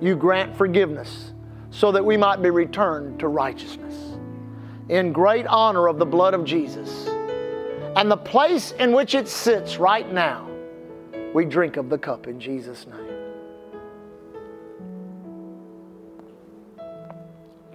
You 0.00 0.16
grant 0.16 0.56
forgiveness 0.56 1.32
so 1.70 1.92
that 1.92 2.04
we 2.04 2.16
might 2.16 2.42
be 2.42 2.50
returned 2.50 3.20
to 3.20 3.28
righteousness. 3.28 4.13
In 4.88 5.12
great 5.12 5.46
honor 5.46 5.88
of 5.88 5.98
the 5.98 6.04
blood 6.04 6.34
of 6.34 6.44
Jesus 6.44 7.08
and 7.96 8.10
the 8.10 8.16
place 8.16 8.72
in 8.72 8.92
which 8.92 9.14
it 9.14 9.28
sits 9.28 9.78
right 9.78 10.10
now, 10.12 10.46
we 11.32 11.46
drink 11.46 11.76
of 11.76 11.88
the 11.88 11.96
cup 11.96 12.26
in 12.26 12.38
Jesus' 12.38 12.86
name. 12.86 13.14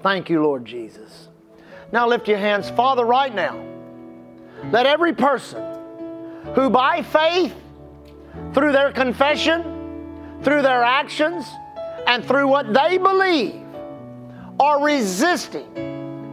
Thank 0.04 0.30
you, 0.30 0.44
Lord 0.44 0.66
Jesus. 0.66 1.30
Now 1.92 2.08
lift 2.08 2.28
your 2.28 2.38
hands, 2.38 2.70
Father, 2.70 3.06
right 3.06 3.34
now. 3.34 3.60
Let 4.72 4.86
every 4.86 5.14
person 5.14 5.64
who 6.54 6.70
by 6.70 7.02
faith, 7.02 7.56
through 8.54 8.72
their 8.72 8.92
confession, 8.92 9.64
through 10.44 10.62
their 10.62 10.84
actions, 10.84 11.46
and 12.06 12.24
through 12.24 12.48
what 12.48 12.74
they 12.74 12.98
believe, 12.98 13.62
are 14.60 14.84
resisting 14.84 15.89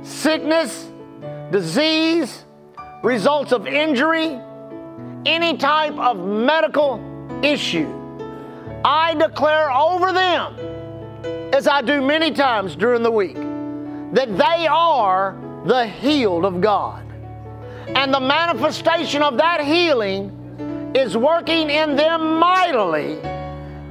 sickness, 0.06 0.88
disease, 1.50 2.44
results 3.02 3.52
of 3.52 3.66
injury, 3.66 4.40
any 5.26 5.56
type 5.56 5.94
of 5.94 6.16
medical 6.18 7.00
issue, 7.42 7.92
I 8.84 9.14
declare 9.14 9.70
over 9.72 10.12
them, 10.12 10.54
as 11.52 11.66
I 11.66 11.82
do 11.82 12.00
many 12.00 12.30
times 12.30 12.76
during 12.76 13.02
the 13.02 13.10
week, 13.10 13.34
that 14.14 14.36
they 14.36 14.66
are 14.68 15.36
the 15.64 15.86
healed 15.86 16.44
of 16.44 16.60
God. 16.60 17.02
And 17.88 18.14
the 18.14 18.20
manifestation 18.20 19.22
of 19.22 19.36
that 19.38 19.64
healing 19.64 20.92
is 20.94 21.16
working 21.16 21.70
in 21.70 21.96
them 21.96 22.38
mightily 22.38 23.18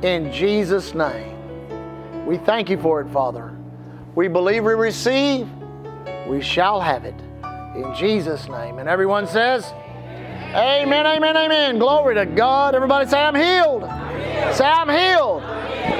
in 0.01 0.32
Jesus' 0.32 0.93
name. 0.93 2.26
We 2.26 2.38
thank 2.38 2.70
you 2.70 2.78
for 2.78 3.01
it, 3.01 3.09
Father. 3.09 3.55
We 4.16 4.28
believe 4.30 4.63
we 4.63 4.74
receive, 4.74 5.47
we 6.28 6.41
shall 6.41 6.80
have 6.80 7.05
it 7.05 7.15
in 7.76 7.93
Jesus' 7.95 8.47
name. 8.47 8.80
And 8.80 8.89
everyone 8.89 9.28
says, 9.28 9.73
Amen, 10.55 11.05
amen, 11.05 11.36
amen. 11.36 11.80
Glory 11.80 12.15
to 12.15 12.26
God. 12.26 12.76
Everybody 12.76 13.09
say, 13.09 13.19
I'm 13.19 13.36
healed. 13.36 13.84
Say, 14.55 14.65
I'm 14.65 14.88
healed. 14.89 15.43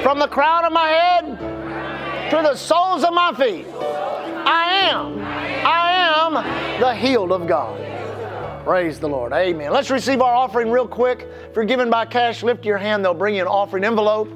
From 0.02 0.18
the 0.18 0.28
crown 0.28 0.64
of 0.64 0.72
my 0.72 0.88
head 0.88 2.30
to 2.30 2.36
the 2.42 2.56
soles 2.56 3.04
of 3.04 3.12
my 3.12 3.34
feet. 3.34 3.66
I 3.68 4.88
am. 4.90 5.18
I 5.20 5.90
am 6.24 6.80
the 6.80 6.94
healed 6.94 7.32
of 7.32 7.46
God. 7.46 7.82
Praise 8.64 8.98
the 8.98 9.08
Lord. 9.08 9.32
Amen. 9.32 9.72
Let's 9.72 9.90
receive 9.90 10.22
our 10.22 10.34
offering 10.34 10.70
real 10.70 10.88
quick. 10.88 11.28
If 11.50 11.54
you're 11.54 11.64
giving 11.66 11.90
by 11.90 12.06
cash, 12.06 12.42
lift 12.42 12.64
your 12.64 12.78
hand. 12.78 13.04
They'll 13.04 13.14
bring 13.14 13.34
you 13.34 13.42
an 13.42 13.48
offering 13.48 13.84
envelope. 13.84 14.28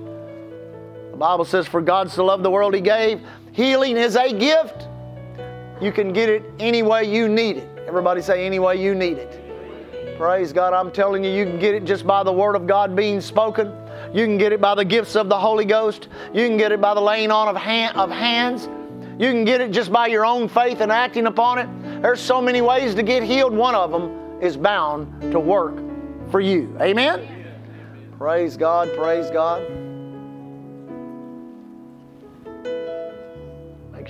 The 1.11 1.17
Bible 1.17 1.45
says, 1.45 1.67
For 1.67 1.81
God 1.81 2.11
so 2.11 2.27
loved 2.27 2.45
the 2.45 2.51
world, 2.51 2.75
He 2.75 2.81
gave. 2.81 3.23
Healing 3.53 3.97
is 3.97 4.17
a 4.17 4.33
gift. 4.33 4.87
You 5.81 5.93
can 5.93 6.13
get 6.13 6.29
it 6.29 6.45
any 6.59 6.83
way 6.83 7.05
you 7.05 7.29
need 7.29 7.57
it. 7.57 7.69
Everybody 7.87 8.21
say, 8.23 8.45
any 8.45 8.59
way 8.59 8.77
you 8.77 8.95
need 8.95 9.19
it. 9.19 10.17
Praise 10.19 10.53
God. 10.53 10.75
I'm 10.75 10.93
telling 10.93 11.25
you, 11.25 11.31
you 11.31 11.45
can 11.47 11.59
get 11.59 11.75
it 11.75 11.85
just 11.85 12.07
by 12.07 12.23
the 12.23 12.33
Word 12.33 12.55
of 12.55 12.67
God 12.67 12.95
being 12.95 13.21
spoken. 13.23 13.73
You 14.13 14.27
can 14.27 14.37
get 14.37 14.53
it 14.53 14.61
by 14.61 14.75
the 14.75 14.85
gifts 14.85 15.17
of 15.17 15.31
the 15.31 15.39
Holy 15.39 15.65
Ghost. 15.65 16.09
You 16.35 16.47
can 16.47 16.59
get 16.59 16.73
it 16.73 16.81
by 16.81 16.93
the 16.93 17.01
laying 17.01 17.31
on 17.31 17.49
of, 17.49 17.57
hand, 17.57 17.97
of 17.97 18.11
hands. 18.11 18.69
You 19.19 19.31
can 19.31 19.45
get 19.45 19.63
it 19.63 19.71
just 19.71 19.91
by 19.91 20.09
your 20.09 20.27
own 20.27 20.49
faith 20.49 20.81
and 20.81 20.93
acting 20.93 21.27
upon 21.27 21.59
it. 21.59 22.03
There's 22.03 22.21
so 22.21 22.41
many 22.41 22.61
ways 22.61 22.95
to 22.97 23.03
get 23.03 23.23
healed. 23.23 23.55
One 23.55 23.75
of 23.75 23.91
them 23.91 24.43
is 24.43 24.57
bound 24.57 25.33
to 25.33 25.41
work 25.41 25.77
for 26.31 26.41
you. 26.41 26.77
Amen? 26.81 27.47
Praise 28.19 28.57
God. 28.57 28.95
Praise 28.95 29.31
God. 29.31 29.80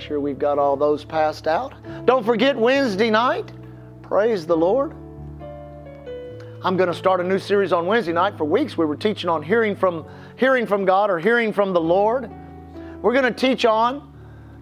Sure 0.01 0.19
we've 0.19 0.39
got 0.39 0.57
all 0.57 0.75
those 0.75 1.05
passed 1.05 1.47
out. 1.47 1.73
Don't 2.05 2.25
forget 2.25 2.57
Wednesday 2.57 3.11
night. 3.11 3.51
Praise 4.01 4.47
the 4.47 4.57
Lord. 4.57 4.93
I'm 6.63 6.75
going 6.75 6.89
to 6.89 6.93
start 6.93 7.21
a 7.21 7.23
new 7.23 7.39
series 7.39 7.71
on 7.71 7.85
Wednesday 7.85 8.11
night. 8.11 8.37
For 8.37 8.45
weeks 8.45 8.77
we 8.77 8.85
were 8.85 8.95
teaching 8.95 9.29
on 9.29 9.43
hearing 9.43 9.75
from 9.75 10.05
hearing 10.37 10.65
from 10.65 10.85
God 10.85 11.09
or 11.09 11.19
hearing 11.19 11.53
from 11.53 11.73
the 11.73 11.79
Lord. 11.79 12.29
We're 13.01 13.13
going 13.13 13.31
to 13.31 13.31
teach 13.31 13.63
on 13.63 14.11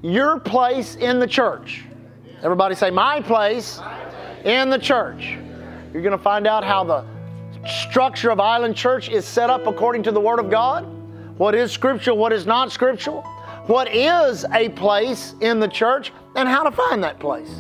your 0.02 0.40
place 0.40 0.96
in 0.96 1.20
the 1.20 1.28
church. 1.28 1.86
Everybody 2.44 2.76
say 2.76 2.90
my 2.90 3.22
place 3.22 3.80
in 4.44 4.70
the 4.70 4.78
church. 4.78 5.38
You're 5.94 6.04
going 6.04 6.18
to 6.18 6.24
find 6.24 6.48
out 6.48 6.64
how 6.64 6.84
the 6.84 7.06
structure 7.68 8.30
of 8.30 8.40
Island 8.40 8.76
Church 8.76 9.10
is 9.10 9.26
set 9.26 9.50
up 9.50 9.68
according 9.68 10.04
to 10.04 10.12
the 10.12 10.22
Word 10.22 10.40
of 10.40 10.50
God. 10.50 10.86
What 11.38 11.56
is 11.56 11.72
scriptural, 11.72 12.18
what 12.18 12.34
is 12.34 12.46
not 12.46 12.72
scriptural 12.72 13.26
what 13.70 13.94
is 13.94 14.46
a 14.56 14.70
place 14.70 15.36
in 15.42 15.60
the 15.60 15.68
church 15.68 16.12
and 16.36 16.50
how 16.50 16.64
to 16.64 16.72
find 16.72 17.04
that 17.04 17.20
place. 17.20 17.52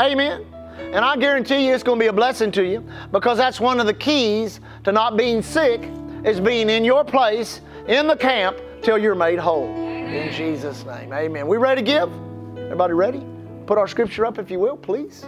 Amen. 0.00 0.44
And 0.78 1.04
I 1.04 1.16
guarantee 1.16 1.68
you 1.68 1.74
it's 1.74 1.84
going 1.84 1.96
to 1.96 2.02
be 2.02 2.08
a 2.08 2.12
blessing 2.12 2.50
to 2.52 2.64
you 2.64 2.84
because 3.12 3.38
that's 3.38 3.60
one 3.60 3.78
of 3.78 3.86
the 3.86 3.94
keys 3.94 4.58
to 4.82 4.90
not 4.90 5.16
being 5.16 5.40
sick 5.40 5.88
is 6.24 6.40
being 6.40 6.68
in 6.68 6.84
your 6.84 7.04
place 7.04 7.60
in 7.86 8.08
the 8.08 8.16
camp 8.16 8.58
till 8.82 8.98
you're 8.98 9.14
made 9.14 9.38
whole. 9.38 9.68
In 9.68 10.32
Jesus' 10.32 10.84
name. 10.84 11.12
Amen. 11.12 11.46
We 11.46 11.56
ready 11.56 11.82
to 11.82 11.86
give? 11.86 12.10
Everybody 12.58 12.94
ready? 12.94 13.22
Put 13.66 13.78
our 13.78 13.86
scripture 13.86 14.26
up 14.26 14.40
if 14.40 14.50
you 14.50 14.58
will, 14.58 14.76
please. 14.76 15.24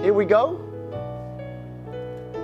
Here 0.00 0.12
we 0.12 0.24
go. 0.24 0.61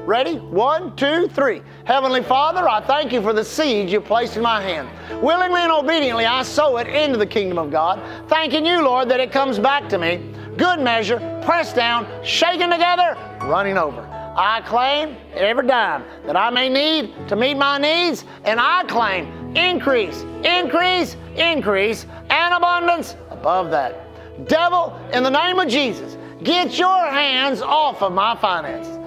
Ready? 0.09 0.39
One, 0.39 0.97
two, 0.97 1.29
three. 1.29 1.61
Heavenly 1.85 2.23
Father, 2.23 2.67
I 2.67 2.81
thank 2.81 3.13
you 3.13 3.21
for 3.21 3.35
the 3.35 3.45
seed 3.45 3.91
you 3.91 4.01
placed 4.01 4.39
in 4.39 4.43
my 4.43 4.63
hand. 4.63 4.89
Willingly 5.23 5.61
and 5.61 5.71
obediently, 5.71 6.25
I 6.25 6.45
sow 6.45 6.79
it 6.79 6.87
into 6.87 7.19
the 7.19 7.27
kingdom 7.27 7.59
of 7.59 7.71
God, 7.71 8.01
thanking 8.27 8.65
you, 8.65 8.83
Lord, 8.83 9.11
that 9.11 9.21
it 9.21 9.31
comes 9.31 9.59
back 9.59 9.87
to 9.91 9.99
me. 9.99 10.33
Good 10.57 10.81
measure, 10.81 11.19
pressed 11.45 11.77
down, 11.77 12.09
shaken 12.25 12.71
together, 12.71 13.19
running 13.43 13.77
over. 13.77 14.01
I 14.35 14.63
claim 14.65 15.15
every 15.35 15.67
dime 15.67 16.05
that 16.25 16.39
I 16.39 16.49
may 16.49 16.71
need 16.71 17.29
to 17.29 17.37
meet 17.37 17.59
my 17.59 17.77
needs, 17.77 18.25
and 18.45 18.59
I 18.59 18.85
claim 18.85 19.55
increase, 19.55 20.23
increase, 20.43 21.19
increase, 21.37 22.07
and 22.31 22.55
abundance 22.55 23.15
above 23.29 23.71
that. 23.73 24.49
Devil, 24.49 24.99
in 25.13 25.23
the 25.23 25.29
name 25.29 25.59
of 25.59 25.69
Jesus, 25.69 26.17
get 26.43 26.79
your 26.79 27.11
hands 27.11 27.61
off 27.61 28.01
of 28.01 28.15
my 28.15 28.35
finances. 28.37 28.98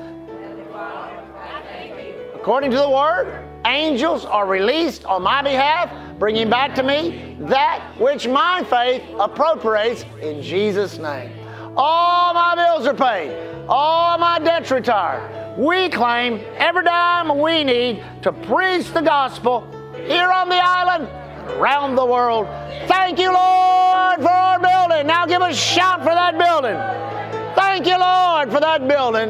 According 2.41 2.71
to 2.71 2.77
the 2.77 2.89
word, 2.89 3.47
angels 3.67 4.25
are 4.25 4.47
released 4.47 5.05
on 5.05 5.21
my 5.21 5.43
behalf, 5.43 5.93
bringing 6.17 6.49
back 6.49 6.73
to 6.73 6.81
me 6.81 7.37
that 7.41 7.93
which 7.99 8.27
my 8.27 8.63
faith 8.63 9.03
appropriates 9.19 10.05
in 10.23 10.41
Jesus' 10.41 10.97
name. 10.97 11.31
All 11.77 12.33
my 12.33 12.55
bills 12.55 12.87
are 12.87 12.95
paid, 12.95 13.31
all 13.69 14.17
my 14.17 14.39
debts 14.39 14.71
retired. 14.71 15.55
We 15.55 15.89
claim 15.89 16.43
every 16.57 16.83
dime 16.83 17.37
we 17.37 17.63
need 17.63 18.03
to 18.23 18.33
preach 18.33 18.91
the 18.91 19.01
gospel 19.01 19.61
here 20.07 20.31
on 20.31 20.49
the 20.49 20.59
island 20.59 21.07
around 21.59 21.93
the 21.93 22.05
world. 22.07 22.47
Thank 22.87 23.19
you, 23.19 23.31
Lord, 23.31 24.19
for 24.19 24.31
our 24.31 24.59
building. 24.59 25.05
Now 25.05 25.27
give 25.27 25.43
a 25.43 25.53
shout 25.53 25.99
for 25.99 26.05
that 26.05 26.39
building. 26.39 26.75
Thank 27.53 27.85
you, 27.85 27.99
Lord, 27.99 28.51
for 28.51 28.59
that 28.59 28.87
building. 28.87 29.29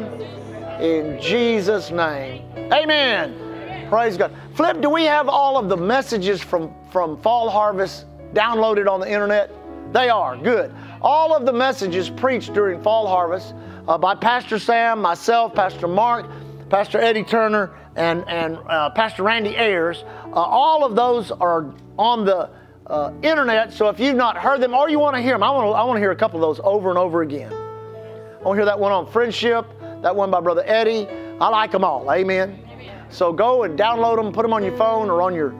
In 0.80 1.20
Jesus' 1.20 1.90
name. 1.90 2.51
Amen. 2.72 3.88
Praise 3.90 4.16
God. 4.16 4.34
Flip, 4.54 4.80
do 4.80 4.88
we 4.88 5.04
have 5.04 5.28
all 5.28 5.58
of 5.58 5.68
the 5.68 5.76
messages 5.76 6.40
from, 6.40 6.72
from 6.90 7.20
Fall 7.20 7.50
Harvest 7.50 8.06
downloaded 8.32 8.90
on 8.90 9.00
the 9.00 9.10
internet? 9.10 9.50
They 9.92 10.08
are, 10.08 10.36
good. 10.38 10.74
All 11.02 11.36
of 11.36 11.44
the 11.44 11.52
messages 11.52 12.08
preached 12.08 12.54
during 12.54 12.82
Fall 12.82 13.06
Harvest 13.06 13.54
uh, 13.86 13.98
by 13.98 14.14
Pastor 14.14 14.58
Sam, 14.58 15.02
myself, 15.02 15.54
Pastor 15.54 15.86
Mark, 15.86 16.26
Pastor 16.70 16.98
Eddie 16.98 17.24
Turner, 17.24 17.70
and, 17.96 18.26
and 18.26 18.56
uh, 18.68 18.88
Pastor 18.90 19.22
Randy 19.22 19.54
Ayers, 19.54 20.04
uh, 20.28 20.36
all 20.36 20.82
of 20.82 20.96
those 20.96 21.30
are 21.30 21.74
on 21.98 22.24
the 22.24 22.48
uh, 22.86 23.12
internet. 23.22 23.72
So 23.74 23.90
if 23.90 24.00
you've 24.00 24.16
not 24.16 24.38
heard 24.38 24.62
them 24.62 24.72
or 24.72 24.88
you 24.88 24.98
want 24.98 25.14
to 25.16 25.20
hear 25.20 25.34
them, 25.34 25.42
I 25.42 25.50
want 25.50 25.66
to 25.66 25.72
I 25.72 25.84
want 25.84 25.96
to 25.96 26.00
hear 26.00 26.10
a 26.10 26.16
couple 26.16 26.42
of 26.42 26.56
those 26.56 26.64
over 26.64 26.88
and 26.88 26.98
over 26.98 27.20
again. 27.20 27.52
I 27.52 28.44
want 28.44 28.56
to 28.56 28.60
hear 28.60 28.64
that 28.64 28.78
one 28.78 28.92
on 28.92 29.06
friendship, 29.12 29.66
that 30.00 30.16
one 30.16 30.30
by 30.30 30.40
Brother 30.40 30.64
Eddie. 30.64 31.06
I 31.40 31.48
like 31.48 31.70
them 31.70 31.84
all. 31.84 32.10
Amen. 32.10 32.58
Amen. 32.70 33.06
So 33.10 33.32
go 33.32 33.64
and 33.64 33.78
download 33.78 34.16
them, 34.16 34.32
put 34.32 34.42
them 34.42 34.52
on 34.52 34.62
your 34.62 34.76
phone 34.76 35.10
or 35.10 35.22
on 35.22 35.34
your 35.34 35.54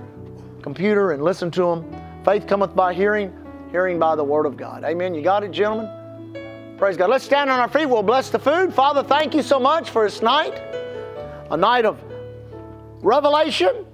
computer 0.63 1.13
and 1.13 1.23
listen 1.23 1.51
to 1.53 1.63
them. 1.63 1.97
Faith 2.25 2.47
cometh 2.47 2.75
by 2.75 2.95
hearing, 2.95 3.33
hearing 3.71 3.99
by 3.99 4.15
the 4.15 4.25
word 4.25 4.47
of 4.47 4.57
God. 4.57 4.85
Amen. 4.85 5.15
You 5.15 5.23
got 5.23 5.43
it, 5.43 5.51
gentlemen? 5.51 5.89
Praise 6.79 6.97
God. 6.97 7.11
Let's 7.11 7.25
stand 7.25 7.51
on 7.51 7.61
our 7.61 7.69
feet. 7.69 7.87
We'll 7.87 8.03
bless 8.03 8.31
the 8.31 8.39
food. 8.39 8.75
Father, 8.75 9.03
thank 9.03 9.35
you 9.35 9.43
so 9.43 9.61
much 9.61 9.91
for 9.91 10.05
this 10.05 10.23
night. 10.23 10.61
A 11.51 11.57
night 11.57 11.85
of 11.85 12.03
revelation, 13.03 13.85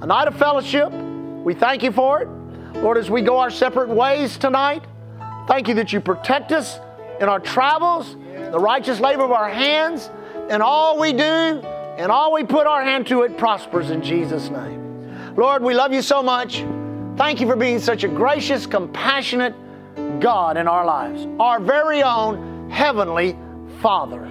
a 0.00 0.06
night 0.06 0.28
of 0.28 0.36
fellowship. 0.36 0.90
We 0.92 1.54
thank 1.54 1.82
you 1.82 1.92
for 1.92 2.22
it. 2.22 2.28
Lord, 2.78 2.98
as 2.98 3.10
we 3.10 3.22
go 3.22 3.38
our 3.38 3.50
separate 3.50 3.88
ways 3.88 4.36
tonight, 4.36 4.84
thank 5.46 5.68
you 5.68 5.74
that 5.74 5.92
you 5.92 6.00
protect 6.00 6.52
us 6.52 6.78
in 7.20 7.28
our 7.28 7.40
travels, 7.40 8.16
the 8.34 8.58
righteous 8.58 9.00
labor 9.00 9.22
of 9.22 9.32
our 9.32 9.48
hands, 9.48 10.10
and 10.48 10.62
all 10.62 10.98
we 10.98 11.12
do 11.12 11.24
and 11.96 12.12
all 12.12 12.32
we 12.32 12.44
put 12.44 12.66
our 12.66 12.82
hand 12.82 13.06
to, 13.08 13.22
it 13.22 13.38
prospers 13.38 13.90
in 13.90 14.02
Jesus' 14.02 14.50
name. 14.50 15.34
Lord, 15.36 15.62
we 15.62 15.74
love 15.74 15.92
you 15.92 16.02
so 16.02 16.22
much. 16.22 16.64
Thank 17.16 17.40
you 17.40 17.46
for 17.46 17.56
being 17.56 17.78
such 17.78 18.04
a 18.04 18.08
gracious, 18.08 18.66
compassionate 18.66 19.54
God 20.20 20.56
in 20.56 20.68
our 20.68 20.84
lives, 20.84 21.26
our 21.40 21.58
very 21.58 22.02
own 22.02 22.70
Heavenly 22.70 23.36
Father. 23.80 24.28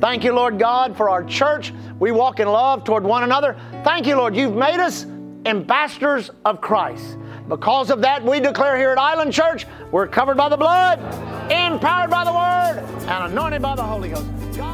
Thank 0.00 0.24
you, 0.24 0.32
Lord 0.32 0.58
God, 0.58 0.96
for 0.96 1.08
our 1.08 1.24
church. 1.24 1.72
We 1.98 2.10
walk 2.10 2.40
in 2.40 2.48
love 2.48 2.84
toward 2.84 3.04
one 3.04 3.22
another. 3.22 3.56
Thank 3.84 4.06
you, 4.06 4.16
Lord. 4.16 4.36
You've 4.36 4.56
made 4.56 4.80
us 4.80 5.06
ambassadors 5.46 6.30
of 6.44 6.60
Christ. 6.60 7.16
Because 7.48 7.90
of 7.90 8.00
that, 8.02 8.24
we 8.24 8.40
declare 8.40 8.76
here 8.76 8.90
at 8.90 8.98
Island 8.98 9.32
Church, 9.32 9.66
we're 9.92 10.08
covered 10.08 10.36
by 10.36 10.48
the 10.48 10.56
blood, 10.56 10.98
empowered 11.50 12.10
by 12.10 12.24
the 12.24 12.32
Word, 12.32 13.08
and 13.08 13.32
anointed 13.32 13.62
by 13.62 13.76
the 13.76 13.82
Holy 13.82 14.08
Ghost. 14.08 14.26
God. 14.56 14.73